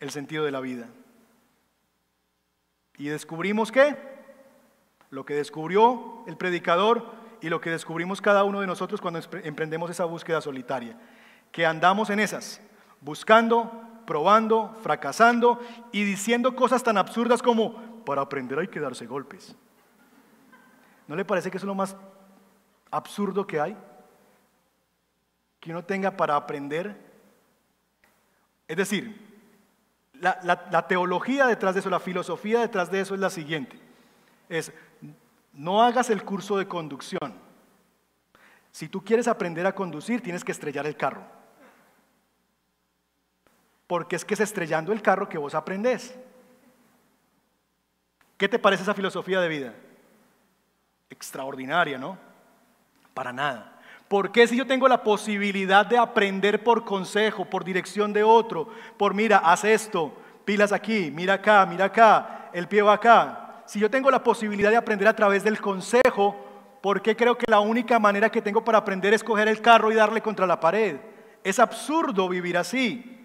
el 0.00 0.10
sentido 0.10 0.44
de 0.44 0.52
la 0.52 0.60
vida. 0.60 0.88
¿Y 2.98 3.08
descubrimos 3.08 3.72
qué? 3.72 3.96
Lo 5.10 5.24
que 5.24 5.34
descubrió 5.34 6.24
el 6.26 6.36
predicador 6.36 7.12
y 7.40 7.48
lo 7.48 7.60
que 7.60 7.70
descubrimos 7.70 8.20
cada 8.20 8.44
uno 8.44 8.60
de 8.60 8.66
nosotros 8.66 9.00
cuando 9.00 9.20
emprendemos 9.44 9.90
esa 9.90 10.04
búsqueda 10.04 10.40
solitaria 10.40 10.98
que 11.52 11.64
andamos 11.64 12.10
en 12.10 12.20
esas, 12.20 12.60
buscando, 13.00 13.70
probando, 14.06 14.74
fracasando 14.82 15.60
y 15.92 16.04
diciendo 16.04 16.54
cosas 16.54 16.82
tan 16.82 16.98
absurdas 16.98 17.42
como, 17.42 18.04
para 18.04 18.22
aprender 18.22 18.58
hay 18.58 18.68
que 18.68 18.80
darse 18.80 19.06
golpes. 19.06 19.56
¿No 21.08 21.16
le 21.16 21.24
parece 21.24 21.50
que 21.50 21.56
es 21.56 21.64
lo 21.64 21.74
más 21.74 21.96
absurdo 22.90 23.46
que 23.46 23.60
hay? 23.60 23.76
Que 25.60 25.70
uno 25.70 25.84
tenga 25.84 26.10
para 26.10 26.36
aprender. 26.36 26.96
Es 28.68 28.76
decir, 28.76 29.25
la, 30.20 30.66
la, 30.70 30.86
teología 30.86 31.46
detrás 31.46 31.74
de 31.74 31.80
eso, 31.80 31.90
la 31.90 32.00
filosofía 32.00 32.60
detrás 32.60 32.90
de 32.90 33.00
eso 33.00 33.14
es 33.14 33.20
la 33.20 33.30
siguiente. 33.30 33.78
Es, 34.48 34.72
no 35.52 35.82
hagas 35.82 36.10
el 36.10 36.22
curso 36.24 36.58
de 36.58 36.66
conducción. 36.66 37.34
Si 38.72 38.88
tú 38.88 39.02
quieres 39.02 39.28
aprender 39.28 39.66
a 39.66 39.74
conducir, 39.74 40.20
tienes 40.20 40.44
que 40.44 40.52
estrellar 40.52 40.86
el 40.86 40.96
carro 40.96 41.36
porque 43.86 44.16
es 44.16 44.24
que 44.24 44.34
es 44.34 44.40
estrellando 44.40 44.92
el 44.92 45.02
carro 45.02 45.28
que 45.28 45.38
vos 45.38 45.54
aprendés. 45.54 46.18
¿Qué 48.36 48.48
te 48.48 48.58
parece 48.58 48.82
esa 48.82 48.94
filosofía 48.94 49.40
de 49.40 49.48
vida? 49.48 49.74
Extraordinaria, 51.08 51.96
¿no? 51.96 52.18
Para 53.14 53.32
nada. 53.32 53.75
¿Por 54.08 54.30
qué 54.30 54.46
si 54.46 54.56
yo 54.56 54.66
tengo 54.66 54.88
la 54.88 55.02
posibilidad 55.02 55.84
de 55.84 55.98
aprender 55.98 56.62
por 56.62 56.84
consejo, 56.84 57.44
por 57.44 57.64
dirección 57.64 58.12
de 58.12 58.22
otro, 58.22 58.68
por 58.96 59.14
mira, 59.14 59.38
haz 59.38 59.64
esto, 59.64 60.12
pilas 60.44 60.72
aquí, 60.72 61.10
mira 61.12 61.34
acá, 61.34 61.66
mira 61.66 61.86
acá, 61.86 62.50
el 62.52 62.68
pie 62.68 62.82
va 62.82 62.94
acá? 62.94 63.62
Si 63.66 63.80
yo 63.80 63.90
tengo 63.90 64.10
la 64.10 64.22
posibilidad 64.22 64.70
de 64.70 64.76
aprender 64.76 65.08
a 65.08 65.16
través 65.16 65.42
del 65.42 65.60
consejo, 65.60 66.36
¿por 66.80 67.02
qué 67.02 67.16
creo 67.16 67.36
que 67.36 67.50
la 67.50 67.60
única 67.60 67.98
manera 67.98 68.30
que 68.30 68.42
tengo 68.42 68.64
para 68.64 68.78
aprender 68.78 69.12
es 69.12 69.24
coger 69.24 69.48
el 69.48 69.60
carro 69.60 69.90
y 69.90 69.96
darle 69.96 70.20
contra 70.20 70.46
la 70.46 70.60
pared? 70.60 70.98
Es 71.42 71.58
absurdo 71.58 72.28
vivir 72.28 72.56
así 72.56 73.16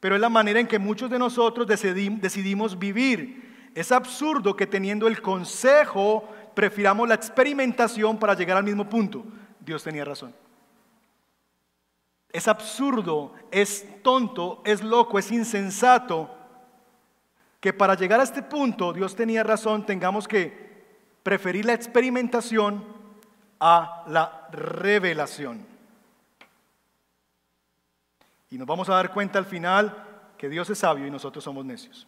pero 0.00 0.14
es 0.14 0.20
la 0.20 0.30
manera 0.30 0.58
en 0.58 0.66
que 0.66 0.78
muchos 0.78 1.10
de 1.10 1.18
nosotros 1.18 1.66
decidimos 1.66 2.78
vivir. 2.78 3.70
Es 3.74 3.92
absurdo 3.92 4.56
que 4.56 4.66
teniendo 4.66 5.06
el 5.06 5.20
consejo 5.20 6.26
prefiramos 6.54 7.06
la 7.06 7.14
experimentación 7.14 8.18
para 8.18 8.34
llegar 8.34 8.56
al 8.56 8.64
mismo 8.64 8.88
punto. 8.88 9.24
Dios 9.60 9.82
tenía 9.82 10.04
razón. 10.04 10.34
Es 12.32 12.48
absurdo, 12.48 13.34
es 13.50 14.02
tonto, 14.02 14.62
es 14.64 14.82
loco, 14.82 15.18
es 15.18 15.30
insensato 15.32 16.30
que 17.60 17.72
para 17.72 17.94
llegar 17.94 18.20
a 18.20 18.24
este 18.24 18.42
punto, 18.42 18.92
Dios 18.92 19.14
tenía 19.14 19.42
razón, 19.42 19.84
tengamos 19.84 20.26
que 20.26 20.70
preferir 21.22 21.66
la 21.66 21.74
experimentación 21.74 22.84
a 23.58 24.04
la 24.06 24.48
revelación. 24.50 25.66
Y 28.50 28.56
nos 28.56 28.66
vamos 28.66 28.88
a 28.88 28.94
dar 28.94 29.12
cuenta 29.12 29.38
al 29.38 29.44
final 29.44 30.06
que 30.38 30.48
Dios 30.48 30.70
es 30.70 30.78
sabio 30.78 31.06
y 31.06 31.10
nosotros 31.10 31.44
somos 31.44 31.64
necios. 31.64 32.06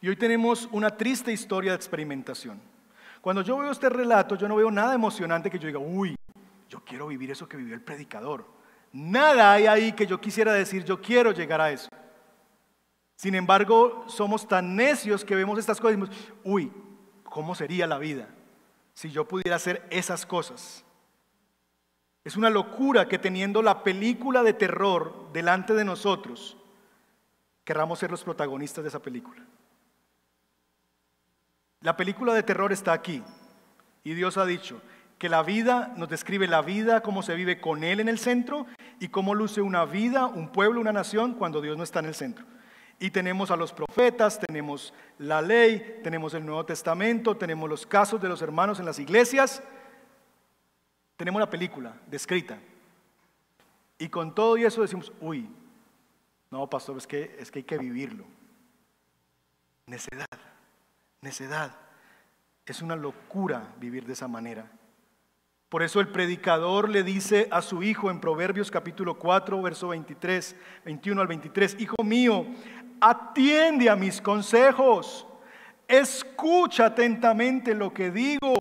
Y 0.00 0.08
hoy 0.08 0.16
tenemos 0.16 0.68
una 0.72 0.96
triste 0.96 1.32
historia 1.32 1.72
de 1.72 1.76
experimentación. 1.76 2.69
Cuando 3.20 3.42
yo 3.42 3.58
veo 3.58 3.70
este 3.70 3.88
relato, 3.88 4.34
yo 4.36 4.48
no 4.48 4.56
veo 4.56 4.70
nada 4.70 4.94
emocionante 4.94 5.50
que 5.50 5.58
yo 5.58 5.66
diga, 5.66 5.78
uy, 5.78 6.16
yo 6.68 6.82
quiero 6.84 7.06
vivir 7.08 7.30
eso 7.30 7.48
que 7.48 7.56
vivió 7.56 7.74
el 7.74 7.82
predicador. 7.82 8.46
Nada 8.92 9.52
hay 9.52 9.66
ahí 9.66 9.92
que 9.92 10.06
yo 10.06 10.20
quisiera 10.20 10.52
decir, 10.52 10.84
yo 10.84 11.00
quiero 11.00 11.32
llegar 11.32 11.60
a 11.60 11.70
eso. 11.70 11.88
Sin 13.16 13.34
embargo, 13.34 14.04
somos 14.08 14.48
tan 14.48 14.74
necios 14.74 15.24
que 15.24 15.34
vemos 15.34 15.58
estas 15.58 15.78
cosas 15.78 15.98
y 15.98 16.00
decimos, 16.00 16.32
uy, 16.42 16.72
¿cómo 17.24 17.54
sería 17.54 17.86
la 17.86 17.98
vida 17.98 18.28
si 18.94 19.10
yo 19.10 19.28
pudiera 19.28 19.56
hacer 19.56 19.86
esas 19.90 20.24
cosas? 20.24 20.84
Es 22.24 22.36
una 22.36 22.50
locura 22.50 23.08
que 23.08 23.18
teniendo 23.18 23.62
la 23.62 23.82
película 23.82 24.42
de 24.42 24.54
terror 24.54 25.30
delante 25.32 25.74
de 25.74 25.84
nosotros, 25.84 26.56
querramos 27.64 27.98
ser 27.98 28.10
los 28.10 28.24
protagonistas 28.24 28.84
de 28.84 28.88
esa 28.88 29.00
película. 29.00 29.42
La 31.82 31.96
película 31.96 32.34
de 32.34 32.42
terror 32.42 32.72
está 32.72 32.92
aquí 32.92 33.22
y 34.04 34.14
Dios 34.14 34.36
ha 34.36 34.44
dicho 34.44 34.82
que 35.18 35.28
la 35.30 35.42
vida 35.42 35.94
nos 35.96 36.08
describe 36.08 36.46
la 36.46 36.60
vida 36.60 37.02
como 37.02 37.22
se 37.22 37.34
vive 37.34 37.60
con 37.60 37.84
Él 37.84 38.00
en 38.00 38.08
el 38.08 38.18
centro 38.18 38.66
y 38.98 39.08
cómo 39.08 39.34
luce 39.34 39.62
una 39.62 39.84
vida, 39.86 40.26
un 40.26 40.50
pueblo, 40.50 40.80
una 40.80 40.92
nación 40.92 41.34
cuando 41.34 41.60
Dios 41.60 41.76
no 41.76 41.82
está 41.82 42.00
en 42.00 42.06
el 42.06 42.14
centro. 42.14 42.44
Y 42.98 43.10
tenemos 43.10 43.50
a 43.50 43.56
los 43.56 43.72
profetas, 43.72 44.38
tenemos 44.38 44.92
la 45.18 45.40
ley, 45.40 46.00
tenemos 46.02 46.34
el 46.34 46.44
Nuevo 46.44 46.66
Testamento, 46.66 47.36
tenemos 47.36 47.68
los 47.68 47.86
casos 47.86 48.20
de 48.20 48.28
los 48.28 48.42
hermanos 48.42 48.78
en 48.78 48.84
las 48.84 48.98
iglesias, 48.98 49.62
tenemos 51.16 51.38
una 51.38 51.48
película 51.48 51.94
descrita. 52.06 52.58
Y 53.98 54.08
con 54.08 54.34
todo 54.34 54.58
y 54.58 54.64
eso 54.64 54.82
decimos, 54.82 55.12
uy, 55.20 55.48
no, 56.50 56.68
pastor, 56.68 56.98
es 56.98 57.06
que, 57.06 57.36
es 57.38 57.50
que 57.50 57.60
hay 57.60 57.64
que 57.64 57.78
vivirlo. 57.78 58.24
Necedad, 59.86 60.26
necedad. 61.22 61.72
Es 62.64 62.80
una 62.80 62.96
locura 62.96 63.74
vivir 63.78 64.06
de 64.06 64.14
esa 64.14 64.28
manera. 64.28 64.70
Por 65.68 65.82
eso 65.82 66.00
el 66.00 66.08
predicador 66.08 66.88
le 66.88 67.02
dice 67.02 67.46
a 67.50 67.62
su 67.62 67.82
hijo 67.82 68.10
en 68.10 68.20
Proverbios 68.20 68.70
capítulo 68.70 69.18
4, 69.18 69.60
verso 69.60 69.88
23, 69.88 70.56
21 70.84 71.20
al 71.20 71.26
23, 71.28 71.76
Hijo 71.78 72.02
mío, 72.02 72.46
atiende 73.00 73.90
a 73.90 73.96
mis 73.96 74.20
consejos, 74.20 75.26
escucha 75.86 76.86
atentamente 76.86 77.74
lo 77.74 77.92
que 77.92 78.10
digo, 78.10 78.56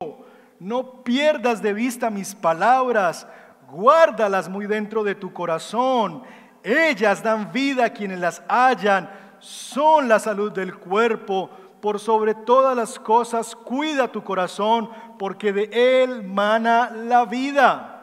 no 0.60 1.04
pierdas 1.04 1.62
de 1.62 1.74
vista 1.74 2.10
mis 2.10 2.36
palabras, 2.36 3.26
guárdalas 3.72 4.50
muy 4.50 4.68
dentro 4.68 5.04
de 5.04 5.16
tu 5.16 5.32
corazón. 5.32 6.24
Ellas 6.62 7.24
dan 7.24 7.54
vida 7.54 7.86
a 7.86 7.94
quienes 7.94 8.20
las 8.20 8.44
hallan, 8.50 9.10
son 9.40 10.10
la 10.10 10.20
salud 10.20 10.52
del 10.52 10.76
cuerpo 10.76 11.50
por 11.82 12.00
sobre 12.00 12.36
todas 12.36 12.76
las 12.76 13.00
cosas, 13.00 13.56
cuida 13.56 14.12
tu 14.12 14.24
corazón, 14.24 14.90
porque 15.18 15.54
de 15.54 16.04
él 16.04 16.24
mana 16.24 16.92
la 16.92 17.26
vida. 17.26 17.96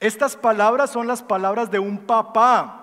Estas 0.00 0.36
palabras 0.36 0.90
son 0.90 1.06
las 1.06 1.22
palabras 1.22 1.70
de 1.70 1.78
un 1.78 1.98
papá 1.98 2.78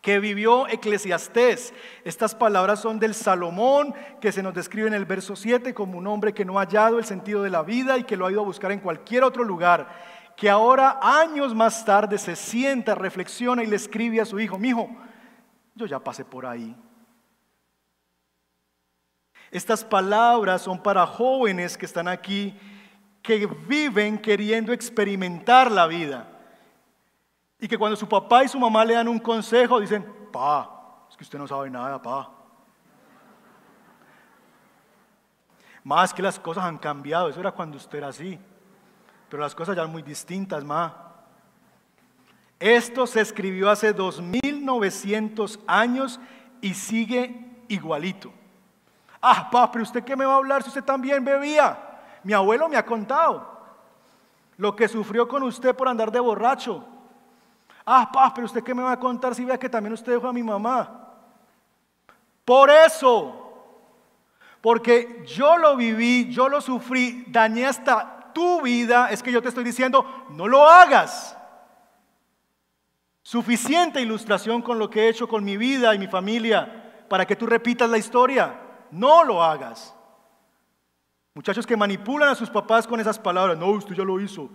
que 0.00 0.20
vivió 0.20 0.68
Eclesiastés. 0.68 1.74
Estas 2.04 2.34
palabras 2.34 2.80
son 2.80 2.98
del 2.98 3.14
Salomón, 3.14 3.94
que 4.20 4.32
se 4.32 4.42
nos 4.42 4.54
describe 4.54 4.88
en 4.88 4.94
el 4.94 5.04
verso 5.04 5.34
7 5.34 5.74
como 5.74 5.98
un 5.98 6.06
hombre 6.06 6.32
que 6.32 6.44
no 6.44 6.58
ha 6.58 6.62
hallado 6.62 6.98
el 6.98 7.04
sentido 7.04 7.42
de 7.42 7.50
la 7.50 7.62
vida 7.62 7.98
y 7.98 8.04
que 8.04 8.16
lo 8.16 8.26
ha 8.26 8.32
ido 8.32 8.40
a 8.40 8.44
buscar 8.44 8.72
en 8.72 8.80
cualquier 8.80 9.24
otro 9.24 9.44
lugar, 9.44 9.88
que 10.36 10.48
ahora, 10.48 11.00
años 11.02 11.54
más 11.54 11.84
tarde, 11.84 12.16
se 12.16 12.36
sienta, 12.36 12.94
reflexiona 12.94 13.64
y 13.64 13.66
le 13.66 13.76
escribe 13.76 14.20
a 14.20 14.24
su 14.24 14.38
hijo, 14.38 14.56
mi 14.56 14.68
hijo, 14.68 14.88
yo 15.74 15.86
ya 15.86 15.98
pasé 15.98 16.24
por 16.24 16.46
ahí, 16.46 16.76
estas 19.50 19.84
palabras 19.84 20.62
son 20.62 20.82
para 20.82 21.06
jóvenes 21.06 21.76
que 21.78 21.86
están 21.86 22.08
aquí, 22.08 22.54
que 23.22 23.46
viven 23.46 24.18
queriendo 24.18 24.72
experimentar 24.72 25.70
la 25.70 25.86
vida. 25.86 26.28
Y 27.58 27.66
que 27.66 27.78
cuando 27.78 27.96
su 27.96 28.08
papá 28.08 28.44
y 28.44 28.48
su 28.48 28.58
mamá 28.58 28.84
le 28.84 28.94
dan 28.94 29.08
un 29.08 29.18
consejo, 29.18 29.80
dicen, 29.80 30.06
pa, 30.30 31.06
es 31.10 31.16
que 31.16 31.24
usted 31.24 31.38
no 31.38 31.48
sabe 31.48 31.70
nada, 31.70 32.00
pa. 32.00 32.30
Más 35.82 36.12
que 36.12 36.22
las 36.22 36.38
cosas 36.38 36.64
han 36.64 36.78
cambiado, 36.78 37.28
eso 37.28 37.40
era 37.40 37.52
cuando 37.52 37.78
usted 37.78 37.98
era 37.98 38.08
así. 38.08 38.38
Pero 39.28 39.42
las 39.42 39.54
cosas 39.54 39.74
ya 39.74 39.82
son 39.82 39.92
muy 39.92 40.02
distintas, 40.02 40.62
ma. 40.64 41.04
Esto 42.60 43.06
se 43.06 43.20
escribió 43.20 43.70
hace 43.70 43.92
2900 43.92 45.60
años 45.66 46.20
y 46.60 46.74
sigue 46.74 47.64
igualito. 47.68 48.32
Ah, 49.20 49.48
pero 49.72 49.82
usted 49.82 50.04
qué 50.04 50.16
me 50.16 50.24
va 50.24 50.34
a 50.34 50.36
hablar 50.36 50.62
si 50.62 50.68
usted 50.68 50.84
también 50.84 51.24
bebía. 51.24 51.76
Mi 52.22 52.32
abuelo 52.32 52.68
me 52.68 52.76
ha 52.76 52.84
contado 52.84 53.58
lo 54.56 54.74
que 54.74 54.88
sufrió 54.88 55.26
con 55.26 55.42
usted 55.42 55.74
por 55.74 55.88
andar 55.88 56.10
de 56.10 56.20
borracho. 56.20 56.84
Ah, 57.84 58.10
papá, 58.12 58.34
pero 58.34 58.44
usted 58.46 58.62
qué 58.62 58.74
me 58.74 58.82
va 58.82 58.92
a 58.92 59.00
contar 59.00 59.34
si 59.34 59.44
vea 59.44 59.58
que 59.58 59.68
también 59.68 59.92
usted 59.92 60.12
dejó 60.12 60.28
a 60.28 60.32
mi 60.32 60.42
mamá. 60.42 61.06
Por 62.44 62.70
eso, 62.70 63.52
porque 64.60 65.24
yo 65.26 65.56
lo 65.56 65.76
viví, 65.76 66.28
yo 66.30 66.48
lo 66.48 66.60
sufrí, 66.60 67.24
dañé 67.28 67.66
hasta 67.66 68.30
tu 68.32 68.62
vida, 68.62 69.10
es 69.10 69.22
que 69.22 69.32
yo 69.32 69.42
te 69.42 69.48
estoy 69.48 69.64
diciendo, 69.64 70.04
no 70.30 70.46
lo 70.46 70.68
hagas. 70.68 71.36
Suficiente 73.22 74.00
ilustración 74.00 74.62
con 74.62 74.78
lo 74.78 74.88
que 74.88 75.02
he 75.02 75.08
hecho 75.08 75.28
con 75.28 75.44
mi 75.44 75.56
vida 75.56 75.94
y 75.94 75.98
mi 75.98 76.06
familia 76.06 77.04
para 77.08 77.26
que 77.26 77.36
tú 77.36 77.46
repitas 77.46 77.90
la 77.90 77.98
historia 77.98 78.67
no 78.90 79.24
lo 79.24 79.42
hagas. 79.42 79.94
Muchachos 81.34 81.66
que 81.66 81.76
manipulan 81.76 82.30
a 82.30 82.34
sus 82.34 82.50
papás 82.50 82.86
con 82.86 82.98
esas 83.00 83.18
palabras, 83.18 83.56
no, 83.56 83.70
usted 83.70 83.94
ya 83.94 84.04
lo 84.04 84.20
hizo. 84.20 84.50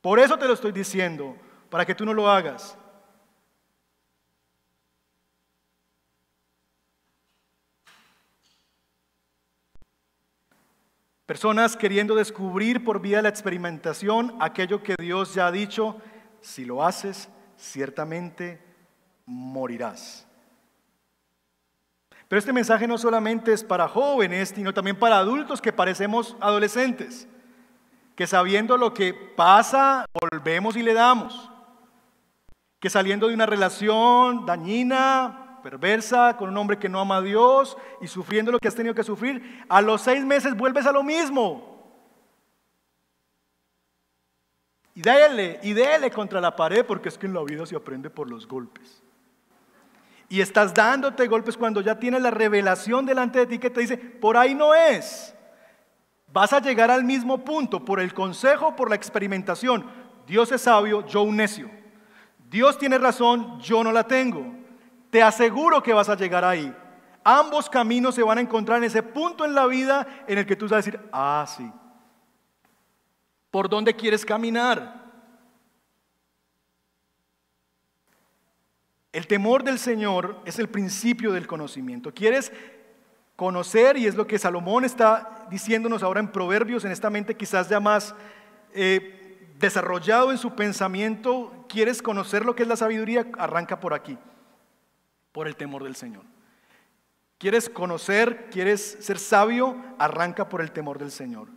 Por 0.00 0.18
eso 0.18 0.36
te 0.36 0.46
lo 0.46 0.54
estoy 0.54 0.72
diciendo, 0.72 1.36
para 1.68 1.84
que 1.86 1.94
tú 1.94 2.04
no 2.04 2.12
lo 2.12 2.30
hagas. 2.30 2.76
Personas 11.30 11.76
queriendo 11.76 12.16
descubrir 12.16 12.82
por 12.82 13.00
vía 13.00 13.18
de 13.18 13.22
la 13.22 13.28
experimentación 13.28 14.36
aquello 14.40 14.82
que 14.82 14.96
Dios 14.98 15.32
ya 15.32 15.46
ha 15.46 15.52
dicho, 15.52 15.96
si 16.40 16.64
lo 16.64 16.84
haces, 16.84 17.28
ciertamente 17.56 18.60
morirás. 19.26 20.26
Pero 22.30 22.38
este 22.38 22.52
mensaje 22.52 22.86
no 22.86 22.96
solamente 22.96 23.52
es 23.52 23.64
para 23.64 23.88
jóvenes, 23.88 24.52
sino 24.54 24.72
también 24.72 24.96
para 24.96 25.18
adultos 25.18 25.60
que 25.60 25.72
parecemos 25.72 26.36
adolescentes, 26.38 27.26
que 28.14 28.24
sabiendo 28.24 28.76
lo 28.76 28.94
que 28.94 29.12
pasa, 29.12 30.06
volvemos 30.12 30.76
y 30.76 30.84
le 30.84 30.94
damos, 30.94 31.50
que 32.78 32.88
saliendo 32.88 33.26
de 33.26 33.34
una 33.34 33.46
relación 33.46 34.46
dañina, 34.46 35.58
perversa, 35.64 36.36
con 36.36 36.50
un 36.50 36.56
hombre 36.56 36.78
que 36.78 36.88
no 36.88 37.00
ama 37.00 37.16
a 37.16 37.22
Dios 37.22 37.76
y 38.00 38.06
sufriendo 38.06 38.52
lo 38.52 38.60
que 38.60 38.68
has 38.68 38.76
tenido 38.76 38.94
que 38.94 39.02
sufrir, 39.02 39.64
a 39.68 39.82
los 39.82 40.00
seis 40.00 40.24
meses 40.24 40.56
vuelves 40.56 40.86
a 40.86 40.92
lo 40.92 41.02
mismo. 41.02 41.82
Y 44.94 45.02
déle, 45.02 45.58
y 45.64 45.72
déle 45.72 46.12
contra 46.12 46.40
la 46.40 46.54
pared, 46.54 46.86
porque 46.86 47.08
es 47.08 47.18
que 47.18 47.26
en 47.26 47.34
la 47.34 47.42
vida 47.42 47.66
se 47.66 47.74
aprende 47.74 48.08
por 48.08 48.30
los 48.30 48.46
golpes 48.46 49.02
y 50.30 50.40
estás 50.40 50.72
dándote 50.72 51.26
golpes 51.26 51.56
cuando 51.56 51.80
ya 51.80 51.98
tienes 51.98 52.22
la 52.22 52.30
revelación 52.30 53.04
delante 53.04 53.40
de 53.40 53.46
ti 53.46 53.58
que 53.58 53.68
te 53.68 53.80
dice, 53.80 53.98
por 53.98 54.36
ahí 54.36 54.54
no 54.54 54.76
es. 54.76 55.34
Vas 56.32 56.52
a 56.52 56.60
llegar 56.60 56.88
al 56.88 57.02
mismo 57.02 57.38
punto 57.44 57.84
por 57.84 57.98
el 57.98 58.14
consejo, 58.14 58.76
por 58.76 58.88
la 58.88 58.94
experimentación. 58.94 59.84
Dios 60.28 60.52
es 60.52 60.62
sabio, 60.62 61.04
yo 61.04 61.22
un 61.22 61.36
necio. 61.36 61.68
Dios 62.48 62.78
tiene 62.78 62.96
razón, 62.96 63.58
yo 63.58 63.82
no 63.82 63.90
la 63.90 64.04
tengo. 64.04 64.54
Te 65.10 65.20
aseguro 65.20 65.82
que 65.82 65.92
vas 65.92 66.08
a 66.08 66.14
llegar 66.14 66.44
ahí. 66.44 66.72
Ambos 67.24 67.68
caminos 67.68 68.14
se 68.14 68.22
van 68.22 68.38
a 68.38 68.40
encontrar 68.40 68.78
en 68.78 68.84
ese 68.84 69.02
punto 69.02 69.44
en 69.44 69.52
la 69.52 69.66
vida 69.66 70.06
en 70.28 70.38
el 70.38 70.46
que 70.46 70.54
tú 70.54 70.66
vas 70.66 70.74
a 70.74 70.76
decir, 70.76 71.00
ah, 71.12 71.44
sí. 71.48 71.68
¿Por 73.50 73.68
dónde 73.68 73.96
quieres 73.96 74.24
caminar? 74.24 74.99
El 79.12 79.26
temor 79.26 79.64
del 79.64 79.78
Señor 79.78 80.40
es 80.44 80.58
el 80.58 80.68
principio 80.68 81.32
del 81.32 81.46
conocimiento. 81.46 82.14
¿Quieres 82.14 82.52
conocer? 83.34 83.96
Y 83.96 84.06
es 84.06 84.14
lo 84.14 84.26
que 84.26 84.38
Salomón 84.38 84.84
está 84.84 85.46
diciéndonos 85.50 86.02
ahora 86.02 86.20
en 86.20 86.30
Proverbios, 86.30 86.84
en 86.84 86.92
esta 86.92 87.10
mente 87.10 87.36
quizás 87.36 87.68
ya 87.68 87.80
más 87.80 88.14
eh, 88.72 89.48
desarrollado 89.58 90.30
en 90.30 90.38
su 90.38 90.54
pensamiento. 90.54 91.66
¿Quieres 91.68 92.02
conocer 92.02 92.44
lo 92.44 92.54
que 92.54 92.62
es 92.62 92.68
la 92.68 92.76
sabiduría? 92.76 93.26
Arranca 93.36 93.80
por 93.80 93.94
aquí, 93.94 94.16
por 95.32 95.48
el 95.48 95.56
temor 95.56 95.82
del 95.82 95.96
Señor. 95.96 96.22
¿Quieres 97.38 97.68
conocer? 97.68 98.48
¿Quieres 98.50 98.98
ser 99.00 99.18
sabio? 99.18 99.76
Arranca 99.98 100.48
por 100.48 100.60
el 100.60 100.70
temor 100.70 100.98
del 100.98 101.10
Señor. 101.10 101.48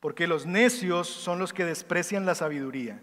Porque 0.00 0.26
los 0.26 0.46
necios 0.46 1.06
son 1.06 1.38
los 1.38 1.52
que 1.52 1.64
desprecian 1.64 2.26
la 2.26 2.34
sabiduría. 2.34 3.02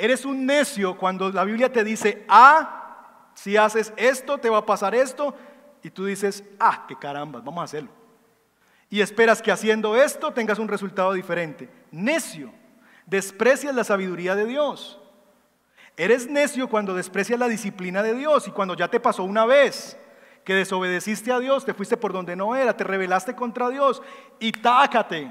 Eres 0.00 0.24
un 0.24 0.46
necio 0.46 0.96
cuando 0.96 1.30
la 1.30 1.44
Biblia 1.44 1.70
te 1.70 1.84
dice, 1.84 2.24
ah, 2.26 3.32
si 3.34 3.58
haces 3.58 3.92
esto, 3.96 4.38
te 4.38 4.48
va 4.48 4.58
a 4.58 4.66
pasar 4.66 4.94
esto. 4.94 5.34
Y 5.82 5.90
tú 5.90 6.06
dices, 6.06 6.42
ah, 6.58 6.86
qué 6.88 6.96
caramba, 6.96 7.40
vamos 7.44 7.60
a 7.60 7.64
hacerlo. 7.64 7.90
Y 8.88 9.02
esperas 9.02 9.42
que 9.42 9.52
haciendo 9.52 9.94
esto 9.96 10.32
tengas 10.32 10.58
un 10.58 10.68
resultado 10.68 11.12
diferente. 11.12 11.68
Necio, 11.90 12.50
desprecias 13.04 13.74
la 13.74 13.84
sabiduría 13.84 14.34
de 14.34 14.46
Dios. 14.46 14.98
Eres 15.98 16.30
necio 16.30 16.68
cuando 16.68 16.94
desprecias 16.94 17.38
la 17.38 17.48
disciplina 17.48 18.02
de 18.02 18.14
Dios 18.14 18.48
y 18.48 18.52
cuando 18.52 18.74
ya 18.74 18.88
te 18.88 19.00
pasó 19.00 19.22
una 19.22 19.44
vez 19.44 19.98
que 20.44 20.54
desobedeciste 20.54 21.30
a 21.30 21.38
Dios, 21.40 21.66
te 21.66 21.74
fuiste 21.74 21.98
por 21.98 22.14
donde 22.14 22.36
no 22.36 22.56
era, 22.56 22.74
te 22.74 22.84
rebelaste 22.84 23.34
contra 23.34 23.68
Dios 23.68 24.00
y 24.38 24.50
tácate. 24.50 25.30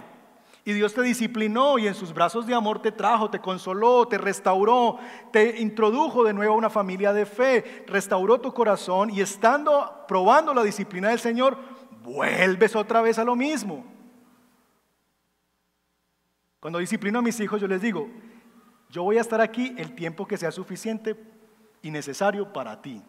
Y 0.70 0.74
Dios 0.74 0.94
te 0.94 1.02
disciplinó 1.02 1.80
y 1.80 1.88
en 1.88 1.96
sus 1.96 2.14
brazos 2.14 2.46
de 2.46 2.54
amor 2.54 2.80
te 2.80 2.92
trajo, 2.92 3.32
te 3.32 3.40
consoló, 3.40 4.08
te 4.08 4.20
restauró, 4.20 5.00
te 5.32 5.60
introdujo 5.60 6.24
de 6.24 6.32
nuevo 6.32 6.54
a 6.54 6.58
una 6.58 6.70
familia 6.70 7.12
de 7.12 7.26
fe, 7.26 7.86
restauró 7.88 8.40
tu 8.40 8.54
corazón 8.54 9.10
y 9.10 9.20
estando 9.20 10.06
probando 10.08 10.54
la 10.54 10.62
disciplina 10.62 11.10
del 11.10 11.18
Señor, 11.18 11.58
vuelves 12.04 12.76
otra 12.76 13.02
vez 13.02 13.18
a 13.18 13.24
lo 13.24 13.36
mismo. 13.36 13.84
Cuando 16.60 16.78
disciplino 16.78 17.18
a 17.18 17.24
mis 17.24 17.40
hijos, 17.40 17.60
yo 17.60 17.68
les 17.68 17.82
digo, 17.82 18.08
Yo 18.90 19.02
voy 19.02 19.18
a 19.18 19.22
estar 19.22 19.42
aquí 19.42 19.74
el 19.76 19.96
tiempo 19.96 20.28
que 20.28 20.38
sea 20.38 20.52
suficiente 20.52 21.18
y 21.82 21.90
necesario 21.90 22.54
para 22.54 22.80
ti. 22.80 23.02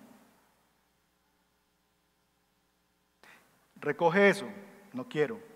Recoge 3.77 4.31
eso, 4.31 4.47
no 4.95 5.07
quiero. 5.07 5.50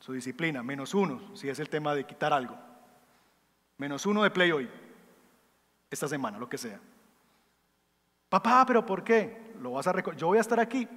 Su 0.00 0.12
disciplina, 0.12 0.62
menos 0.62 0.94
uno, 0.94 1.36
si 1.36 1.48
es 1.48 1.58
el 1.60 1.68
tema 1.68 1.94
de 1.94 2.04
quitar 2.04 2.32
algo. 2.32 2.58
Menos 3.76 4.04
uno 4.06 4.22
de 4.22 4.30
play 4.30 4.50
hoy, 4.50 4.68
esta 5.90 6.08
semana, 6.08 6.38
lo 6.38 6.48
que 6.48 6.58
sea. 6.58 6.80
Papá, 8.28 8.64
pero 8.66 8.84
¿por 8.84 9.04
qué? 9.04 9.54
Lo 9.60 9.72
vas 9.72 9.86
a 9.86 10.14
Yo 10.16 10.28
voy 10.28 10.38
a 10.38 10.40
estar 10.40 10.58
aquí. 10.58 10.88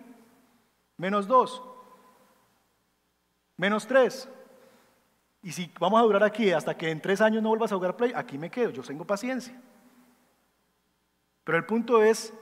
Menos 0.97 1.27
dos. 1.27 1.61
Menos 3.57 3.85
tres. 3.85 4.29
Y 5.41 5.51
si 5.51 5.69
vamos 5.79 5.99
a 5.99 6.03
durar 6.03 6.23
aquí 6.23 6.51
hasta 6.51 6.77
que 6.77 6.89
en 6.89 7.01
tres 7.01 7.19
años 7.19 7.43
no 7.43 7.49
vuelvas 7.49 7.71
a 7.71 7.75
jugar 7.75 7.97
play, 7.97 8.13
aquí 8.15 8.37
me 8.37 8.49
quedo, 8.49 8.69
yo 8.69 8.81
tengo 8.83 9.05
paciencia. 9.05 9.59
Pero 11.43 11.57
el 11.57 11.65
punto 11.65 12.01
es 12.01 12.33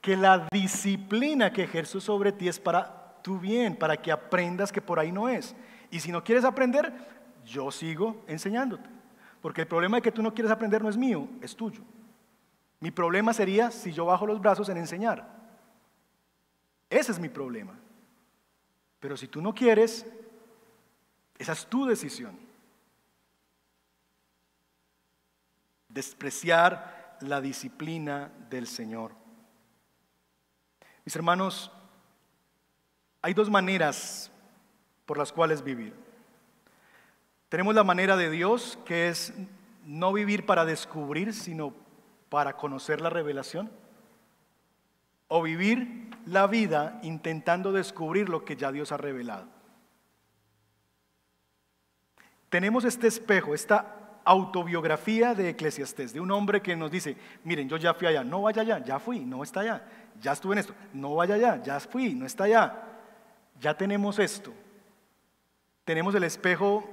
que 0.00 0.16
la 0.16 0.46
disciplina 0.52 1.52
que 1.52 1.64
ejerzo 1.64 2.00
sobre 2.00 2.30
ti 2.30 2.48
es 2.48 2.60
para 2.60 3.20
tu 3.22 3.38
bien, 3.38 3.76
para 3.76 3.96
que 3.96 4.12
aprendas 4.12 4.70
que 4.70 4.80
por 4.80 4.98
ahí 4.98 5.10
no 5.10 5.28
es. 5.28 5.56
Y 5.90 6.00
si 6.00 6.12
no 6.12 6.22
quieres 6.22 6.44
aprender, 6.44 6.92
yo 7.44 7.70
sigo 7.70 8.24
enseñándote. 8.26 8.88
Porque 9.40 9.62
el 9.62 9.66
problema 9.66 9.96
de 9.96 10.02
que 10.02 10.12
tú 10.12 10.22
no 10.22 10.34
quieres 10.34 10.52
aprender 10.52 10.82
no 10.82 10.88
es 10.88 10.96
mío, 10.96 11.28
es 11.40 11.56
tuyo. 11.56 11.82
Mi 12.80 12.90
problema 12.90 13.32
sería 13.32 13.70
si 13.70 13.92
yo 13.92 14.06
bajo 14.06 14.26
los 14.26 14.40
brazos 14.40 14.68
en 14.68 14.76
enseñar. 14.76 15.26
Ese 16.88 17.12
es 17.12 17.18
mi 17.18 17.28
problema. 17.28 17.78
Pero 19.00 19.16
si 19.16 19.28
tú 19.28 19.40
no 19.40 19.54
quieres, 19.54 20.06
esa 21.38 21.52
es 21.52 21.66
tu 21.66 21.86
decisión. 21.86 22.38
Despreciar 25.88 27.16
la 27.20 27.40
disciplina 27.40 28.30
del 28.48 28.66
Señor. 28.66 29.12
Mis 31.04 31.16
hermanos, 31.16 31.72
hay 33.22 33.34
dos 33.34 33.50
maneras 33.50 34.30
por 35.10 35.18
las 35.18 35.32
cuales 35.32 35.64
vivir. 35.64 35.92
Tenemos 37.48 37.74
la 37.74 37.82
manera 37.82 38.16
de 38.16 38.30
Dios, 38.30 38.78
que 38.84 39.08
es 39.08 39.32
no 39.84 40.12
vivir 40.12 40.46
para 40.46 40.64
descubrir, 40.64 41.34
sino 41.34 41.74
para 42.28 42.56
conocer 42.56 43.00
la 43.00 43.10
revelación. 43.10 43.72
O 45.26 45.42
vivir 45.42 46.10
la 46.26 46.46
vida 46.46 47.00
intentando 47.02 47.72
descubrir 47.72 48.28
lo 48.28 48.44
que 48.44 48.54
ya 48.54 48.70
Dios 48.70 48.92
ha 48.92 48.98
revelado 48.98 49.48
tenemos 52.48 52.84
este 52.84 53.08
espejo, 53.08 53.52
esta 53.52 53.96
autobiografía 54.24 55.34
de 55.34 55.50
Eclesiastés, 55.50 56.12
de 56.12 56.20
un 56.20 56.30
hombre 56.30 56.60
que 56.60 56.76
nos 56.76 56.90
dice, 56.90 57.16
miren, 57.44 57.68
yo 57.68 57.78
ya 57.78 57.94
fui 57.94 58.06
allá, 58.08 58.22
no 58.22 58.42
vaya 58.42 58.62
allá, 58.62 58.84
ya 58.84 59.00
fui, 59.00 59.20
no 59.20 59.42
está 59.42 59.60
allá, 59.60 59.84
ya 60.20 60.32
estuve 60.32 60.54
en 60.54 60.58
esto, 60.58 60.74
no 60.92 61.14
vaya 61.14 61.36
allá, 61.36 61.62
ya 61.62 61.80
fui, 61.80 62.14
no 62.14 62.26
está 62.26 62.44
allá, 62.44 62.82
ya 63.60 63.76
tenemos 63.76 64.18
esto. 64.18 64.52
Tenemos 65.90 66.14
el 66.14 66.22
espejo 66.22 66.88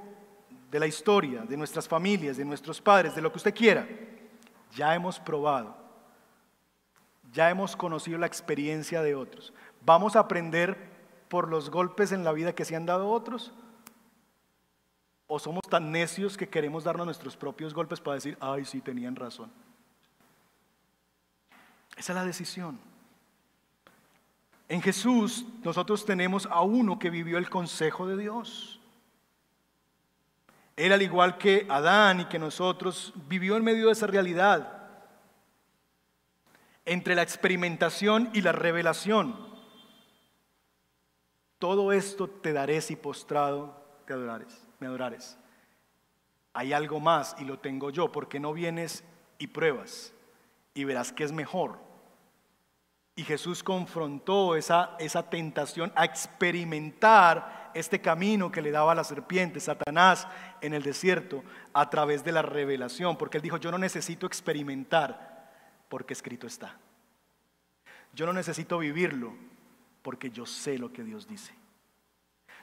de 0.72 0.80
la 0.80 0.88
historia, 0.88 1.42
de 1.42 1.56
nuestras 1.56 1.86
familias, 1.86 2.36
de 2.36 2.44
nuestros 2.44 2.80
padres, 2.80 3.14
de 3.14 3.22
lo 3.22 3.30
que 3.30 3.36
usted 3.36 3.54
quiera. 3.54 3.86
Ya 4.74 4.92
hemos 4.92 5.20
probado, 5.20 5.76
ya 7.32 7.48
hemos 7.48 7.76
conocido 7.76 8.18
la 8.18 8.26
experiencia 8.26 9.00
de 9.00 9.14
otros. 9.14 9.52
¿Vamos 9.86 10.16
a 10.16 10.18
aprender 10.18 10.76
por 11.28 11.48
los 11.48 11.70
golpes 11.70 12.10
en 12.10 12.24
la 12.24 12.32
vida 12.32 12.56
que 12.56 12.64
se 12.64 12.74
han 12.74 12.86
dado 12.86 13.08
otros? 13.08 13.52
¿O 15.28 15.38
somos 15.38 15.62
tan 15.70 15.92
necios 15.92 16.36
que 16.36 16.48
queremos 16.48 16.82
darnos 16.82 17.06
nuestros 17.06 17.36
propios 17.36 17.74
golpes 17.74 18.00
para 18.00 18.16
decir, 18.16 18.36
ay, 18.40 18.64
sí, 18.64 18.80
tenían 18.80 19.14
razón? 19.14 19.48
Esa 21.96 22.14
es 22.14 22.16
la 22.16 22.24
decisión. 22.24 22.80
En 24.68 24.82
Jesús 24.82 25.44
nosotros 25.62 26.04
tenemos 26.04 26.46
a 26.46 26.62
uno 26.62 26.98
que 26.98 27.10
vivió 27.10 27.38
el 27.38 27.48
consejo 27.48 28.04
de 28.08 28.16
Dios. 28.16 28.77
Él 30.78 30.92
al 30.92 31.02
igual 31.02 31.36
que 31.36 31.66
Adán 31.68 32.20
y 32.20 32.24
que 32.26 32.38
nosotros 32.38 33.12
vivió 33.28 33.56
en 33.56 33.64
medio 33.64 33.86
de 33.86 33.92
esa 33.92 34.06
realidad, 34.06 34.88
entre 36.86 37.14
la 37.14 37.22
experimentación 37.22 38.30
y 38.32 38.40
la 38.40 38.52
revelación. 38.52 39.36
Todo 41.58 41.92
esto 41.92 42.28
te 42.28 42.52
daré 42.52 42.80
si 42.80 42.96
postrado 42.96 43.76
te 44.06 44.14
adorares 44.14 44.68
me 44.78 44.86
adorares. 44.86 45.38
Hay 46.52 46.72
algo 46.72 47.00
más 47.00 47.36
y 47.38 47.44
lo 47.44 47.58
tengo 47.58 47.90
yo, 47.90 48.10
porque 48.10 48.40
no 48.40 48.52
vienes 48.52 49.04
y 49.38 49.48
pruebas 49.48 50.12
y 50.74 50.84
verás 50.84 51.12
que 51.12 51.24
es 51.24 51.32
mejor. 51.32 51.78
Y 53.14 53.24
Jesús 53.24 53.62
confrontó 53.62 54.54
esa, 54.54 54.96
esa 54.98 55.28
tentación 55.28 55.92
a 55.96 56.04
experimentar 56.04 57.57
este 57.74 58.00
camino 58.00 58.50
que 58.50 58.62
le 58.62 58.70
daba 58.70 58.94
la 58.94 59.04
serpiente, 59.04 59.60
Satanás, 59.60 60.26
en 60.60 60.74
el 60.74 60.82
desierto, 60.82 61.42
a 61.72 61.90
través 61.90 62.24
de 62.24 62.32
la 62.32 62.42
revelación, 62.42 63.16
porque 63.16 63.38
él 63.38 63.42
dijo, 63.42 63.56
yo 63.58 63.70
no 63.70 63.78
necesito 63.78 64.26
experimentar, 64.26 65.50
porque 65.88 66.14
escrito 66.14 66.46
está. 66.46 66.76
Yo 68.12 68.26
no 68.26 68.32
necesito 68.32 68.78
vivirlo, 68.78 69.34
porque 70.02 70.30
yo 70.30 70.46
sé 70.46 70.78
lo 70.78 70.92
que 70.92 71.04
Dios 71.04 71.28
dice. 71.28 71.54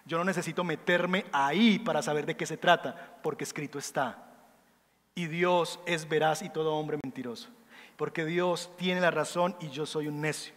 Yo 0.06 0.18
no 0.18 0.24
necesito 0.24 0.64
meterme 0.64 1.26
ahí 1.32 1.80
para 1.80 2.02
saber 2.02 2.26
de 2.26 2.36
qué 2.36 2.46
se 2.46 2.58
trata, 2.58 3.20
porque 3.22 3.44
escrito 3.44 3.78
está. 3.78 4.26
Y 5.14 5.28
Dios 5.28 5.80
es 5.86 6.10
veraz 6.10 6.42
y 6.42 6.50
todo 6.50 6.76
hombre 6.76 6.98
mentiroso. 7.04 7.50
Porque 7.98 8.26
Dios 8.26 8.72
tiene 8.78 9.00
la 9.02 9.12
razón 9.12 9.56
y 9.60 9.70
yo 9.70 9.86
soy 9.86 10.08
un 10.08 10.22
necio. 10.22 10.55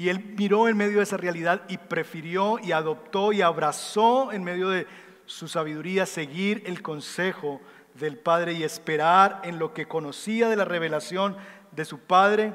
Y 0.00 0.08
él 0.08 0.34
miró 0.38 0.66
en 0.66 0.78
medio 0.78 0.96
de 0.96 1.02
esa 1.02 1.18
realidad 1.18 1.60
y 1.68 1.76
prefirió 1.76 2.58
y 2.58 2.72
adoptó 2.72 3.34
y 3.34 3.42
abrazó 3.42 4.32
en 4.32 4.42
medio 4.42 4.70
de 4.70 4.86
su 5.26 5.46
sabiduría 5.46 6.06
seguir 6.06 6.62
el 6.64 6.80
consejo 6.80 7.60
del 7.92 8.16
Padre 8.16 8.54
y 8.54 8.62
esperar 8.62 9.42
en 9.44 9.58
lo 9.58 9.74
que 9.74 9.86
conocía 9.86 10.48
de 10.48 10.56
la 10.56 10.64
revelación 10.64 11.36
de 11.72 11.84
su 11.84 11.98
Padre 11.98 12.54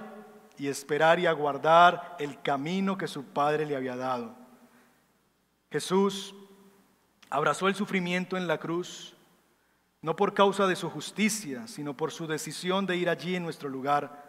y 0.58 0.70
esperar 0.70 1.20
y 1.20 1.28
aguardar 1.28 2.16
el 2.18 2.42
camino 2.42 2.98
que 2.98 3.08
su 3.08 3.24
Padre 3.24 3.68
le 3.68 3.76
había 3.76 3.96
dado. 3.96 4.36
Jesús 5.70 6.34
abrazó 7.30 7.68
el 7.68 7.76
sufrimiento 7.76 8.38
en 8.38 8.48
la 8.48 8.58
cruz, 8.58 9.16
no 10.02 10.16
por 10.16 10.34
causa 10.34 10.66
de 10.66 10.76
su 10.76 10.90
justicia, 10.90 11.68
sino 11.68 11.96
por 11.96 12.12
su 12.12 12.26
decisión 12.26 12.88
de 12.88 12.98
ir 12.98 13.08
allí 13.08 13.36
en 13.36 13.44
nuestro 13.44 13.70
lugar. 13.70 14.25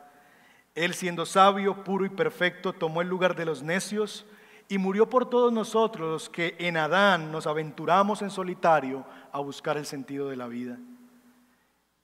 Él, 0.77 0.95
siendo 0.95 1.27
sabio, 1.27 1.83
puro 1.83 2.05
y 2.05 2.11
perfecto, 2.11 2.73
tomó 2.73 3.01
el 3.01 3.09
lugar 3.09 3.35
de 3.35 3.47
los 3.47 3.63
necios 3.63 4.27
y 4.69 4.77
murió 4.79 5.09
por 5.09 5.31
todos 5.31 5.53
nosotros 5.53 6.09
los 6.09 6.29
que 6.29 6.55
en 6.59 6.77
Adán 6.77 7.33
nos 7.33 7.47
aventuramos 7.47 8.21
en 8.21 8.31
solitario 8.31 9.05
a 9.33 9.41
buscar 9.41 9.79
el 9.79 9.87
sentido 9.87 10.29
de 10.29 10.37
la 10.37 10.47
vida. 10.49 10.79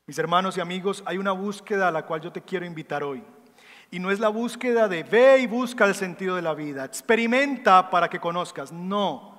Mis 0.06 0.18
hermanos 0.18 0.56
y 0.56 0.60
amigos, 0.60 1.02
hay 1.06 1.18
una 1.18 1.32
búsqueda 1.32 1.88
a 1.88 1.92
la 1.92 2.06
cual 2.06 2.22
yo 2.22 2.32
te 2.32 2.40
quiero 2.40 2.64
invitar 2.64 3.04
hoy. 3.04 3.22
Y 3.90 3.98
no 3.98 4.10
es 4.10 4.18
la 4.18 4.28
búsqueda 4.28 4.88
de 4.88 5.02
ve 5.02 5.40
y 5.40 5.46
busca 5.46 5.84
el 5.84 5.94
sentido 5.94 6.36
de 6.36 6.42
la 6.42 6.54
vida, 6.54 6.86
experimenta 6.86 7.90
para 7.90 8.08
que 8.08 8.20
conozcas. 8.20 8.72
No, 8.72 9.36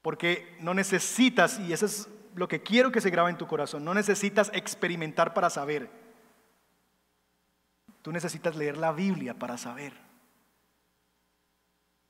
porque 0.00 0.56
no 0.60 0.72
necesitas, 0.72 1.60
y 1.60 1.74
eso 1.74 1.84
es 1.84 2.08
lo 2.34 2.48
que 2.48 2.62
quiero 2.62 2.90
que 2.90 3.02
se 3.02 3.10
grabe 3.10 3.28
en 3.28 3.36
tu 3.36 3.46
corazón, 3.46 3.84
no 3.84 3.92
necesitas 3.92 4.50
experimentar 4.54 5.34
para 5.34 5.50
saber. 5.50 6.05
Tú 8.06 8.12
necesitas 8.12 8.54
leer 8.54 8.76
la 8.76 8.92
Biblia 8.92 9.34
para 9.34 9.58
saber. 9.58 9.92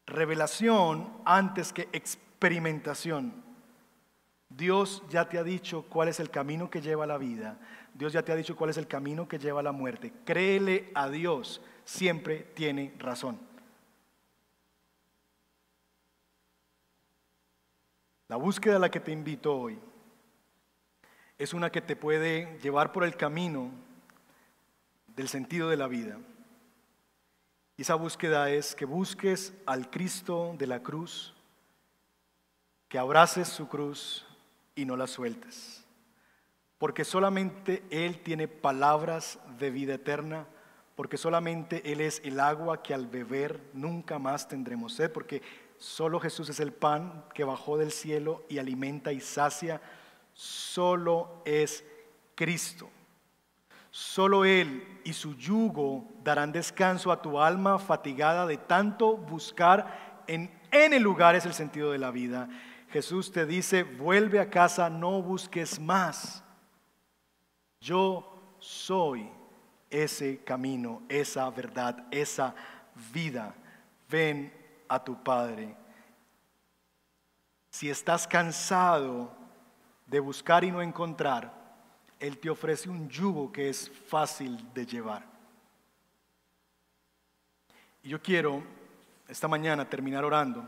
Revelación 0.04 1.10
antes 1.24 1.72
que 1.72 1.88
experimentación. 1.90 3.42
Dios 4.50 5.02
ya 5.08 5.26
te 5.30 5.38
ha 5.38 5.42
dicho 5.42 5.86
cuál 5.88 6.08
es 6.08 6.20
el 6.20 6.28
camino 6.28 6.68
que 6.68 6.82
lleva 6.82 7.04
a 7.04 7.06
la 7.06 7.16
vida. 7.16 7.58
Dios 7.94 8.12
ya 8.12 8.22
te 8.22 8.30
ha 8.30 8.36
dicho 8.36 8.56
cuál 8.56 8.68
es 8.68 8.76
el 8.76 8.86
camino 8.86 9.26
que 9.26 9.38
lleva 9.38 9.60
a 9.60 9.62
la 9.62 9.72
muerte. 9.72 10.12
Créele 10.26 10.90
a 10.94 11.08
Dios, 11.08 11.62
siempre 11.86 12.40
tiene 12.40 12.94
razón. 12.98 13.40
La 18.28 18.36
búsqueda 18.36 18.76
a 18.76 18.80
la 18.80 18.90
que 18.90 19.00
te 19.00 19.12
invito 19.12 19.56
hoy 19.56 19.78
es 21.38 21.54
una 21.54 21.72
que 21.72 21.80
te 21.80 21.96
puede 21.96 22.58
llevar 22.60 22.92
por 22.92 23.02
el 23.02 23.16
camino 23.16 23.85
del 25.16 25.28
sentido 25.28 25.70
de 25.70 25.76
la 25.76 25.88
vida. 25.88 26.18
Y 27.76 27.82
esa 27.82 27.94
búsqueda 27.94 28.50
es 28.50 28.74
que 28.74 28.84
busques 28.84 29.52
al 29.66 29.90
Cristo 29.90 30.54
de 30.58 30.66
la 30.66 30.82
cruz, 30.82 31.34
que 32.88 32.98
abraces 32.98 33.48
su 33.48 33.68
cruz 33.68 34.24
y 34.74 34.84
no 34.84 34.96
la 34.96 35.06
sueltes. 35.06 35.84
Porque 36.78 37.04
solamente 37.04 37.82
Él 37.90 38.22
tiene 38.22 38.48
palabras 38.48 39.38
de 39.58 39.70
vida 39.70 39.94
eterna, 39.94 40.46
porque 40.94 41.16
solamente 41.16 41.92
Él 41.92 42.00
es 42.00 42.20
el 42.24 42.38
agua 42.38 42.82
que 42.82 42.94
al 42.94 43.06
beber 43.06 43.60
nunca 43.72 44.18
más 44.18 44.48
tendremos 44.48 44.94
sed, 44.94 45.10
porque 45.10 45.42
solo 45.78 46.20
Jesús 46.20 46.48
es 46.50 46.60
el 46.60 46.72
pan 46.72 47.24
que 47.34 47.44
bajó 47.44 47.76
del 47.76 47.92
cielo 47.92 48.44
y 48.48 48.58
alimenta 48.58 49.12
y 49.12 49.20
sacia, 49.20 49.80
solo 50.34 51.42
es 51.44 51.84
Cristo. 52.34 52.90
Solo 53.96 54.44
Él 54.44 55.00
y 55.04 55.14
su 55.14 55.34
yugo 55.36 56.06
darán 56.22 56.52
descanso 56.52 57.10
a 57.10 57.22
tu 57.22 57.40
alma 57.40 57.78
fatigada 57.78 58.46
de 58.46 58.58
tanto 58.58 59.16
buscar 59.16 60.22
en 60.26 60.50
N 60.70 61.00
lugares 61.00 61.46
el 61.46 61.54
sentido 61.54 61.92
de 61.92 61.96
la 61.96 62.10
vida. 62.10 62.46
Jesús 62.90 63.32
te 63.32 63.46
dice, 63.46 63.84
vuelve 63.84 64.38
a 64.38 64.50
casa, 64.50 64.90
no 64.90 65.22
busques 65.22 65.80
más. 65.80 66.44
Yo 67.80 68.38
soy 68.58 69.30
ese 69.88 70.44
camino, 70.44 71.00
esa 71.08 71.48
verdad, 71.48 72.06
esa 72.10 72.54
vida. 73.14 73.54
Ven 74.10 74.52
a 74.90 75.02
tu 75.02 75.24
Padre. 75.24 75.74
Si 77.70 77.88
estás 77.88 78.28
cansado 78.28 79.32
de 80.04 80.20
buscar 80.20 80.64
y 80.64 80.70
no 80.70 80.82
encontrar, 80.82 81.65
él 82.18 82.38
te 82.38 82.50
ofrece 82.50 82.88
un 82.88 83.08
yugo 83.08 83.52
que 83.52 83.68
es 83.68 83.90
fácil 83.90 84.72
de 84.72 84.86
llevar. 84.86 85.24
Y 88.02 88.08
yo 88.10 88.22
quiero 88.22 88.62
esta 89.28 89.48
mañana 89.48 89.88
terminar 89.88 90.24
orando 90.24 90.66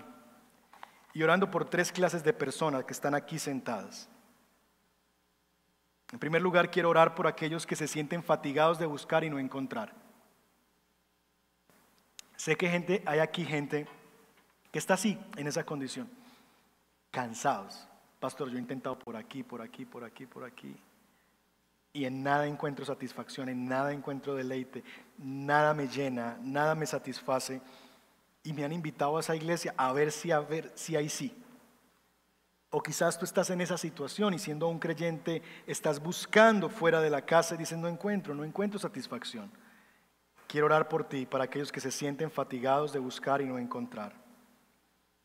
y 1.14 1.22
orando 1.22 1.50
por 1.50 1.64
tres 1.64 1.90
clases 1.90 2.22
de 2.22 2.32
personas 2.32 2.84
que 2.84 2.92
están 2.92 3.14
aquí 3.14 3.38
sentadas. 3.38 4.08
En 6.12 6.18
primer 6.18 6.42
lugar, 6.42 6.70
quiero 6.70 6.88
orar 6.88 7.14
por 7.14 7.26
aquellos 7.26 7.66
que 7.66 7.76
se 7.76 7.86
sienten 7.86 8.22
fatigados 8.22 8.78
de 8.78 8.86
buscar 8.86 9.24
y 9.24 9.30
no 9.30 9.38
encontrar. 9.38 9.94
Sé 12.36 12.56
que 12.56 12.68
gente, 12.68 13.02
hay 13.04 13.18
aquí 13.18 13.44
gente 13.44 13.86
que 14.70 14.78
está 14.78 14.94
así, 14.94 15.18
en 15.36 15.46
esa 15.46 15.64
condición, 15.64 16.08
cansados. 17.10 17.86
Pastor, 18.20 18.48
yo 18.50 18.56
he 18.56 18.60
intentado 18.60 18.98
por 18.98 19.16
aquí, 19.16 19.42
por 19.42 19.60
aquí, 19.60 19.84
por 19.84 20.04
aquí, 20.04 20.26
por 20.26 20.44
aquí 20.44 20.76
y 21.92 22.04
en 22.04 22.22
nada 22.22 22.46
encuentro 22.46 22.84
satisfacción, 22.84 23.48
en 23.48 23.68
nada 23.68 23.92
encuentro 23.92 24.34
deleite, 24.34 24.84
nada 25.18 25.74
me 25.74 25.88
llena, 25.88 26.38
nada 26.42 26.74
me 26.74 26.86
satisface. 26.86 27.60
Y 28.44 28.52
me 28.52 28.64
han 28.64 28.72
invitado 28.72 29.16
a 29.16 29.20
esa 29.20 29.34
iglesia 29.34 29.74
a 29.76 29.92
ver 29.92 30.12
si, 30.12 30.30
a 30.30 30.40
ver 30.40 30.70
si 30.74 30.96
hay 30.96 31.08
sí. 31.08 31.36
O 32.70 32.82
quizás 32.82 33.18
tú 33.18 33.24
estás 33.24 33.50
en 33.50 33.60
esa 33.60 33.78
situación 33.78 34.34
y 34.34 34.38
siendo 34.38 34.68
un 34.68 34.78
creyente 34.78 35.42
estás 35.66 36.00
buscando 36.00 36.68
fuera 36.68 37.00
de 37.00 37.10
la 37.10 37.22
casa 37.22 37.54
y 37.54 37.58
dices 37.58 37.78
no 37.78 37.88
encuentro, 37.88 38.34
no 38.34 38.44
encuentro 38.44 38.78
satisfacción. 38.78 39.50
Quiero 40.46 40.66
orar 40.66 40.88
por 40.88 41.04
ti, 41.04 41.26
para 41.26 41.44
aquellos 41.44 41.72
que 41.72 41.80
se 41.80 41.90
sienten 41.90 42.30
fatigados 42.30 42.92
de 42.92 42.98
buscar 42.98 43.40
y 43.40 43.46
no 43.46 43.58
encontrar. 43.58 44.14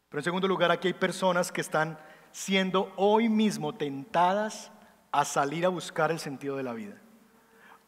Pero 0.10 0.20
en 0.20 0.24
segundo 0.24 0.48
lugar, 0.48 0.72
aquí 0.72 0.88
hay 0.88 0.94
personas 0.94 1.52
que 1.52 1.62
están 1.62 1.98
siendo 2.32 2.94
hoy 2.98 3.30
mismo 3.30 3.74
tentadas 3.74 4.72
a 5.14 5.24
salir 5.26 5.64
a 5.64 5.70
buscar 5.70 6.12
el 6.12 6.20
sentido 6.20 6.58
de 6.58 6.64
la 6.64 6.74
vida. 6.74 6.96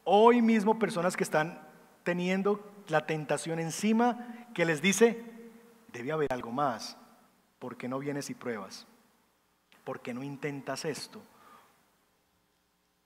Hoy 0.03 0.43
mismo 0.43 0.77
personas 0.77 1.17
que 1.17 1.23
están 1.23 1.59
teniendo 2.03 2.63
la 2.87 3.07
tentación 3.07 3.59
encima 3.59 4.47
que 4.53 4.63
les 4.63 4.79
dice, 4.79 5.25
debe 5.91 6.11
haber 6.11 6.31
algo 6.31 6.51
más, 6.51 6.95
¿por 7.57 7.77
qué 7.77 7.89
no 7.89 7.97
vienes 7.97 8.29
y 8.29 8.35
pruebas? 8.35 8.85
¿Por 9.83 10.01
qué 10.01 10.13
no 10.13 10.21
intentas 10.21 10.85
esto? 10.85 11.19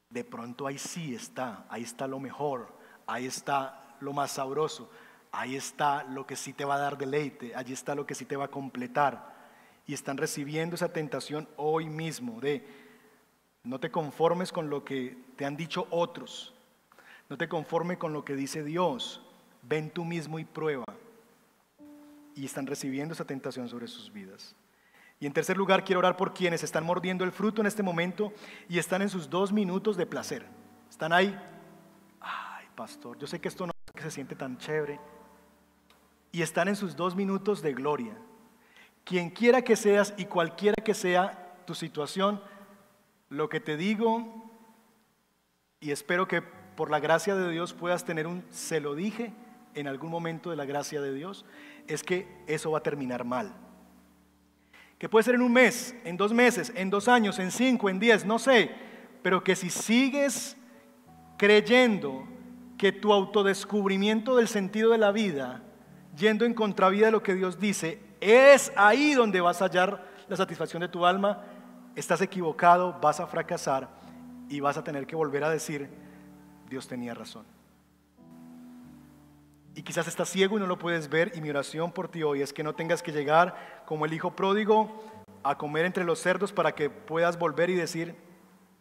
De 0.09 0.26
pronto 0.26 0.67
ahí 0.67 0.78
sí 0.78 1.15
está, 1.15 1.65
ahí 1.70 1.84
está 1.84 2.05
lo 2.05 2.20
mejor, 2.20 2.76
ahí 3.07 3.26
está 3.26 3.95
lo 4.01 4.11
más 4.11 4.32
sabroso, 4.32 4.91
ahí 5.32 5.55
está 5.55 6.03
lo 6.03 6.28
que 6.28 6.36
sí 6.36 6.51
te 6.51 6.65
va 6.65 6.76
a 6.76 6.80
dar 6.80 6.97
deleite, 6.97 7.55
allí 7.55 7.72
está 7.72 7.95
lo 7.95 8.05
que 8.05 8.15
sí 8.15 8.26
te 8.26 8.36
va 8.36 8.45
a 8.45 8.51
completar. 8.51 9.34
Y 9.88 9.93
están 9.93 10.17
recibiendo 10.17 10.76
esa 10.76 10.91
tentación 10.91 11.47
hoy 11.55 11.88
mismo 11.88 12.41
de 12.41 12.89
no 13.70 13.80
te 13.80 13.91
conformes 13.91 14.51
con 14.51 14.72
lo 14.72 14.84
que 14.84 15.15
te 15.36 15.45
han 15.45 15.55
dicho 15.55 15.86
otros. 15.91 16.55
No 17.30 17.38
te 17.38 17.47
conformes 17.47 17.99
con 17.99 18.13
lo 18.13 18.26
que 18.26 18.36
dice 18.36 18.63
Dios. 18.63 19.22
Ven 19.61 19.91
tú 19.91 20.05
mismo 20.05 20.39
y 20.39 20.43
prueba. 20.43 20.86
Y 22.34 22.45
están 22.45 22.65
recibiendo 22.65 23.13
esa 23.13 23.26
tentación 23.26 23.70
sobre 23.70 23.88
sus 23.88 24.11
vidas. 24.11 24.55
Y 25.20 25.28
en 25.28 25.34
tercer 25.34 25.55
lugar, 25.55 25.84
quiero 25.84 25.99
orar 25.99 26.17
por 26.17 26.34
quienes 26.34 26.63
están 26.63 26.84
mordiendo 26.84 27.24
el 27.24 27.32
fruto 27.32 27.61
en 27.61 27.67
este 27.67 27.84
momento 27.84 28.34
y 28.67 28.80
están 28.80 29.03
en 29.03 29.09
sus 29.09 29.30
dos 29.30 29.53
minutos 29.53 29.97
de 29.97 30.07
placer. 30.07 30.47
Están 30.89 31.13
ahí. 31.13 31.39
Ay, 32.22 32.65
pastor, 32.74 33.20
yo 33.20 33.28
sé 33.28 33.39
que 33.39 33.49
esto 33.49 33.67
no 33.67 33.74
que 33.93 34.01
se 34.01 34.09
siente 34.09 34.36
tan 34.36 34.57
chévere. 34.57 34.99
Y 36.32 36.41
están 36.41 36.70
en 36.70 36.76
sus 36.76 36.95
dos 36.95 37.15
minutos 37.15 37.61
de 37.61 37.74
gloria. 37.76 38.17
Quien 39.03 39.30
quiera 39.30 39.61
que 39.61 39.76
seas 39.76 40.15
y 40.17 40.26
cualquiera 40.26 40.84
que 40.84 40.95
sea 40.95 41.55
tu 41.67 41.76
situación, 41.76 42.41
lo 43.30 43.49
que 43.49 43.59
te 43.59 43.77
digo, 43.77 44.51
y 45.80 45.91
espero 45.91 46.27
que 46.27 46.41
por 46.41 46.89
la 46.89 46.99
gracia 46.99 47.36
de 47.36 47.51
Dios 47.51 47.73
puedas 47.73 48.05
tener 48.05 48.27
un 48.27 48.43
se 48.49 48.80
lo 48.80 48.95
dije 48.95 49.34
en 49.75 49.88
algún 49.88 50.09
momento 50.09 50.49
de 50.49 50.55
la 50.55 50.65
gracia 50.65 51.01
de 51.01 51.13
Dios, 51.13 51.45
es 51.88 52.03
que 52.03 52.27
eso 52.47 52.71
va 52.71 52.80
a 52.80 52.84
terminar 52.84 53.23
mal. 53.23 53.53
Que 54.97 55.07
puede 55.07 55.23
ser 55.23 55.36
en 55.36 55.41
un 55.41 55.53
mes, 55.53 55.95
en 56.03 56.17
dos 56.17 56.34
meses, 56.34 56.73
en 56.75 56.89
dos 56.89 57.07
años, 57.07 57.39
en 57.39 57.51
cinco, 57.51 57.89
en 57.89 57.99
diez, 57.99 58.25
no 58.25 58.39
sé, 58.39 58.71
pero 59.21 59.43
que 59.43 59.55
si 59.55 59.69
sigues 59.69 60.57
creyendo 61.38 62.27
que 62.77 62.91
tu 62.91 63.13
autodescubrimiento 63.13 64.36
del 64.36 64.47
sentido 64.47 64.91
de 64.91 64.97
la 64.97 65.11
vida, 65.11 65.61
yendo 66.17 66.45
en 66.45 66.53
contravía 66.53 67.07
de 67.07 67.11
lo 67.11 67.23
que 67.23 67.36
Dios 67.36 67.59
dice, 67.59 67.99
es 68.19 68.71
ahí 68.75 69.13
donde 69.13 69.41
vas 69.41 69.61
a 69.61 69.65
hallar 69.65 70.05
la 70.27 70.36
satisfacción 70.36 70.82
de 70.82 70.88
tu 70.88 71.05
alma, 71.05 71.43
estás 72.00 72.22
equivocado, 72.22 72.97
vas 73.02 73.20
a 73.20 73.28
fracasar 73.28 73.89
y 74.50 74.60
vas 74.60 74.78
a 74.78 74.84
tener 74.84 75.06
que 75.06 75.16
volver 75.16 75.43
a 75.43 75.50
decir, 75.50 75.89
Dios 76.70 76.88
tenía 76.88 77.14
razón. 77.14 77.45
Y 79.76 79.84
quizás 79.84 80.08
estás 80.08 80.30
ciego 80.30 80.58
y 80.58 80.60
no 80.60 80.68
lo 80.68 80.78
puedes 80.78 81.10
ver 81.10 81.32
y 81.36 81.41
mi 81.41 81.50
oración 81.50 81.91
por 81.91 82.10
ti 82.10 82.24
hoy 82.24 82.41
es 82.41 82.52
que 82.52 82.64
no 82.64 82.74
tengas 82.74 83.04
que 83.04 83.12
llegar 83.12 83.84
como 83.86 84.06
el 84.06 84.14
hijo 84.14 84.36
pródigo 84.36 85.04
a 85.43 85.58
comer 85.58 85.86
entre 85.86 86.04
los 86.04 86.20
cerdos 86.20 86.52
para 86.52 86.74
que 86.74 86.89
puedas 86.89 87.39
volver 87.39 87.70
y 87.70 87.76
decir, 87.76 88.16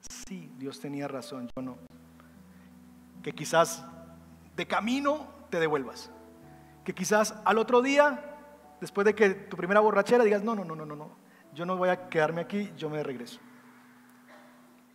sí, 0.01 0.51
Dios 0.57 0.81
tenía 0.81 1.07
razón, 1.07 1.49
yo 1.57 1.63
no. 1.63 1.79
Que 3.23 3.33
quizás 3.33 3.85
de 4.57 4.67
camino 4.67 5.29
te 5.51 5.61
devuelvas. 5.61 6.11
Que 6.85 6.95
quizás 6.95 7.35
al 7.45 7.59
otro 7.59 7.83
día, 7.83 8.37
después 8.81 9.05
de 9.05 9.15
que 9.15 9.31
tu 9.31 9.57
primera 9.57 9.81
borrachera, 9.81 10.25
digas, 10.25 10.43
no, 10.43 10.55
no, 10.55 10.65
no, 10.65 10.75
no, 10.75 10.87
no, 10.87 11.17
yo 11.55 11.65
no 11.67 11.77
voy 11.77 11.89
a 11.89 12.09
quedarme 12.09 12.41
aquí, 12.41 12.73
yo 12.77 12.89
me 12.89 13.03
regreso. 13.03 13.41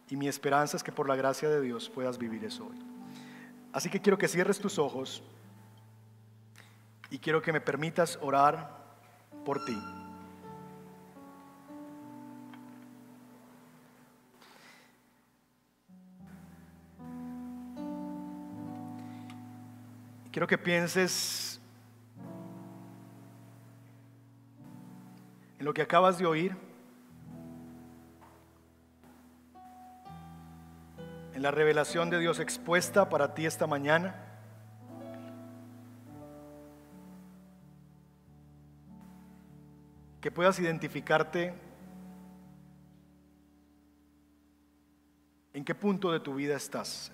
Y 0.09 0.15
mi 0.15 0.27
esperanza 0.27 0.77
es 0.77 0.83
que 0.83 0.91
por 0.91 1.07
la 1.07 1.15
gracia 1.15 1.49
de 1.49 1.61
Dios 1.61 1.89
puedas 1.89 2.17
vivir 2.17 2.43
eso 2.45 2.67
hoy. 2.67 2.79
Así 3.71 3.89
que 3.89 3.99
quiero 3.99 4.17
que 4.17 4.27
cierres 4.27 4.59
tus 4.59 4.77
ojos 4.77 5.23
y 7.09 7.17
quiero 7.17 7.41
que 7.41 7.51
me 7.51 7.61
permitas 7.61 8.19
orar 8.21 8.69
por 9.43 9.65
ti. 9.65 9.77
Quiero 20.31 20.47
que 20.47 20.57
pienses 20.57 21.52
lo 25.63 25.73
que 25.73 25.81
acabas 25.81 26.17
de 26.17 26.25
oír, 26.25 26.57
en 31.33 31.41
la 31.41 31.51
revelación 31.51 32.09
de 32.09 32.19
Dios 32.19 32.39
expuesta 32.39 33.09
para 33.09 33.33
ti 33.33 33.45
esta 33.45 33.65
mañana. 33.65 34.13
Que 40.19 40.31
puedas 40.31 40.59
identificarte 40.59 41.53
en 45.53 45.63
qué 45.63 45.73
punto 45.73 46.11
de 46.11 46.19
tu 46.19 46.35
vida 46.35 46.57
estás. 46.57 47.09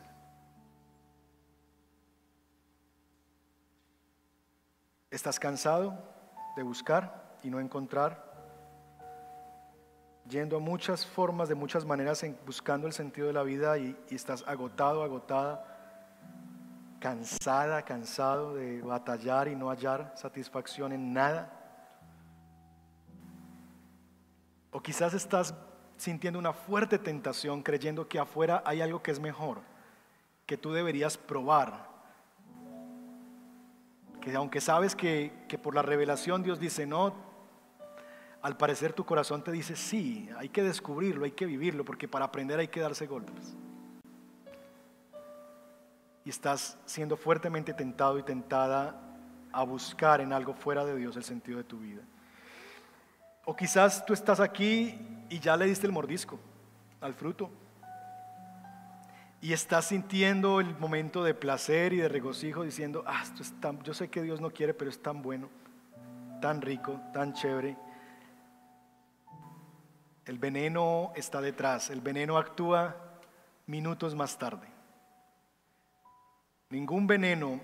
¿Estás 5.12 5.40
cansado 5.40 6.04
de 6.56 6.64
buscar 6.64 7.38
y 7.44 7.52
no 7.52 7.60
encontrar? 7.60 8.29
Yendo 10.30 10.58
a 10.58 10.60
muchas 10.60 11.06
formas, 11.06 11.50
de 11.50 11.56
muchas 11.56 11.86
maneras, 11.86 12.24
buscando 12.46 12.88
el 12.88 12.94
sentido 12.94 13.28
de 13.28 13.34
la 13.34 13.44
vida 13.44 13.78
y, 13.78 13.98
y 14.10 14.16
estás 14.16 14.44
agotado, 14.48 15.04
agotada, 15.04 15.66
cansada, 17.00 17.82
cansado 17.84 18.56
de 18.56 18.82
batallar 18.82 19.48
y 19.48 19.56
no 19.56 19.70
hallar 19.70 20.14
satisfacción 20.16 20.92
en 20.92 21.14
nada. 21.14 21.56
O 24.72 24.82
quizás 24.82 25.14
estás 25.14 25.56
sintiendo 25.98 26.38
una 26.38 26.54
fuerte 26.54 27.00
tentación 27.00 27.64
creyendo 27.64 28.08
que 28.08 28.20
afuera 28.20 28.62
hay 28.66 28.82
algo 28.82 29.02
que 29.02 29.12
es 29.12 29.20
mejor, 29.20 29.62
que 30.46 30.58
tú 30.58 30.72
deberías 30.72 31.18
probar. 31.18 31.90
Que 34.22 34.36
aunque 34.36 34.62
sabes 34.62 34.96
que, 34.96 35.46
que 35.48 35.58
por 35.58 35.74
la 35.74 35.82
revelación 35.82 36.44
Dios 36.44 36.60
dice, 36.60 36.86
no, 36.86 37.29
al 38.42 38.56
parecer 38.56 38.94
tu 38.94 39.06
corazón 39.06 39.44
te 39.44 39.52
dice, 39.52 39.76
sí, 39.76 40.30
hay 40.38 40.50
que 40.50 40.64
descubrirlo, 40.64 41.26
hay 41.26 41.32
que 41.32 41.46
vivirlo, 41.46 41.84
porque 41.84 42.08
para 42.08 42.26
aprender 42.26 42.60
hay 42.60 42.70
que 42.70 42.80
darse 42.80 43.06
golpes. 43.06 43.56
Y 46.24 46.30
estás 46.30 46.78
siendo 46.86 47.18
fuertemente 47.18 47.74
tentado 47.74 48.18
y 48.18 48.24
tentada 48.24 49.02
a 49.52 49.64
buscar 49.64 50.22
en 50.22 50.32
algo 50.32 50.54
fuera 50.54 50.86
de 50.86 50.96
Dios 50.96 51.18
el 51.18 51.24
sentido 51.24 51.58
de 51.58 51.64
tu 51.64 51.80
vida. 51.80 52.02
O 53.46 53.56
quizás 53.56 54.06
tú 54.06 54.14
estás 54.14 54.40
aquí 54.40 54.98
y 55.30 55.40
ya 55.40 55.58
le 55.58 55.66
diste 55.66 55.88
el 55.88 55.92
mordisco 55.92 56.40
al 57.02 57.14
fruto. 57.14 57.50
Y 59.42 59.54
estás 59.54 59.86
sintiendo 59.86 60.60
el 60.60 60.78
momento 60.78 61.24
de 61.24 61.34
placer 61.34 61.94
y 61.94 61.98
de 61.98 62.10
regocijo 62.10 62.64
diciendo, 62.64 63.04
ah, 63.08 63.22
esto 63.24 63.42
es 63.42 63.54
tan, 63.60 63.82
yo 63.84 63.94
sé 63.94 64.10
que 64.10 64.22
Dios 64.22 64.42
no 64.42 64.52
quiere, 64.52 64.74
pero 64.74 64.90
es 64.90 65.02
tan 65.02 65.22
bueno, 65.22 65.50
tan 66.42 66.62
rico, 66.62 67.00
tan 67.14 67.34
chévere. 67.34 67.78
El 70.30 70.38
veneno 70.38 71.12
está 71.16 71.42
detrás, 71.42 71.90
el 71.90 72.02
veneno 72.02 72.38
actúa 72.38 72.96
minutos 73.66 74.14
más 74.14 74.38
tarde. 74.38 74.68
Ningún 76.70 77.08
veneno 77.08 77.60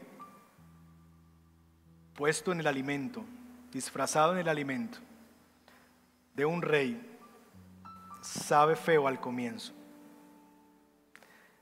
puesto 2.15 2.51
en 2.51 2.61
el 2.61 2.65
alimento, 2.65 3.23
disfrazado 3.71 4.33
en 4.33 4.39
el 4.39 4.49
alimento 4.49 4.97
de 6.33 6.43
un 6.43 6.63
rey, 6.63 7.19
sabe 8.23 8.75
feo 8.75 9.07
al 9.07 9.19
comienzo. 9.19 9.71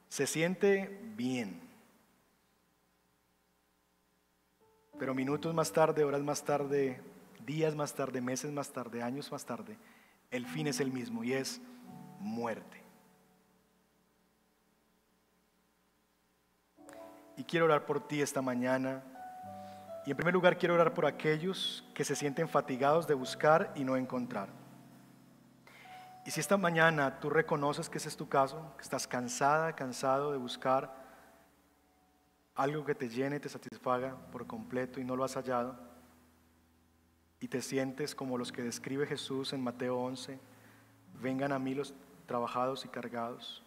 Se 0.07 0.25
siente 0.25 1.01
bien. 1.17 1.59
Pero 4.97 5.13
minutos 5.13 5.53
más 5.53 5.69
tarde, 5.73 6.05
horas 6.05 6.21
más 6.21 6.45
tarde, 6.45 7.01
días 7.45 7.75
más 7.75 7.93
tarde, 7.93 8.21
meses 8.21 8.53
más 8.53 8.71
tarde, 8.71 9.03
años 9.03 9.29
más 9.33 9.43
tarde, 9.43 9.75
el 10.33 10.47
fin 10.47 10.65
es 10.65 10.79
el 10.79 10.91
mismo 10.91 11.23
y 11.23 11.33
es 11.33 11.61
muerte. 12.19 12.81
Y 17.37 17.43
quiero 17.43 17.65
orar 17.65 17.85
por 17.85 18.07
ti 18.07 18.19
esta 18.21 18.41
mañana 18.41 19.03
y 20.05 20.11
en 20.11 20.17
primer 20.17 20.33
lugar 20.33 20.57
quiero 20.57 20.73
orar 20.73 20.93
por 20.93 21.05
aquellos 21.05 21.85
que 21.93 22.03
se 22.03 22.15
sienten 22.15 22.49
fatigados 22.49 23.07
de 23.07 23.13
buscar 23.13 23.71
y 23.75 23.83
no 23.83 23.95
encontrar. 23.95 24.49
Y 26.25 26.31
si 26.31 26.39
esta 26.39 26.57
mañana 26.57 27.19
tú 27.19 27.29
reconoces 27.29 27.87
que 27.87 27.99
ese 27.99 28.09
es 28.09 28.17
tu 28.17 28.27
caso, 28.27 28.73
que 28.77 28.83
estás 28.83 29.07
cansada, 29.07 29.73
cansado 29.73 30.31
de 30.31 30.37
buscar 30.39 30.95
algo 32.55 32.83
que 32.85 32.95
te 32.95 33.07
llene, 33.07 33.39
te 33.39 33.49
satisfaga 33.49 34.15
por 34.31 34.47
completo 34.47 34.99
y 34.99 35.03
no 35.03 35.15
lo 35.15 35.23
has 35.23 35.35
hallado, 35.35 35.92
y 37.43 37.49
te 37.49 37.61
sientes 37.61 38.15
como 38.15 38.37
los 38.37 38.53
que 38.53 38.61
describe 38.61 39.05
Jesús 39.05 39.51
en 39.51 39.61
Mateo 39.61 39.97
11, 39.99 40.39
vengan 41.21 41.51
a 41.51 41.59
mí 41.59 41.75
los 41.75 41.93
trabajados 42.25 42.85
y 42.85 42.87
cargados, 42.87 43.61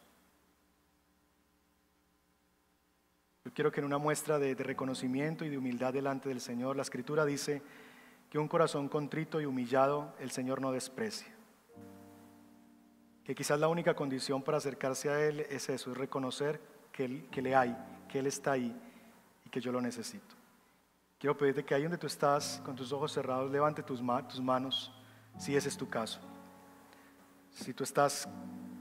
Yo 3.44 3.52
quiero 3.54 3.70
que 3.70 3.78
en 3.78 3.86
una 3.86 3.98
muestra 3.98 4.40
de, 4.40 4.54
reconocimiento 4.54 5.44
y 5.44 5.48
de 5.48 5.56
humildad 5.56 5.92
delante 5.92 6.28
del 6.28 6.40
Señor, 6.40 6.74
la 6.74 6.82
Escritura 6.82 7.24
dice 7.24 7.62
que 8.28 8.40
un 8.40 8.48
corazón 8.48 8.88
contrito 8.88 9.40
y 9.40 9.46
humillado 9.46 10.12
el 10.18 10.32
Señor 10.32 10.60
no 10.60 10.72
desprecia. 10.72 11.32
Que 13.22 13.36
quizás 13.36 13.60
la 13.60 13.68
única 13.68 13.94
condición 13.94 14.42
para 14.42 14.58
acercarse 14.58 15.10
a 15.10 15.24
Él 15.24 15.46
es 15.48 15.68
eso, 15.68 15.92
es 15.92 15.96
reconocer 15.96 16.60
que, 16.90 17.04
él, 17.04 17.28
que 17.30 17.40
le 17.40 17.54
hay, 17.54 17.76
que 18.08 18.18
Él 18.18 18.26
está 18.26 18.52
ahí 18.52 18.76
y 19.44 19.48
que 19.48 19.60
yo 19.60 19.70
lo 19.70 19.80
necesito. 19.80 20.35
Quiero 21.18 21.36
pedirte 21.36 21.64
que 21.64 21.74
ahí 21.74 21.82
donde 21.82 21.96
tú 21.96 22.06
estás, 22.06 22.60
con 22.64 22.76
tus 22.76 22.92
ojos 22.92 23.12
cerrados, 23.12 23.50
levante 23.50 23.82
tus, 23.82 24.02
tus 24.28 24.40
manos, 24.40 24.92
si 25.38 25.56
ese 25.56 25.68
es 25.68 25.76
tu 25.76 25.88
caso. 25.88 26.20
Si 27.50 27.72
tú 27.72 27.84
estás 27.84 28.28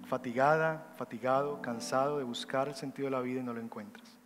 fatigada, 0.07 0.93
fatigado, 0.97 1.61
cansado 1.61 2.17
de 2.17 2.25
buscar 2.25 2.67
el 2.67 2.75
sentido 2.75 3.05
de 3.05 3.11
la 3.11 3.21
vida 3.21 3.39
y 3.39 3.43
no 3.43 3.53
lo 3.53 3.61
encuentras. 3.61 4.17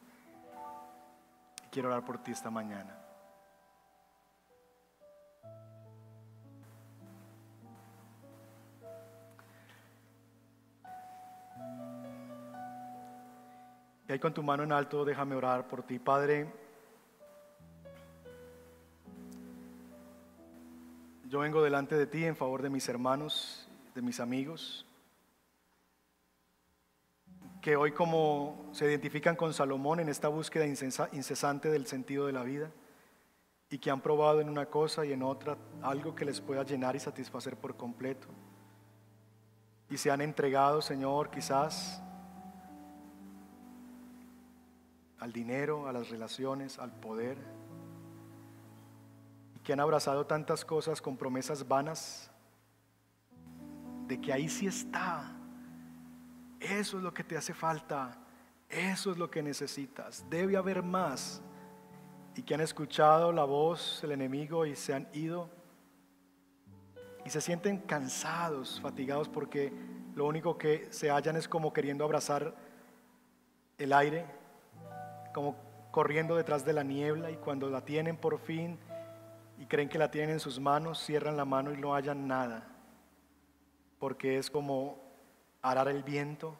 Quiero 1.72 1.89
orar 1.89 2.03
por 2.03 2.18
ti 2.18 2.32
esta 2.32 2.49
mañana. 2.49 2.95
Y 14.07 14.12
ahí 14.12 14.18
con 14.18 14.34
tu 14.34 14.41
mano 14.41 14.64
en 14.64 14.72
alto, 14.72 15.05
déjame 15.05 15.36
orar 15.36 15.68
por 15.68 15.84
ti, 15.84 15.99
Padre. 15.99 16.68
Yo 21.30 21.39
vengo 21.39 21.61
delante 21.61 21.95
de 21.95 22.07
ti 22.07 22.25
en 22.25 22.36
favor 22.36 22.63
de 22.63 22.71
mis 22.71 22.89
hermanos, 22.89 23.69
de 23.93 24.01
mis 24.01 24.19
amigos 24.19 24.88
que 27.61 27.75
hoy 27.75 27.91
como 27.91 28.69
se 28.71 28.86
identifican 28.86 29.36
con 29.36 29.53
Salomón 29.53 29.99
en 29.99 30.09
esta 30.09 30.27
búsqueda 30.27 30.65
incesante 30.65 31.69
del 31.69 31.86
sentido 31.86 32.25
de 32.25 32.34
la 32.34 32.41
vida 32.41 32.71
y 33.69 33.77
que 33.77 33.91
han 33.91 34.01
probado 34.01 34.41
en 34.41 34.49
una 34.49 34.67
cosa 34.67 35.05
y 35.05 35.11
en 35.11 35.21
otra 35.21 35.55
algo 35.84 36.15
que 36.15 36.25
les 36.25 36.41
pueda 36.41 36.63
llenar 36.63 36.95
y 36.95 36.99
satisfacer 36.99 37.57
por 37.57 37.77
completo. 37.77 38.27
Y 39.89 39.97
se 39.97 40.09
han 40.09 40.21
entregado, 40.21 40.82
Señor, 40.82 41.30
quizás 41.30 42.01
al 45.19 45.32
dinero, 45.32 45.88
a 45.88 45.93
las 45.93 46.09
relaciones, 46.09 46.80
al 46.80 46.91
poder, 46.91 47.38
que 49.64 49.74
han 49.74 49.80
abrazado 49.80 50.26
tantas 50.26 50.66
cosas 50.66 51.01
con 51.01 51.18
promesas 51.18 51.68
vanas 51.68 52.32
de 54.07 54.20
que 54.20 54.34
ahí 54.34 54.49
sí 54.49 54.68
está 54.68 55.39
eso 56.60 56.97
es 56.97 57.03
lo 57.03 57.14
que 57.14 57.24
te 57.24 57.38
hace 57.38 57.53
falta. 57.53 58.18
Eso 58.68 59.12
es 59.12 59.18
lo 59.18 59.32
que 59.32 59.41
necesitas. 59.41 60.26
Debe 60.30 60.57
haber 60.57 60.84
más. 60.84 61.41
Y 62.36 62.43
que 62.43 62.53
han 62.53 62.62
escuchado 62.62 63.32
la 63.32 63.43
voz 63.43 63.99
del 64.01 64.12
enemigo 64.12 64.66
y 64.66 64.76
se 64.76 64.93
han 64.93 65.07
ido. 65.14 65.49
Y 67.26 67.30
se 67.30 67.41
sienten 67.41 67.80
cansados, 67.80 68.80
fatigados 68.82 69.30
porque 69.30 69.74
lo 70.16 70.26
único 70.26 70.57
que 70.57 70.88
se 70.91 71.10
hallan 71.10 71.36
es 71.36 71.47
como 71.47 71.74
queriendo 71.74 72.03
abrazar 72.03 72.55
el 73.78 73.93
aire, 73.93 74.26
como 75.34 75.55
corriendo 75.91 76.36
detrás 76.36 76.66
de 76.66 76.74
la 76.74 76.84
niebla 76.84 77.32
y 77.32 77.38
cuando 77.38 77.70
la 77.70 77.84
tienen 77.84 78.18
por 78.18 78.39
fin 78.39 78.78
y 79.60 79.66
creen 79.66 79.89
que 79.89 79.99
la 79.99 80.10
tienen 80.10 80.32
en 80.32 80.39
sus 80.39 80.57
manos, 80.57 81.03
cierran 81.03 81.36
la 81.36 81.43
mano 81.43 81.74
y 81.74 81.78
no 81.78 81.93
hallan 81.93 82.28
nada. 82.28 82.66
Porque 83.99 84.38
es 84.38 84.49
como 84.49 85.03
arar 85.62 85.89
el 85.89 86.01
viento, 86.01 86.57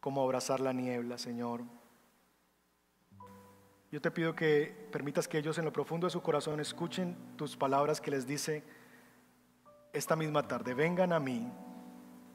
como 0.00 0.22
abrazar 0.22 0.58
la 0.58 0.72
niebla, 0.72 1.18
Señor. 1.18 1.62
Yo 3.92 4.00
te 4.00 4.10
pido 4.10 4.34
que 4.34 4.88
permitas 4.90 5.28
que 5.28 5.38
ellos 5.38 5.56
en 5.58 5.64
lo 5.64 5.72
profundo 5.72 6.08
de 6.08 6.10
su 6.10 6.20
corazón 6.20 6.58
escuchen 6.58 7.16
tus 7.36 7.56
palabras 7.56 8.00
que 8.00 8.10
les 8.10 8.26
dice 8.26 8.64
esta 9.92 10.16
misma 10.16 10.46
tarde, 10.48 10.74
vengan 10.74 11.12
a 11.12 11.20
mí 11.20 11.52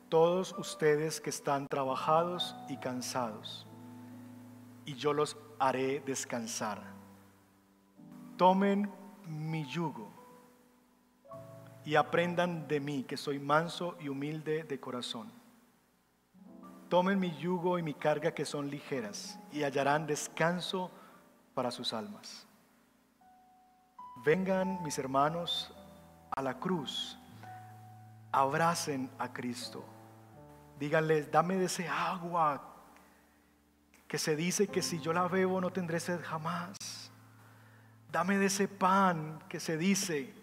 todos 0.07 0.53
ustedes 0.57 1.19
que 1.19 1.29
están 1.29 1.67
trabajados 1.67 2.55
y 2.69 2.77
cansados, 2.77 3.67
y 4.85 4.95
yo 4.95 5.13
los 5.13 5.37
haré 5.59 6.01
descansar. 6.01 6.94
Tomen 8.37 8.91
mi 9.27 9.65
yugo 9.65 10.11
y 11.85 11.95
aprendan 11.95 12.67
de 12.67 12.79
mí, 12.79 13.03
que 13.03 13.15
soy 13.15 13.39
manso 13.39 13.95
y 13.99 14.09
humilde 14.09 14.63
de 14.63 14.79
corazón. 14.79 15.31
Tomen 16.89 17.19
mi 17.19 17.31
yugo 17.37 17.79
y 17.79 17.83
mi 17.83 17.93
carga 17.93 18.31
que 18.31 18.45
son 18.45 18.69
ligeras 18.69 19.39
y 19.51 19.63
hallarán 19.63 20.07
descanso 20.07 20.91
para 21.53 21.71
sus 21.71 21.93
almas. 21.93 22.45
Vengan 24.25 24.81
mis 24.83 24.97
hermanos 24.97 25.73
a 26.31 26.41
la 26.41 26.59
cruz, 26.59 27.17
abracen 28.31 29.09
a 29.17 29.31
Cristo, 29.31 29.85
díganles, 30.79 31.31
dame 31.31 31.57
de 31.57 31.65
ese 31.65 31.87
agua 31.87 32.73
que 34.07 34.17
se 34.17 34.35
dice 34.35 34.67
que 34.67 34.81
si 34.81 34.99
yo 34.99 35.13
la 35.13 35.27
bebo 35.27 35.61
no 35.61 35.71
tendré 35.71 35.99
sed 35.99 36.21
jamás. 36.23 37.04
Dame 38.15 38.37
de 38.37 38.45
ese 38.45 38.69
pan 38.69 39.43
que 39.49 39.59
se 39.59 39.77
dice 39.77 40.33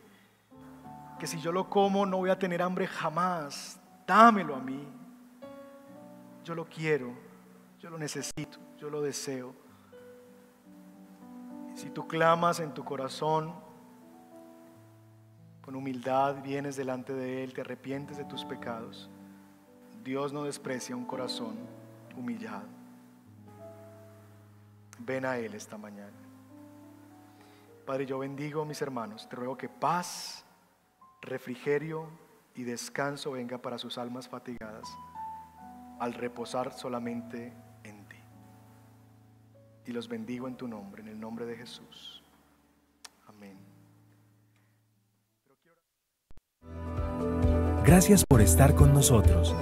que 1.18 1.27
si 1.27 1.41
yo 1.41 1.53
lo 1.53 1.70
como 1.70 2.05
no 2.05 2.18
voy 2.18 2.29
a 2.29 2.39
tener 2.39 2.61
hambre 2.61 2.87
jamás. 2.87 3.81
Dámelo 4.07 4.55
a 4.55 4.59
mí. 4.59 4.87
Yo 6.45 6.55
lo 6.55 6.66
quiero, 6.66 7.14
yo 7.81 7.89
lo 7.89 7.97
necesito, 7.97 8.59
yo 8.77 8.91
lo 8.91 9.01
deseo. 9.01 9.55
si 11.75 11.89
tú 11.89 12.07
clamas 12.07 12.61
en 12.61 12.75
tu 12.75 12.85
corazón, 12.85 13.55
con 15.62 15.75
humildad 15.75 16.43
vienes 16.43 16.77
delante 16.77 17.14
de 17.14 17.43
Él, 17.43 17.55
te 17.55 17.62
arrepientes 17.62 18.18
de 18.18 18.27
tus 18.27 18.45
pecados, 18.45 19.09
Dios 20.05 20.31
no 20.31 20.45
desprecia 20.45 20.95
un 20.95 21.07
corazón 21.07 21.57
humillado. 22.14 22.68
Ven 24.99 25.25
a 25.25 25.39
Él 25.39 25.55
esta 25.55 25.79
mañana. 25.79 26.22
Padre, 27.85 28.07
yo 28.07 28.18
bendigo 28.18 28.62
a 28.62 28.64
mis 28.64 28.80
hermanos. 28.80 29.28
Te 29.28 29.37
ruego 29.37 29.57
que 29.57 29.68
paz, 29.68 30.45
refrigerio 31.20 32.09
y 32.55 32.62
descanso 32.62 33.33
venga 33.33 33.59
para 33.59 33.78
sus 33.78 33.99
almas 33.99 34.28
fatigadas 34.28 34.89
al 35.99 36.14
reposar 36.14 36.72
solamente 36.72 37.53
en 37.85 38.05
ti. 38.09 38.16
Y 39.87 39.93
los 39.93 40.09
bendigo 40.09 40.49
en 40.49 40.57
tu 40.57 40.68
nombre, 40.68 41.03
en 41.03 41.09
el 41.09 41.18
nombre 41.18 41.45
de 41.47 41.57
Jesús. 41.57 42.22
Amén. 43.26 43.57
Gracias 47.85 48.24
por 48.28 48.41
estar 48.41 48.74
con 48.74 48.93
nosotros. 48.93 49.55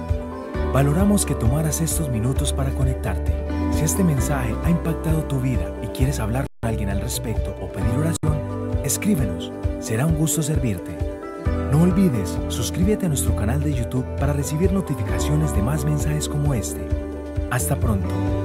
Valoramos 0.73 1.25
que 1.25 1.35
tomaras 1.35 1.81
estos 1.81 2.09
minutos 2.09 2.53
para 2.53 2.73
conectarte. 2.73 3.33
Si 3.73 3.83
este 3.83 4.03
mensaje 4.03 4.55
ha 4.63 4.69
impactado 4.69 5.25
tu 5.25 5.39
vida 5.39 5.75
y 5.83 5.87
quieres 5.87 6.19
hablar 6.19 6.50
alguien 6.71 6.89
al 6.89 7.01
respecto 7.01 7.55
o 7.61 7.67
pedir 7.67 7.91
oración, 7.97 8.71
escríbenos. 8.83 9.51
Será 9.79 10.05
un 10.05 10.15
gusto 10.15 10.41
servirte. 10.41 10.97
No 11.71 11.83
olvides, 11.83 12.37
suscríbete 12.47 13.05
a 13.05 13.09
nuestro 13.09 13.35
canal 13.35 13.61
de 13.61 13.73
YouTube 13.73 14.05
para 14.17 14.33
recibir 14.33 14.71
notificaciones 14.71 15.53
de 15.53 15.61
más 15.61 15.85
mensajes 15.85 16.29
como 16.29 16.53
este. 16.53 16.81
Hasta 17.49 17.75
pronto. 17.75 18.40